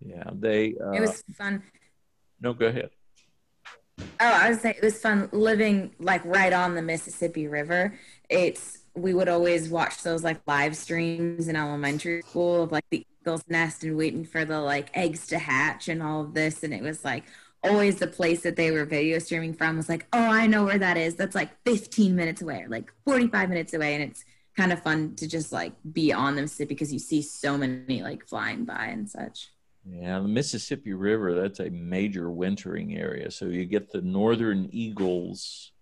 Yeah, 0.00 0.24
they. 0.32 0.74
Uh, 0.74 0.92
It 0.92 1.00
was 1.00 1.22
fun. 1.36 1.62
no, 2.40 2.52
go 2.54 2.66
ahead. 2.66 2.90
Oh, 3.98 4.04
I 4.20 4.50
was 4.50 4.60
saying 4.60 4.76
it 4.78 4.84
was 4.84 4.98
fun 4.98 5.28
living 5.32 5.92
like 5.98 6.24
right 6.24 6.52
on 6.52 6.74
the 6.74 6.82
Mississippi 6.82 7.46
River. 7.46 7.98
It's 8.28 8.78
we 8.94 9.14
would 9.14 9.28
always 9.28 9.68
watch 9.68 10.02
those 10.02 10.22
like 10.22 10.40
live 10.46 10.76
streams 10.76 11.48
in 11.48 11.56
elementary 11.56 12.22
school 12.22 12.62
of 12.62 12.72
like 12.72 12.84
the 12.90 13.06
eagle's 13.20 13.44
nest 13.48 13.84
and 13.84 13.96
waiting 13.96 14.24
for 14.24 14.44
the 14.44 14.60
like 14.60 14.96
eggs 14.96 15.26
to 15.28 15.38
hatch 15.38 15.88
and 15.88 16.02
all 16.02 16.22
of 16.22 16.34
this, 16.34 16.62
and 16.62 16.72
it 16.72 16.82
was 16.82 17.04
like 17.04 17.24
always 17.64 17.96
the 17.98 18.06
place 18.06 18.42
that 18.42 18.56
they 18.56 18.70
were 18.70 18.84
video 18.84 19.18
streaming 19.18 19.54
from 19.54 19.76
was 19.76 19.88
like, 19.88 20.06
oh, 20.12 20.18
I 20.18 20.46
know 20.46 20.64
where 20.64 20.78
that 20.78 20.96
is. 20.96 21.14
That's 21.14 21.34
like 21.34 21.50
15 21.64 22.14
minutes 22.16 22.42
away, 22.42 22.62
or 22.62 22.68
like 22.68 22.92
45 23.04 23.48
minutes 23.48 23.74
away, 23.74 23.94
and 23.94 24.02
it's 24.02 24.24
kind 24.56 24.72
of 24.72 24.82
fun 24.82 25.14
to 25.16 25.28
just 25.28 25.52
like 25.52 25.72
be 25.92 26.12
on 26.12 26.36
the 26.36 26.42
Mississippi 26.42 26.74
because 26.74 26.92
you 26.92 26.98
see 26.98 27.22
so 27.22 27.56
many 27.56 28.02
like 28.02 28.26
flying 28.26 28.64
by 28.64 28.86
and 28.86 29.08
such. 29.08 29.50
Yeah, 29.84 30.20
the 30.20 30.28
Mississippi 30.28 30.92
River, 30.92 31.34
that's 31.34 31.58
a 31.58 31.70
major 31.70 32.30
wintering 32.30 32.96
area. 32.96 33.30
So 33.30 33.46
you 33.46 33.64
get 33.64 33.90
the 33.90 34.00
northern 34.00 34.68
eagles, 34.70 35.72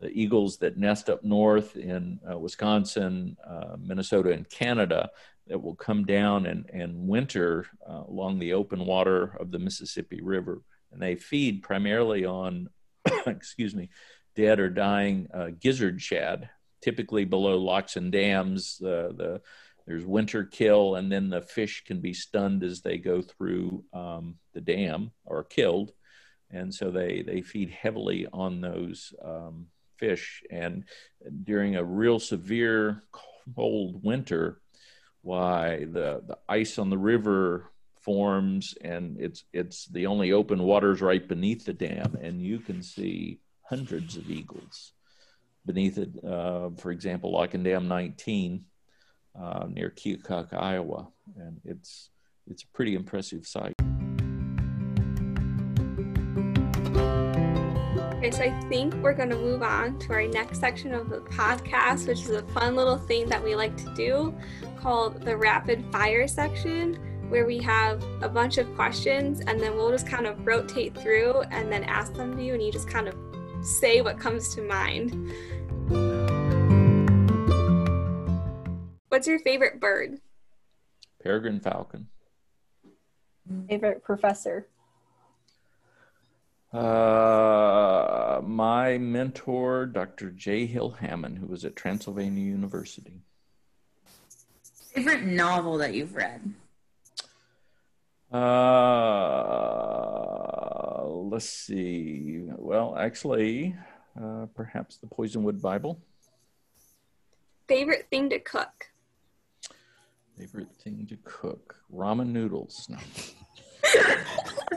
the 0.00 0.08
eagles 0.08 0.56
that 0.58 0.78
nest 0.78 1.10
up 1.10 1.22
north 1.22 1.76
in 1.76 2.18
uh, 2.30 2.38
Wisconsin, 2.38 3.36
uh, 3.46 3.76
Minnesota, 3.78 4.30
and 4.30 4.48
Canada 4.48 5.10
that 5.48 5.60
will 5.60 5.74
come 5.74 6.04
down 6.04 6.46
and, 6.46 6.68
and 6.72 7.06
winter 7.08 7.66
uh, 7.86 8.04
along 8.08 8.38
the 8.38 8.54
open 8.54 8.86
water 8.86 9.36
of 9.38 9.50
the 9.50 9.58
Mississippi 9.58 10.22
River. 10.22 10.62
And 10.90 11.02
they 11.02 11.16
feed 11.16 11.62
primarily 11.62 12.24
on, 12.24 12.70
excuse 13.26 13.74
me, 13.74 13.90
dead 14.34 14.60
or 14.60 14.70
dying 14.70 15.28
uh, 15.34 15.48
gizzard 15.60 16.00
shad, 16.00 16.48
typically 16.80 17.26
below 17.26 17.58
locks 17.58 17.96
and 17.96 18.10
dams. 18.10 18.78
the 18.78 19.42
there's 19.86 20.04
winter 20.04 20.44
kill, 20.44 20.96
and 20.96 21.10
then 21.10 21.28
the 21.28 21.40
fish 21.40 21.84
can 21.84 22.00
be 22.00 22.14
stunned 22.14 22.62
as 22.62 22.80
they 22.80 22.98
go 22.98 23.22
through 23.22 23.84
um, 23.92 24.36
the 24.54 24.60
dam 24.60 25.10
or 25.24 25.44
killed. 25.44 25.92
And 26.50 26.72
so 26.72 26.90
they, 26.90 27.22
they 27.22 27.40
feed 27.40 27.70
heavily 27.70 28.26
on 28.32 28.60
those 28.60 29.14
um, 29.24 29.66
fish. 29.96 30.42
And 30.50 30.84
during 31.44 31.76
a 31.76 31.84
real 31.84 32.18
severe 32.18 33.02
cold 33.54 34.04
winter, 34.04 34.60
why 35.22 35.84
the, 35.84 36.22
the 36.26 36.38
ice 36.48 36.78
on 36.78 36.90
the 36.90 36.98
river 36.98 37.72
forms 38.02 38.74
and 38.80 39.16
it's 39.20 39.44
it's 39.52 39.86
the 39.86 40.06
only 40.06 40.32
open 40.32 40.62
waters 40.64 41.00
right 41.00 41.28
beneath 41.28 41.64
the 41.64 41.72
dam 41.72 42.18
and 42.20 42.42
you 42.42 42.58
can 42.58 42.82
see 42.82 43.38
hundreds 43.62 44.16
of 44.16 44.28
eagles 44.28 44.92
beneath 45.64 45.98
it 45.98 46.10
uh, 46.24 46.68
for 46.76 46.90
example 46.90 47.30
like 47.30 47.54
in 47.54 47.62
dam 47.62 47.86
19 47.86 48.64
uh, 49.40 49.66
near 49.68 49.90
Keokuk, 49.90 50.52
Iowa, 50.52 51.08
and 51.36 51.60
it's 51.64 52.10
it's 52.50 52.64
a 52.64 52.66
pretty 52.68 52.94
impressive 52.94 53.46
site. 53.46 53.74
Okay, 58.16 58.30
so 58.30 58.42
I 58.42 58.60
think 58.68 58.94
we're 58.94 59.14
going 59.14 59.30
to 59.30 59.36
move 59.36 59.62
on 59.62 59.98
to 60.00 60.12
our 60.12 60.26
next 60.26 60.60
section 60.60 60.94
of 60.94 61.08
the 61.08 61.20
podcast, 61.22 62.06
which 62.06 62.20
is 62.20 62.30
a 62.30 62.42
fun 62.48 62.76
little 62.76 62.96
thing 62.98 63.28
that 63.28 63.42
we 63.42 63.56
like 63.56 63.76
to 63.78 63.92
do 63.94 64.32
called 64.76 65.22
the 65.22 65.36
rapid 65.36 65.84
fire 65.90 66.28
section, 66.28 66.94
where 67.30 67.46
we 67.46 67.58
have 67.58 68.00
a 68.20 68.28
bunch 68.28 68.58
of 68.58 68.72
questions 68.76 69.40
and 69.40 69.58
then 69.58 69.74
we'll 69.74 69.90
just 69.90 70.06
kind 70.06 70.26
of 70.26 70.46
rotate 70.46 70.96
through 70.96 71.40
and 71.50 71.72
then 71.72 71.82
ask 71.84 72.14
them 72.14 72.36
to 72.36 72.44
you, 72.44 72.54
and 72.54 72.62
you 72.62 72.70
just 72.70 72.88
kind 72.88 73.08
of 73.08 73.16
say 73.64 74.02
what 74.02 74.18
comes 74.18 74.54
to 74.54 74.62
mind. 74.62 75.32
What's 79.12 79.28
your 79.28 79.38
favorite 79.40 79.78
bird? 79.78 80.20
Peregrine 81.22 81.60
falcon. 81.60 82.08
Favorite 83.68 84.02
professor? 84.02 84.68
Uh, 86.72 88.40
my 88.42 88.96
mentor, 88.96 89.84
Dr. 89.84 90.30
J. 90.30 90.64
Hill 90.64 90.92
Hammond, 90.92 91.36
who 91.36 91.46
was 91.46 91.62
at 91.66 91.76
Transylvania 91.76 92.42
University. 92.42 93.20
Favorite 94.94 95.24
novel 95.24 95.76
that 95.76 95.92
you've 95.92 96.14
read? 96.14 96.54
Uh, 98.32 98.46
let's 101.04 101.50
see. 101.50 102.44
Well, 102.56 102.96
actually, 102.96 103.76
uh, 104.18 104.46
perhaps 104.54 104.96
the 104.96 105.06
Poisonwood 105.06 105.60
Bible. 105.60 106.00
Favorite 107.68 108.06
thing 108.10 108.30
to 108.30 108.38
cook? 108.38 108.88
Favorite 110.38 110.72
thing 110.82 111.06
to 111.08 111.16
cook? 111.24 111.76
Ramen 111.92 112.28
noodles. 112.28 112.88
No. 112.88 112.98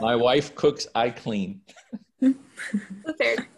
My 0.00 0.14
wife 0.14 0.54
cooks, 0.54 0.86
I 0.94 1.10
clean. 1.10 1.60
Fair. 2.20 3.48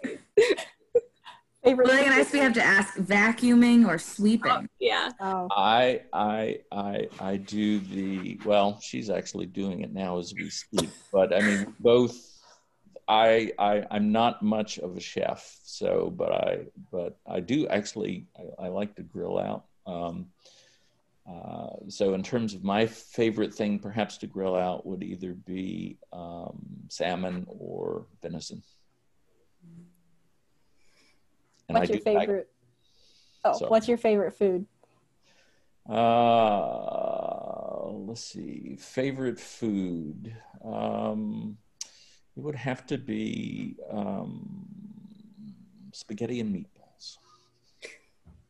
Favorite. 1.65 1.89
Well, 1.89 2.13
I 2.13 2.27
we 2.33 2.39
have 2.39 2.55
to 2.55 2.63
ask 2.63 2.97
vacuuming 2.97 3.87
or 3.87 3.99
sweeping. 3.99 4.51
Oh, 4.51 4.67
yeah. 4.79 5.11
Oh. 5.21 5.49
I 5.51 6.03
I 6.13 6.61
I 6.71 7.09
I 7.19 7.37
do 7.37 7.81
the 7.81 8.41
well. 8.45 8.79
She's 8.81 9.11
actually 9.11 9.47
doing 9.47 9.81
it 9.81 9.93
now 9.93 10.19
as 10.19 10.33
we 10.35 10.51
speak. 10.51 10.91
But 11.13 11.35
I 11.35 11.41
mean, 11.41 11.75
both. 11.81 12.17
I 13.09 13.53
I 13.59 13.85
I'm 13.91 14.13
not 14.13 14.43
much 14.43 14.79
of 14.79 14.97
a 14.97 15.01
chef, 15.01 15.59
so 15.65 16.13
but 16.15 16.31
I 16.31 16.59
but 16.93 17.19
I 17.27 17.41
do 17.41 17.67
actually 17.67 18.27
I, 18.39 18.67
I 18.67 18.69
like 18.69 18.95
to 18.97 19.03
grill 19.03 19.39
out. 19.39 19.65
Um, 19.87 20.27
uh, 21.29 21.89
so 21.89 22.15
in 22.15 22.23
terms 22.23 22.55
of 22.55 22.65
my 22.65 22.87
favorite 22.87 23.53
thing 23.53 23.79
perhaps 23.79 24.17
to 24.19 24.27
grill 24.27 24.57
out 24.57 24.87
would 24.87 25.03
either 25.03 25.35
be 25.35 25.99
um, 26.13 26.65
salmon 26.89 27.47
or 27.49 28.07
venison. 28.23 28.63
And 31.69 31.77
what's 31.77 31.91
I 31.91 31.95
your 31.95 32.03
favorite? 32.03 32.49
I, 33.45 33.51
oh 33.51 33.59
what's 33.69 33.89
your 33.89 33.99
favorite 33.99 34.33
food? 34.33 34.67
Uh, 35.89 37.91
let's 37.91 38.25
see. 38.25 38.77
Favorite 38.79 39.39
food. 39.39 40.35
Um, 40.65 41.59
it 42.37 42.41
would 42.41 42.57
have 42.57 42.87
to 42.87 42.99
be 42.99 43.77
um, 43.91 44.67
spaghetti 45.93 46.41
and 46.41 46.55
meatballs 46.55 46.78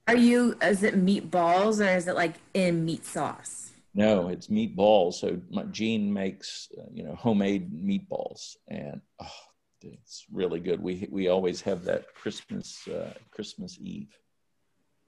are 0.09 0.17
you, 0.17 0.57
is 0.63 0.83
it 0.83 0.97
meatballs 0.97 1.85
or 1.85 1.97
is 1.97 2.09
it 2.09 2.17
like 2.17 2.35
in 2.55 2.85
meat 2.85 3.05
sauce? 3.05 3.73
No, 3.95 4.29
it's 4.29 4.49
meatballs. 4.49 5.15
So 5.15 5.41
my, 5.51 5.65
Jean 5.65 6.13
makes, 6.13 6.69
uh, 6.79 6.83
you 6.93 7.05
know, 7.05 7.15
homemade 7.15 7.71
meatballs 7.71 8.57
and 8.69 9.01
oh, 9.21 9.33
it's 9.83 10.25
really 10.33 10.61
good. 10.61 10.83
We, 10.83 11.07
we 11.11 11.29
always 11.29 11.61
have 11.63 11.85
that 11.85 12.15
Christmas, 12.15 12.89
uh, 12.89 13.13
Christmas 13.31 13.79
Eve. 13.81 14.17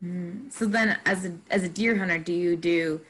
Mm. 0.04 0.52
So 0.52 0.66
then 0.66 0.98
as 1.06 1.24
a, 1.24 1.32
as 1.50 1.62
a 1.62 1.68
deer 1.68 1.96
hunter, 1.96 2.18
do 2.18 2.32
you 2.32 2.56
do 2.56 3.00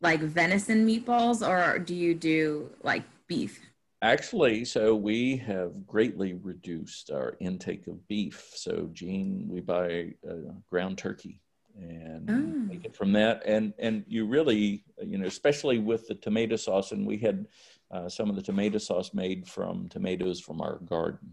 like 0.00 0.20
venison 0.20 0.86
meatballs 0.86 1.46
or 1.46 1.78
do 1.78 1.94
you 1.94 2.14
do 2.14 2.70
like 2.82 3.02
beef? 3.26 3.60
Actually, 4.02 4.64
so 4.64 4.96
we 4.96 5.36
have 5.36 5.86
greatly 5.86 6.32
reduced 6.32 7.12
our 7.12 7.36
intake 7.38 7.86
of 7.86 8.06
beef. 8.08 8.50
So, 8.52 8.90
Jean, 8.92 9.46
we 9.48 9.60
buy 9.60 10.14
uh, 10.28 10.50
ground 10.68 10.98
turkey 10.98 11.40
and 11.76 12.26
mm. 12.26 12.68
make 12.68 12.84
it 12.84 12.96
from 12.96 13.12
that. 13.12 13.42
And 13.46 13.72
and 13.78 14.04
you 14.08 14.26
really, 14.26 14.84
you 15.00 15.18
know, 15.18 15.26
especially 15.26 15.78
with 15.78 16.08
the 16.08 16.16
tomato 16.16 16.56
sauce, 16.56 16.90
and 16.90 17.06
we 17.06 17.16
had 17.16 17.46
uh, 17.92 18.08
some 18.08 18.28
of 18.28 18.34
the 18.34 18.42
tomato 18.42 18.78
sauce 18.78 19.14
made 19.14 19.46
from 19.46 19.88
tomatoes 19.88 20.40
from 20.40 20.60
our 20.60 20.78
garden, 20.78 21.32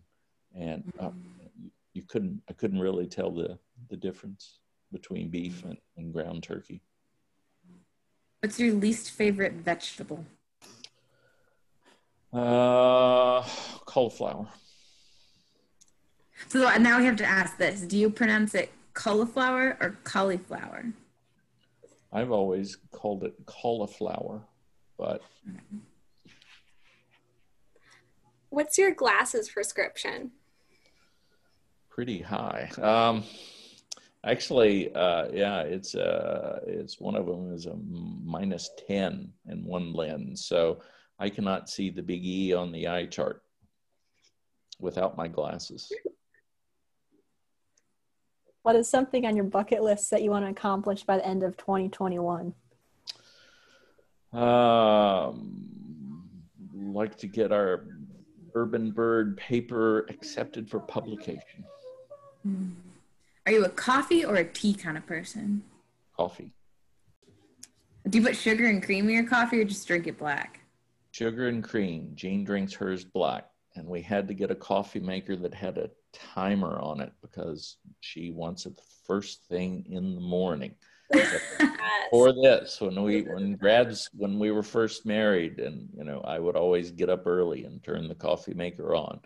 and 0.56 0.94
uh, 1.00 1.10
you 1.94 2.04
couldn't, 2.04 2.40
I 2.50 2.54
couldn't 2.54 2.80
really 2.80 3.08
tell 3.08 3.32
the 3.32 3.58
the 3.90 3.98
difference 3.98 4.60
between 4.92 5.30
beef 5.30 5.64
and, 5.64 5.78
and 5.98 6.14
ground 6.14 6.44
turkey. 6.44 6.82
What's 8.42 8.60
your 8.60 8.74
least 8.74 9.10
favorite 9.10 9.54
vegetable? 9.54 10.26
Uh, 12.32 13.44
cauliflower. 13.86 14.48
So 16.48 16.78
now 16.78 17.00
we 17.00 17.06
have 17.06 17.16
to 17.18 17.26
ask 17.26 17.58
this: 17.58 17.82
Do 17.82 17.98
you 17.98 18.10
pronounce 18.10 18.54
it 18.54 18.72
cauliflower 18.94 19.78
or 19.82 19.98
cauliflower? 20.04 20.86
I've 22.12 22.32
always 22.32 22.78
called 22.92 23.24
it 23.24 23.34
cauliflower, 23.46 24.42
but. 24.98 25.22
What's 28.50 28.80
your 28.80 28.94
glasses 28.94 29.50
prescription? 29.50 30.32
Pretty 31.90 32.20
high. 32.20 32.70
Um, 32.82 33.24
actually, 34.24 34.94
uh, 34.96 35.28
yeah, 35.32 35.62
it's 35.62 35.94
uh, 35.94 36.60
it's 36.66 37.00
one 37.00 37.16
of 37.16 37.28
them 37.28 37.54
is 37.54 37.68
a 37.68 37.76
minus 38.24 38.70
ten 38.88 39.32
in 39.48 39.64
one 39.64 39.94
lens, 39.94 40.46
so 40.46 40.80
I 41.20 41.30
cannot 41.30 41.70
see 41.70 41.90
the 41.90 42.02
big 42.02 42.26
E 42.26 42.54
on 42.54 42.72
the 42.72 42.88
eye 42.88 43.06
chart 43.06 43.44
without 44.80 45.18
my 45.18 45.28
glasses. 45.28 45.92
What 48.64 48.76
is 48.76 48.90
something 48.90 49.26
on 49.26 49.36
your 49.36 49.46
bucket 49.46 49.84
list 49.84 50.10
that 50.12 50.22
you 50.22 50.30
want 50.30 50.46
to 50.46 50.52
accomplish 50.52 51.04
by 51.04 51.18
the 51.18 51.26
end 51.26 51.44
of 51.44 51.58
2021? 51.58 52.54
Um, 54.32 56.30
like 56.74 57.18
to 57.18 57.28
get 57.28 57.52
our 57.52 57.86
Urban 58.54 58.92
Bird 58.92 59.38
paper 59.38 60.06
accepted 60.10 60.70
for 60.70 60.80
publication. 60.80 61.66
Are 63.46 63.52
you 63.52 63.66
a 63.66 63.70
coffee 63.70 64.24
or 64.24 64.36
a 64.36 64.46
tea 64.46 64.74
kind 64.74 64.98
of 64.98 65.06
person? 65.06 65.64
Coffee. 66.16 66.54
Do 68.08 68.18
you 68.18 68.24
put 68.24 68.36
sugar 68.36 68.68
and 68.68 68.82
cream 68.82 69.10
in 69.10 69.16
your 69.16 69.28
coffee 69.28 69.60
or 69.62 69.66
just 69.66 69.88
drink 69.88 70.08
it 70.08 70.18
black? 70.18 70.59
Sugar 71.20 71.50
and 71.50 71.62
cream. 71.62 72.14
Jean 72.16 72.46
drinks 72.46 72.74
hers 72.74 73.04
black. 73.04 73.50
And 73.76 73.86
we 73.86 74.02
had 74.02 74.26
to 74.30 74.34
get 74.34 74.52
a 74.52 74.56
coffee 74.56 75.02
maker 75.02 75.36
that 75.36 75.54
had 75.54 75.78
a 75.78 75.90
timer 76.14 76.80
on 76.80 77.02
it 77.02 77.12
because 77.22 77.76
she 78.00 78.32
wants 78.32 78.66
it 78.66 78.78
the 78.78 78.84
first 79.06 79.44
thing 79.50 79.86
in 79.90 80.16
the 80.16 80.22
morning. 80.22 80.76
For 82.10 82.32
this, 82.32 82.80
when 82.80 83.04
we 83.04 83.24
when 83.24 83.56
grads 83.58 84.10
when 84.14 84.40
we 84.40 84.52
were 84.52 84.64
first 84.64 85.06
married, 85.06 85.60
and 85.60 85.90
you 85.94 86.06
know, 86.06 86.22
I 86.22 86.40
would 86.40 86.56
always 86.56 86.92
get 86.92 87.10
up 87.10 87.28
early 87.28 87.66
and 87.66 87.84
turn 87.84 88.08
the 88.08 88.16
coffee 88.16 88.54
maker 88.54 88.96
on. 88.96 89.20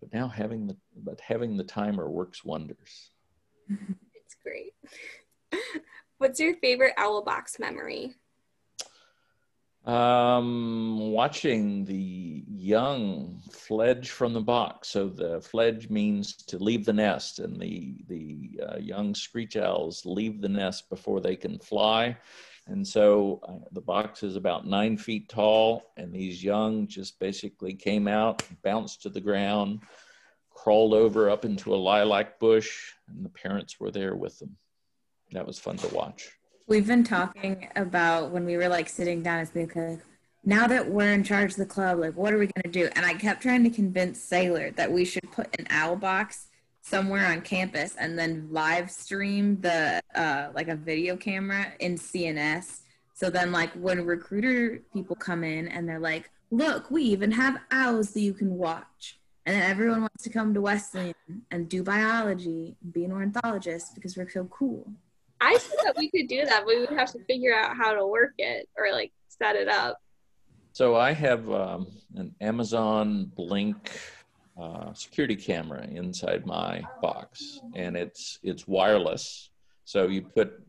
But 0.00 0.12
now 0.12 0.28
having 0.28 0.68
the 0.68 0.76
but 0.96 1.20
having 1.20 1.56
the 1.56 1.64
timer 1.64 2.08
works 2.08 2.44
wonders. 2.44 3.10
It's 4.14 4.36
great. 4.44 4.74
What's 6.18 6.38
your 6.38 6.54
favorite 6.54 6.94
owl 6.96 7.22
box 7.22 7.58
memory? 7.58 8.14
Um, 9.86 11.10
watching 11.10 11.86
the 11.86 12.44
young 12.46 13.40
fledge 13.50 14.10
from 14.10 14.34
the 14.34 14.40
box. 14.40 14.88
So 14.88 15.08
the 15.08 15.40
fledge 15.40 15.88
means 15.88 16.36
to 16.36 16.58
leave 16.58 16.84
the 16.84 16.92
nest, 16.92 17.38
and 17.38 17.58
the 17.58 17.96
the 18.06 18.60
uh, 18.68 18.78
young 18.78 19.14
screech 19.14 19.56
owls 19.56 20.04
leave 20.04 20.40
the 20.40 20.50
nest 20.50 20.90
before 20.90 21.20
they 21.20 21.34
can 21.34 21.58
fly. 21.58 22.16
And 22.66 22.86
so 22.86 23.40
uh, 23.42 23.66
the 23.72 23.80
box 23.80 24.22
is 24.22 24.36
about 24.36 24.66
nine 24.66 24.98
feet 24.98 25.28
tall, 25.30 25.92
and 25.96 26.12
these 26.12 26.44
young 26.44 26.86
just 26.86 27.18
basically 27.18 27.74
came 27.74 28.06
out, 28.06 28.42
bounced 28.62 29.02
to 29.02 29.08
the 29.08 29.20
ground, 29.20 29.80
crawled 30.50 30.92
over 30.92 31.30
up 31.30 31.44
into 31.46 31.74
a 31.74 31.76
lilac 31.76 32.38
bush, 32.38 32.92
and 33.08 33.24
the 33.24 33.30
parents 33.30 33.80
were 33.80 33.90
there 33.90 34.14
with 34.14 34.38
them. 34.38 34.56
That 35.32 35.46
was 35.46 35.58
fun 35.58 35.78
to 35.78 35.94
watch. 35.94 36.30
We've 36.70 36.86
been 36.86 37.02
talking 37.02 37.68
about 37.74 38.30
when 38.30 38.44
we 38.44 38.56
were 38.56 38.68
like 38.68 38.88
sitting 38.88 39.24
down 39.24 39.40
as 39.40 39.52
like, 39.56 39.76
now 40.44 40.68
that 40.68 40.88
we're 40.88 41.12
in 41.12 41.24
charge 41.24 41.50
of 41.50 41.56
the 41.56 41.66
club, 41.66 41.98
like 41.98 42.14
what 42.14 42.32
are 42.32 42.38
we 42.38 42.46
gonna 42.46 42.72
do? 42.72 42.88
And 42.94 43.04
I 43.04 43.14
kept 43.14 43.42
trying 43.42 43.64
to 43.64 43.70
convince 43.70 44.20
Sailor 44.20 44.70
that 44.76 44.92
we 44.92 45.04
should 45.04 45.32
put 45.32 45.48
an 45.58 45.66
owl 45.70 45.96
box 45.96 46.46
somewhere 46.80 47.26
on 47.26 47.40
campus 47.40 47.96
and 47.98 48.16
then 48.16 48.46
live 48.52 48.88
stream 48.88 49.60
the 49.60 50.00
uh, 50.14 50.50
like 50.54 50.68
a 50.68 50.76
video 50.76 51.16
camera 51.16 51.72
in 51.80 51.96
CNS. 51.96 52.82
So 53.14 53.30
then 53.30 53.50
like 53.50 53.72
when 53.72 54.06
recruiter 54.06 54.80
people 54.92 55.16
come 55.16 55.42
in 55.42 55.66
and 55.66 55.88
they're 55.88 55.98
like, 55.98 56.30
look, 56.52 56.88
we 56.88 57.02
even 57.02 57.32
have 57.32 57.58
owls 57.72 58.12
that 58.12 58.20
you 58.20 58.32
can 58.32 58.54
watch. 58.54 59.18
And 59.44 59.56
then 59.56 59.68
everyone 59.68 60.02
wants 60.02 60.22
to 60.22 60.30
come 60.30 60.54
to 60.54 60.60
Wesleyan 60.60 61.14
and 61.50 61.68
do 61.68 61.82
biology 61.82 62.76
be 62.92 63.04
an 63.06 63.10
ornithologist 63.10 63.96
because 63.96 64.16
we're 64.16 64.30
so 64.30 64.44
cool. 64.44 64.92
I 65.40 65.56
said 65.58 65.78
that 65.84 65.96
we 65.96 66.10
could 66.10 66.28
do 66.28 66.44
that, 66.44 66.64
but 66.64 66.66
we 66.66 66.80
would 66.80 66.90
have 66.90 67.12
to 67.12 67.24
figure 67.24 67.54
out 67.54 67.76
how 67.76 67.94
to 67.94 68.06
work 68.06 68.34
it 68.38 68.68
or 68.76 68.92
like 68.92 69.12
set 69.28 69.56
it 69.56 69.68
up. 69.68 69.98
So 70.72 70.96
I 70.96 71.12
have 71.12 71.50
um, 71.50 71.88
an 72.14 72.34
Amazon 72.40 73.32
Blink 73.34 73.90
uh, 74.60 74.92
security 74.92 75.36
camera 75.36 75.86
inside 75.86 76.46
my 76.46 76.82
box, 77.00 77.60
and 77.74 77.96
it's 77.96 78.38
it's 78.42 78.68
wireless. 78.68 79.50
So 79.84 80.06
you 80.06 80.22
put 80.22 80.62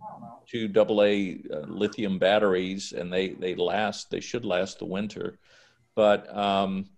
two 0.47 0.71
AA 0.75 1.53
uh, 1.53 1.65
lithium 1.67 2.17
batteries, 2.17 2.93
and 2.93 3.11
they 3.11 3.29
they 3.29 3.55
last. 3.55 4.09
They 4.09 4.21
should 4.21 4.45
last 4.45 4.79
the 4.79 4.85
winter, 4.85 5.37
but 5.95 6.35
um, 6.35 6.89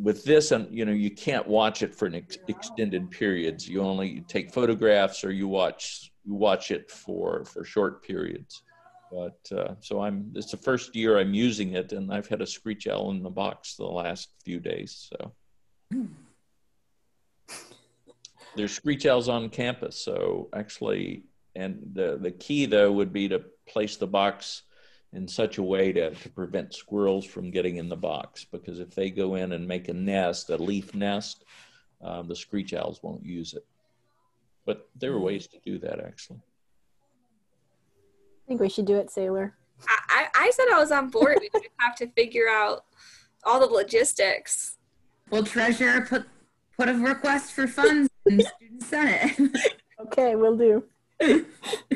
with 0.00 0.24
this, 0.24 0.52
and 0.52 0.72
you 0.74 0.84
know, 0.84 0.92
you 0.92 1.10
can't 1.10 1.46
watch 1.46 1.82
it 1.82 1.94
for 1.94 2.06
an 2.06 2.14
ex- 2.14 2.38
extended 2.46 3.10
periods. 3.10 3.68
You 3.68 3.82
only 3.82 4.20
take 4.28 4.52
photographs, 4.52 5.24
or 5.24 5.32
you 5.32 5.48
watch 5.48 6.12
you 6.26 6.34
watch 6.34 6.70
it 6.70 6.90
for 6.90 7.44
for 7.44 7.64
short 7.64 8.02
periods. 8.02 8.62
But 9.10 9.38
uh, 9.56 9.74
so 9.80 10.00
I'm. 10.00 10.32
It's 10.34 10.50
the 10.50 10.56
first 10.56 10.96
year 10.96 11.18
I'm 11.18 11.32
using 11.32 11.74
it, 11.74 11.92
and 11.92 12.12
I've 12.12 12.26
had 12.26 12.42
a 12.42 12.46
screech 12.46 12.88
owl 12.88 13.12
in 13.12 13.22
the 13.22 13.30
box 13.30 13.76
the 13.76 13.84
last 13.84 14.30
few 14.44 14.58
days. 14.58 15.08
So 15.10 15.32
there's 18.56 18.72
screech 18.72 19.06
owls 19.06 19.28
on 19.28 19.48
campus. 19.48 19.96
So 19.96 20.48
actually, 20.52 21.22
and 21.54 21.78
the 21.92 22.18
the 22.20 22.32
key 22.32 22.66
though 22.66 22.90
would 22.90 23.12
be 23.12 23.28
to 23.28 23.44
place 23.68 23.96
the 23.96 24.08
box 24.08 24.62
in 25.12 25.28
such 25.28 25.58
a 25.58 25.62
way 25.62 25.92
to, 25.92 26.10
to 26.10 26.28
prevent 26.30 26.74
squirrels 26.74 27.24
from 27.24 27.50
getting 27.50 27.76
in 27.76 27.88
the 27.88 27.96
box 27.96 28.44
because 28.44 28.80
if 28.80 28.94
they 28.94 29.10
go 29.10 29.36
in 29.36 29.52
and 29.52 29.66
make 29.66 29.88
a 29.88 29.94
nest, 29.94 30.50
a 30.50 30.56
leaf 30.56 30.94
nest, 30.94 31.44
um, 32.02 32.28
the 32.28 32.36
screech 32.36 32.74
owls 32.74 33.02
won't 33.02 33.24
use 33.24 33.54
it. 33.54 33.64
But 34.66 34.88
there 34.96 35.12
are 35.12 35.20
ways 35.20 35.46
to 35.48 35.58
do 35.64 35.78
that 35.78 36.00
actually. 36.00 36.40
I 38.44 38.48
think 38.48 38.60
we 38.60 38.68
should 38.68 38.84
do 38.86 38.96
it, 38.96 39.10
Sailor. 39.10 39.54
I, 39.88 39.98
I, 40.08 40.26
I 40.46 40.50
said 40.50 40.66
I 40.72 40.78
was 40.78 40.92
on 40.92 41.08
board. 41.08 41.38
we 41.40 41.48
would 41.54 41.62
have 41.78 41.96
to 41.96 42.08
figure 42.08 42.48
out 42.48 42.84
all 43.44 43.60
the 43.60 43.66
logistics. 43.66 44.76
Well, 45.30 45.42
treasurer 45.42 46.02
put 46.02 46.26
put 46.78 46.88
a 46.88 46.94
request 46.94 47.52
for 47.52 47.66
funds 47.66 48.08
in 48.26 48.40
student 48.40 48.82
senate. 48.82 49.38
Okay, 49.98 50.36
we'll 50.36 50.58
do. 50.58 50.84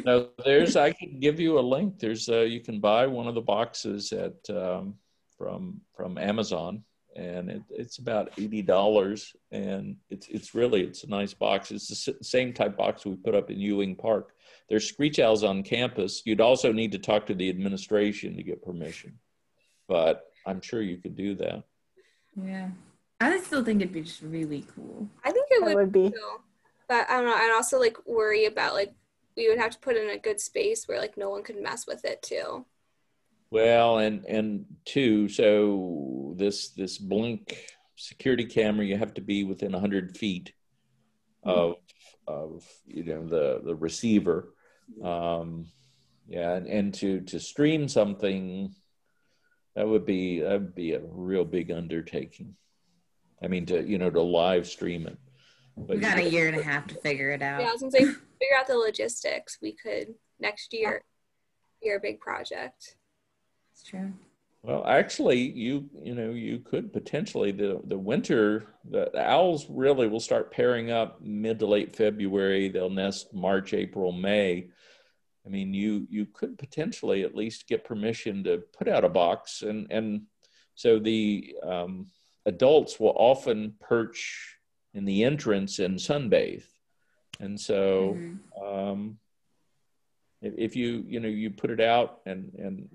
No, 0.06 0.30
there's. 0.44 0.76
I 0.76 0.92
can 0.92 1.20
give 1.20 1.38
you 1.38 1.58
a 1.58 1.60
link. 1.60 1.98
There's. 1.98 2.28
Uh, 2.28 2.40
you 2.40 2.60
can 2.60 2.80
buy 2.80 3.06
one 3.06 3.28
of 3.28 3.34
the 3.34 3.40
boxes 3.42 4.12
at 4.12 4.38
um, 4.48 4.94
from 5.36 5.82
from 5.94 6.16
Amazon, 6.16 6.82
and 7.16 7.50
it, 7.50 7.62
it's 7.70 7.98
about 7.98 8.30
eighty 8.38 8.62
dollars. 8.62 9.34
And 9.50 9.96
it's 10.10 10.28
it's 10.28 10.54
really 10.54 10.82
it's 10.82 11.04
a 11.04 11.08
nice 11.08 11.34
box. 11.34 11.70
It's 11.70 11.88
the 11.88 12.16
same 12.22 12.52
type 12.52 12.76
box 12.76 13.04
we 13.04 13.16
put 13.16 13.34
up 13.34 13.50
in 13.50 13.58
Ewing 13.58 13.96
Park. 13.96 14.32
There's 14.68 14.88
screech 14.88 15.18
owls 15.18 15.42
on 15.42 15.62
campus. 15.62 16.22
You'd 16.24 16.40
also 16.40 16.72
need 16.72 16.92
to 16.92 16.98
talk 16.98 17.26
to 17.26 17.34
the 17.34 17.48
administration 17.48 18.36
to 18.36 18.42
get 18.42 18.62
permission, 18.62 19.18
but 19.88 20.26
I'm 20.46 20.60
sure 20.60 20.80
you 20.82 20.98
could 20.98 21.16
do 21.16 21.34
that. 21.36 21.64
yeah, 22.40 22.70
I 23.20 23.38
still 23.40 23.64
think 23.64 23.80
it'd 23.80 23.92
be 23.92 24.02
just 24.02 24.22
really 24.22 24.64
cool. 24.74 25.08
I 25.24 25.32
think 25.32 25.46
it 25.50 25.64
would 25.64 25.74
would 25.74 25.92
be. 25.92 26.10
too. 26.10 26.40
But 26.88 27.08
I 27.10 27.16
don't 27.16 27.26
know. 27.26 27.34
I'd 27.34 27.54
also 27.54 27.78
like 27.78 27.96
worry 28.06 28.46
about 28.46 28.74
like 28.74 28.92
we 29.36 29.48
would 29.48 29.58
have 29.58 29.70
to 29.72 29.78
put 29.78 29.96
in 29.96 30.10
a 30.10 30.18
good 30.18 30.40
space 30.40 30.86
where 30.86 30.98
like 30.98 31.16
no 31.16 31.30
one 31.30 31.42
could 31.42 31.60
mess 31.60 31.86
with 31.86 32.04
it 32.04 32.22
too. 32.22 32.64
Well, 33.50 33.98
and 33.98 34.24
and 34.26 34.64
two, 34.84 35.28
so 35.28 36.34
this 36.36 36.70
this 36.70 36.98
blink 36.98 37.66
security 37.96 38.44
camera, 38.44 38.86
you 38.86 38.96
have 38.96 39.14
to 39.14 39.20
be 39.20 39.44
within 39.44 39.72
hundred 39.72 40.16
feet 40.16 40.52
of 41.42 41.76
of 42.26 42.64
you 42.86 43.04
know 43.04 43.26
the 43.26 43.60
the 43.64 43.74
receiver. 43.74 44.54
Um, 45.02 45.66
yeah, 46.28 46.54
and, 46.54 46.66
and 46.66 46.94
to 46.94 47.20
to 47.22 47.40
stream 47.40 47.88
something, 47.88 48.72
that 49.74 49.88
would 49.88 50.06
be 50.06 50.40
that 50.40 50.52
would 50.52 50.74
be 50.74 50.92
a 50.92 51.00
real 51.00 51.44
big 51.44 51.72
undertaking. 51.72 52.54
I 53.42 53.48
mean, 53.48 53.66
to 53.66 53.82
you 53.82 53.98
know 53.98 54.10
to 54.10 54.22
live 54.22 54.68
stream 54.68 55.06
it. 55.08 55.18
But 55.76 55.96
We 55.96 56.02
got 56.02 56.18
a 56.18 56.28
year 56.28 56.46
and 56.46 56.56
a 56.56 56.62
half 56.62 56.86
to 56.88 56.94
figure 56.96 57.30
it 57.30 57.42
out. 57.42 57.60
Yeah, 57.60 57.66
I 57.66 57.68
out. 57.70 57.72
was 57.72 57.82
gonna 57.82 57.92
say 57.92 58.04
figure 58.04 58.56
out 58.58 58.66
the 58.68 58.76
logistics. 58.76 59.58
We 59.60 59.72
could 59.72 60.14
next 60.38 60.72
year 60.72 61.02
be 61.82 61.90
our 61.90 61.98
big 61.98 62.20
project. 62.20 62.96
It's 63.72 63.82
true. 63.82 64.12
Well, 64.62 64.84
actually, 64.86 65.38
you 65.38 65.88
you 65.94 66.14
know 66.14 66.30
you 66.30 66.58
could 66.58 66.92
potentially 66.92 67.50
the 67.50 67.80
the 67.84 67.98
winter 67.98 68.66
the, 68.84 69.10
the 69.12 69.26
owls 69.26 69.66
really 69.70 70.06
will 70.06 70.20
start 70.20 70.52
pairing 70.52 70.90
up 70.90 71.20
mid 71.22 71.58
to 71.60 71.66
late 71.66 71.96
February. 71.96 72.68
They'll 72.68 72.90
nest 72.90 73.32
March, 73.32 73.72
April, 73.72 74.12
May. 74.12 74.68
I 75.46 75.48
mean, 75.48 75.72
you 75.72 76.06
you 76.10 76.26
could 76.26 76.58
potentially 76.58 77.22
at 77.22 77.34
least 77.34 77.68
get 77.68 77.84
permission 77.84 78.44
to 78.44 78.58
put 78.76 78.86
out 78.86 79.04
a 79.04 79.08
box, 79.08 79.62
and 79.62 79.86
and 79.90 80.26
so 80.74 80.98
the 80.98 81.56
um, 81.62 82.08
adults 82.44 83.00
will 83.00 83.14
often 83.16 83.74
perch 83.80 84.58
in 84.92 85.06
the 85.06 85.24
entrance 85.24 85.78
and 85.78 85.98
sunbathe, 85.98 86.66
and 87.38 87.58
so 87.58 88.18
Mhm. 88.18 88.38
um, 88.62 89.18
if, 90.42 90.74
you 90.76 91.04
you 91.06 91.20
know 91.20 91.28
you 91.28 91.50
put 91.50 91.70
it 91.70 91.80
out 91.80 92.20
and 92.26 92.52
and 92.58 92.88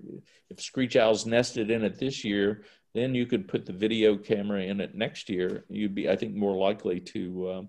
if 0.50 0.60
screech 0.60 0.96
owls 0.96 1.26
nested 1.26 1.70
in 1.70 1.84
it 1.84 1.98
this 1.98 2.24
year 2.24 2.62
then 2.94 3.14
you 3.14 3.26
could 3.26 3.46
put 3.46 3.66
the 3.66 3.72
video 3.72 4.16
camera 4.16 4.62
in 4.62 4.80
it 4.80 4.94
next 4.94 5.28
year 5.28 5.64
you'd 5.68 5.94
be 5.94 6.08
i 6.10 6.16
think 6.16 6.34
more 6.34 6.56
likely 6.56 6.98
to 7.00 7.50
um, 7.52 7.68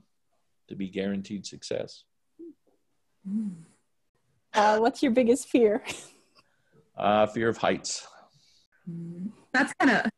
to 0.67 0.75
be 0.75 0.89
guaranteed 0.89 1.45
success 1.45 2.03
Uh, 4.53 4.79
what's 4.79 5.03
your 5.03 5.11
biggest 5.11 5.49
fear? 5.49 5.83
uh, 6.97 7.27
fear 7.27 7.49
of 7.49 7.57
heights 7.57 8.07
Mm. 8.89 9.31
That's 9.51 9.73
kind 9.73 9.91
of 9.91 10.09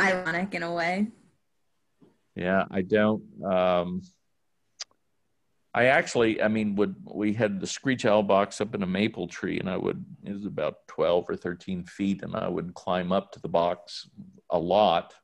ironic 0.00 0.54
in 0.54 0.62
a 0.62 0.72
way. 0.72 1.08
yeah 2.34 2.64
i 2.70 2.80
don't 2.80 3.22
um, 3.44 4.00
i 5.74 5.86
actually 5.86 6.40
i 6.42 6.48
mean 6.48 6.74
would 6.76 6.94
we 7.04 7.32
had 7.32 7.60
the 7.60 7.66
screech 7.66 8.06
owl 8.06 8.22
box 8.22 8.60
up 8.60 8.74
in 8.74 8.82
a 8.82 8.86
maple 8.86 9.26
tree 9.26 9.58
and 9.58 9.68
i 9.68 9.76
would 9.76 10.04
it 10.24 10.32
was 10.32 10.46
about 10.46 10.86
12 10.88 11.28
or 11.28 11.36
13 11.36 11.84
feet 11.84 12.22
and 12.22 12.34
i 12.34 12.48
would 12.48 12.72
climb 12.74 13.12
up 13.12 13.32
to 13.32 13.40
the 13.40 13.48
box 13.48 14.08
a 14.50 14.58
lot 14.58 15.14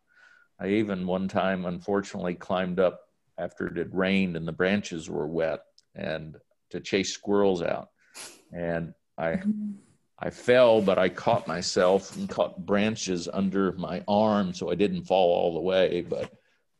I 0.60 0.68
even 0.68 1.06
one 1.06 1.26
time, 1.26 1.64
unfortunately, 1.64 2.34
climbed 2.34 2.78
up 2.78 3.00
after 3.38 3.66
it 3.66 3.78
had 3.78 3.94
rained 3.94 4.36
and 4.36 4.46
the 4.46 4.52
branches 4.52 5.08
were 5.08 5.26
wet, 5.26 5.60
and 5.94 6.36
to 6.68 6.80
chase 6.80 7.12
squirrels 7.12 7.62
out. 7.62 7.88
And 8.52 8.94
I. 9.18 9.40
I 10.22 10.28
fell, 10.28 10.82
but 10.82 10.98
I 10.98 11.08
caught 11.08 11.48
myself 11.48 12.14
and 12.14 12.28
caught 12.28 12.66
branches 12.66 13.26
under 13.26 13.72
my 13.72 14.04
arm, 14.06 14.52
so 14.52 14.70
I 14.70 14.74
didn't 14.74 15.04
fall 15.04 15.32
all 15.32 15.54
the 15.54 15.60
way. 15.60 16.02
But 16.02 16.30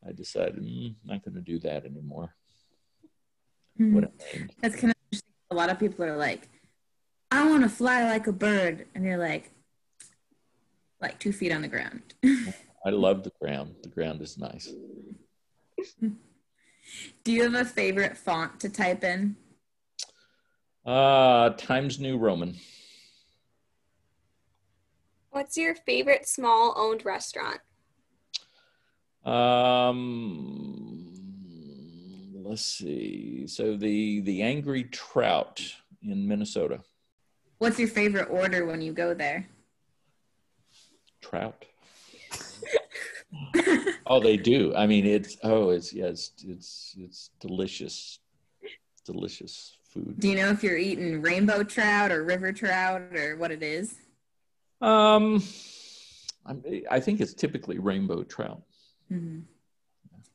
I 0.07 0.11
decided 0.11 0.57
mm, 0.57 0.89
I'm 0.89 0.95
not 1.03 1.25
going 1.25 1.33
to 1.33 1.41
do 1.41 1.57
that 1.61 1.83
anymore. 1.83 2.35
Mm-hmm. 3.79 4.45
That's 4.61 4.75
kind 4.75 4.91
of 4.91 4.95
interesting. 5.11 5.33
A 5.49 5.55
lot 5.55 5.69
of 5.69 5.79
people 5.79 6.05
are 6.05 6.17
like, 6.17 6.49
I 7.31 7.49
want 7.49 7.63
to 7.63 7.69
fly 7.69 8.03
like 8.03 8.27
a 8.27 8.33
bird. 8.33 8.87
And 8.93 9.05
you're 9.05 9.17
like, 9.17 9.51
like 11.01 11.19
two 11.19 11.31
feet 11.31 11.51
on 11.51 11.61
the 11.61 11.67
ground. 11.67 12.01
I 12.85 12.89
love 12.89 13.23
the 13.23 13.31
ground. 13.41 13.75
The 13.83 13.89
ground 13.89 14.21
is 14.21 14.37
nice. 14.37 14.71
Do 17.23 17.31
you 17.31 17.43
have 17.43 17.55
a 17.55 17.65
favorite 17.65 18.17
font 18.17 18.59
to 18.61 18.69
type 18.69 19.03
in? 19.03 19.35
Uh, 20.85 21.51
Times 21.51 21.99
New 21.99 22.17
Roman. 22.17 22.57
What's 25.29 25.55
your 25.57 25.75
favorite 25.75 26.27
small 26.27 26.73
owned 26.75 27.05
restaurant? 27.05 27.59
Um, 29.23 30.90
let's 32.51 32.65
see. 32.65 33.47
So 33.47 33.77
the 33.77 34.19
the 34.21 34.41
Angry 34.41 34.83
Trout 34.83 35.61
in 36.03 36.27
Minnesota. 36.27 36.81
What's 37.59 37.79
your 37.79 37.87
favorite 37.87 38.27
order 38.29 38.65
when 38.65 38.81
you 38.81 38.91
go 38.91 39.13
there? 39.13 39.47
Trout. 41.21 41.63
oh, 44.05 44.19
they 44.19 44.35
do. 44.35 44.75
I 44.75 44.85
mean, 44.85 45.05
it's 45.05 45.37
oh, 45.43 45.69
it's 45.69 45.93
yes, 45.93 46.31
yeah, 46.43 46.53
it's, 46.55 46.95
it's 46.95 46.95
it's 46.99 47.29
delicious, 47.39 48.19
delicious 49.05 49.77
food. 49.85 50.19
Do 50.19 50.27
you 50.27 50.35
know 50.35 50.49
if 50.49 50.61
you're 50.61 50.77
eating 50.77 51.21
rainbow 51.21 51.63
trout 51.63 52.11
or 52.11 52.25
river 52.25 52.51
trout 52.51 53.01
or 53.15 53.37
what 53.37 53.51
it 53.51 53.63
is? 53.63 53.95
Um, 54.81 55.41
I, 56.45 56.83
I 56.91 56.99
think 56.99 57.21
it's 57.21 57.33
typically 57.33 57.79
rainbow 57.79 58.23
trout. 58.23 58.61
Mm-hmm. 59.09 59.41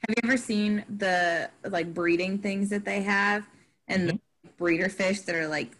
Have 0.07 0.15
you 0.23 0.29
ever 0.29 0.37
seen 0.37 0.85
the 0.99 1.51
like 1.69 1.93
breeding 1.93 2.39
things 2.39 2.71
that 2.71 2.85
they 2.85 3.03
have 3.03 3.45
and 3.89 4.09
mm-hmm. 4.09 4.17
the 4.45 4.51
breeder 4.57 4.89
fish 4.89 5.21
that 5.23 5.35
are 5.35 5.49
like 5.49 5.77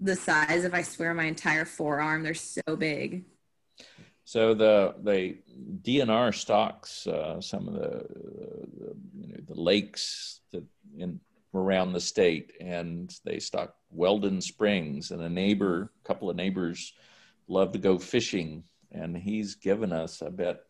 the 0.00 0.16
size 0.16 0.64
of 0.66 0.74
I 0.74 0.82
swear 0.82 1.14
my 1.14 1.24
entire 1.24 1.64
forearm? 1.64 2.22
They're 2.22 2.34
so 2.34 2.76
big. 2.76 3.24
So 4.24 4.52
the 4.52 4.94
the 5.02 5.38
DNR 5.82 6.34
stocks 6.34 7.06
uh, 7.06 7.40
some 7.40 7.68
of 7.68 7.74
the, 7.74 8.06
the, 8.78 8.96
you 9.18 9.28
know, 9.28 9.40
the 9.46 9.58
lakes 9.58 10.40
that 10.52 10.64
in 10.98 11.20
around 11.54 11.92
the 11.92 12.00
state, 12.00 12.52
and 12.60 13.14
they 13.24 13.38
stock 13.38 13.76
Weldon 13.90 14.42
Springs. 14.42 15.10
And 15.10 15.22
a 15.22 15.28
neighbor, 15.28 15.90
a 16.04 16.06
couple 16.06 16.28
of 16.28 16.36
neighbors, 16.36 16.92
love 17.48 17.72
to 17.72 17.78
go 17.78 17.98
fishing, 17.98 18.64
and 18.92 19.16
he's 19.16 19.54
given 19.54 19.90
us, 19.90 20.20
I 20.20 20.28
bet, 20.28 20.64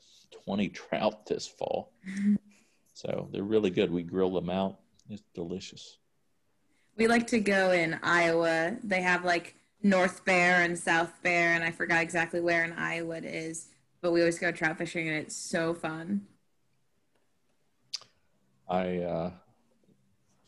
twenty 0.44 0.68
trout 0.68 1.26
this 1.26 1.48
fall. 1.48 1.92
so 2.94 3.28
they're 3.32 3.42
really 3.42 3.70
good. 3.70 3.90
We 3.90 4.02
grill 4.02 4.30
them 4.30 4.48
out. 4.48 4.78
It's 5.10 5.22
delicious. 5.34 5.98
We 6.96 7.08
like 7.08 7.26
to 7.28 7.40
go 7.40 7.72
in 7.72 7.98
Iowa. 8.02 8.76
They 8.82 9.02
have 9.02 9.24
like 9.24 9.56
North 9.82 10.24
Bear 10.24 10.62
and 10.62 10.78
South 10.78 11.12
Bear, 11.22 11.54
and 11.54 11.62
I 11.62 11.72
forgot 11.72 12.02
exactly 12.02 12.40
where 12.40 12.64
in 12.64 12.72
Iowa 12.72 13.16
it 13.16 13.24
is, 13.24 13.68
but 14.00 14.12
we 14.12 14.20
always 14.20 14.38
go 14.38 14.50
trout 14.52 14.78
fishing, 14.78 15.08
and 15.08 15.16
it's 15.16 15.36
so 15.36 15.74
fun. 15.74 16.22
I 18.68 18.98
uh, 18.98 19.30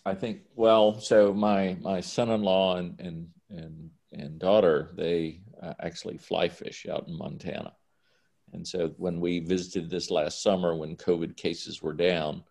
I 0.07 0.15
think 0.15 0.43
well, 0.55 1.01
so 1.01 1.35
my 1.35 1.77
my 1.81 2.01
son-in-law 2.01 2.77
and 2.77 3.01
and 3.01 3.29
and 3.51 3.91
and 4.13 4.39
daughter 4.39 4.93
they 4.95 5.41
uh, 5.61 5.75
actually 5.81 6.17
fly 6.17 6.49
fish 6.49 6.87
out 6.91 7.09
in 7.09 7.19
Montana, 7.19 7.75
and 8.53 8.67
so 8.67 8.95
when 8.97 9.21
we 9.21 9.41
visited 9.41 9.91
this 9.91 10.11
last 10.11 10.43
summer 10.43 10.75
when 10.75 10.97
COVID 10.97 11.37
cases 11.37 11.83
were 11.83 11.93
down, 11.93 12.45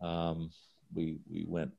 um, 0.00 0.50
we 0.94 1.18
we 1.30 1.44
went 1.46 1.72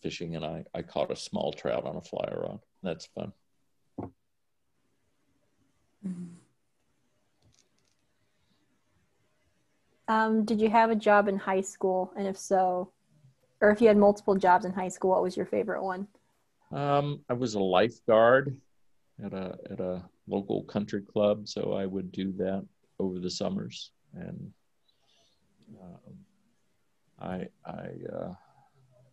fishing 0.00 0.36
and 0.36 0.44
I 0.44 0.64
I 0.74 0.82
caught 0.82 1.10
a 1.10 1.16
small 1.16 1.52
trout 1.52 1.84
on 1.84 1.96
a 1.96 2.02
fly 2.02 2.28
rod. 2.32 2.60
That's 2.82 3.06
fun. 3.06 3.32
Mm-hmm. 6.06 6.34
Um, 10.06 10.44
did 10.44 10.60
you 10.60 10.68
have 10.68 10.90
a 10.90 10.94
job 10.94 11.28
in 11.28 11.38
high 11.38 11.62
school? 11.62 12.12
And 12.16 12.26
if 12.26 12.36
so, 12.36 12.90
or 13.62 13.70
if 13.70 13.80
you 13.80 13.88
had 13.88 13.96
multiple 13.96 14.34
jobs 14.34 14.66
in 14.66 14.72
high 14.72 14.88
school, 14.88 15.12
what 15.12 15.22
was 15.22 15.34
your 15.36 15.46
favorite 15.46 15.82
one? 15.82 16.06
Um, 16.70 17.24
I 17.30 17.32
was 17.32 17.54
a 17.54 17.60
lifeguard 17.60 18.60
at 19.24 19.32
a 19.32 19.56
at 19.70 19.80
a 19.80 20.04
local 20.26 20.64
country 20.64 21.00
club, 21.00 21.48
so 21.48 21.72
I 21.72 21.86
would 21.86 22.12
do 22.12 22.32
that 22.32 22.66
over 22.98 23.18
the 23.18 23.30
summers, 23.30 23.90
and 24.12 24.52
um, 25.80 26.14
I 27.20 27.48
I 27.64 27.88
uh, 28.12 28.34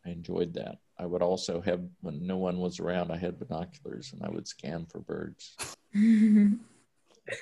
I 0.05 0.09
enjoyed 0.09 0.53
that. 0.55 0.77
I 0.97 1.05
would 1.05 1.21
also 1.21 1.61
have 1.61 1.81
when 2.01 2.25
no 2.25 2.37
one 2.37 2.59
was 2.59 2.79
around, 2.79 3.11
I 3.11 3.17
had 3.17 3.39
binoculars 3.39 4.13
and 4.13 4.23
I 4.23 4.29
would 4.29 4.47
scan 4.47 4.85
for 4.85 4.99
birds. 4.99 5.55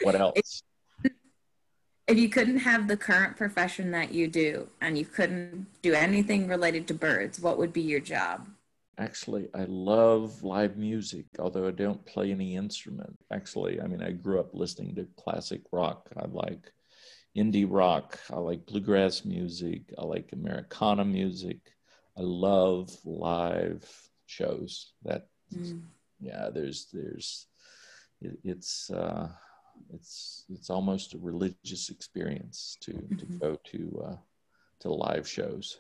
what 0.02 0.16
else? 0.20 0.64
If 2.08 2.18
you 2.18 2.30
couldn't 2.30 2.60
have 2.60 2.88
the 2.88 2.98
current 2.98 3.38
profession 3.38 3.92
that 3.92 4.14
you 4.14 4.28
do 4.28 4.68
and 4.82 4.98
you 4.98 5.06
couldn't 5.06 5.68
do 5.82 5.94
anything 5.94 6.48
related 6.48 6.88
to 6.88 6.94
birds, 6.94 7.40
what 7.40 7.58
would 7.58 7.72
be 7.72 7.82
your 7.82 8.00
job? 8.00 8.48
Actually, 9.00 9.48
I 9.56 9.66
love 9.68 10.44
live 10.44 10.76
music, 10.78 11.26
although 11.40 11.68
I 11.68 11.72
don't 11.72 12.06
play 12.06 12.32
any 12.32 12.58
instrument. 12.58 13.18
Actually, 13.32 13.80
I 13.82 13.88
mean, 13.88 14.04
I 14.04 14.12
grew 14.12 14.40
up 14.40 14.54
listening 14.54 14.96
to 14.96 15.08
classic 15.18 15.62
rock. 15.72 16.10
I 16.18 16.26
like 16.28 16.72
indie 17.38 17.66
rock. 17.68 18.20
I 18.30 18.36
like 18.36 18.66
bluegrass 18.66 19.24
music. 19.24 19.94
I 19.98 20.04
like 20.04 20.30
Americana 20.34 21.06
music. 21.06 21.60
I 22.18 22.22
love 22.22 22.92
live 23.06 23.90
shows. 24.26 24.92
That, 25.04 25.28
mm. 25.56 25.82
yeah, 26.20 26.50
there's, 26.54 26.88
there's, 26.92 27.48
it, 28.22 28.38
it's, 28.44 28.90
uh, 28.92 29.30
it's 29.94 30.46
it's 30.50 30.70
almost 30.70 31.14
a 31.14 31.18
religious 31.18 31.90
experience 31.90 32.78
to 32.82 32.92
mm-hmm. 32.92 33.16
to 33.16 33.26
go 33.40 33.58
to 33.72 34.04
uh, 34.08 34.16
to 34.82 34.94
live 34.94 35.28
shows. 35.28 35.80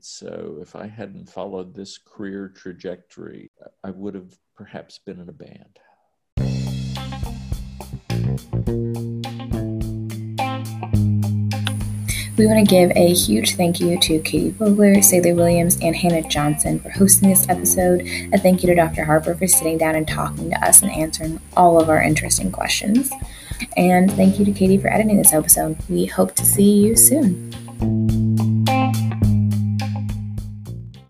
So 0.00 0.58
if 0.60 0.76
I 0.76 0.86
hadn't 0.86 1.30
followed 1.30 1.74
this 1.74 1.98
career 1.98 2.52
trajectory, 2.54 3.50
I 3.82 3.90
would 3.90 4.14
have 4.14 4.38
perhaps 4.54 4.98
been 4.98 5.20
in 5.20 5.28
a 5.28 5.32
band. 5.32 5.78
We 12.36 12.46
want 12.46 12.68
to 12.68 12.70
give 12.70 12.90
a 12.96 13.14
huge 13.14 13.54
thank 13.54 13.78
you 13.78 13.98
to 14.00 14.18
Katie 14.18 14.50
Vogler, 14.50 15.00
Sailor 15.02 15.36
Williams, 15.36 15.78
and 15.80 15.94
Hannah 15.94 16.28
Johnson 16.28 16.80
for 16.80 16.90
hosting 16.90 17.28
this 17.28 17.48
episode. 17.48 18.00
A 18.32 18.38
thank 18.38 18.62
you 18.62 18.68
to 18.68 18.74
Dr. 18.74 19.04
Harper 19.04 19.36
for 19.36 19.46
sitting 19.46 19.78
down 19.78 19.94
and 19.94 20.06
talking 20.06 20.50
to 20.50 20.66
us 20.66 20.82
and 20.82 20.90
answering 20.90 21.40
all 21.56 21.80
of 21.80 21.88
our 21.88 22.02
interesting 22.02 22.50
questions. 22.50 23.12
And 23.76 24.10
thank 24.12 24.40
you 24.40 24.44
to 24.46 24.52
Katie 24.52 24.78
for 24.78 24.88
editing 24.88 25.16
this 25.16 25.32
episode. 25.32 25.78
We 25.88 26.06
hope 26.06 26.34
to 26.34 26.44
see 26.44 26.84
you 26.84 26.96
soon. 26.96 28.52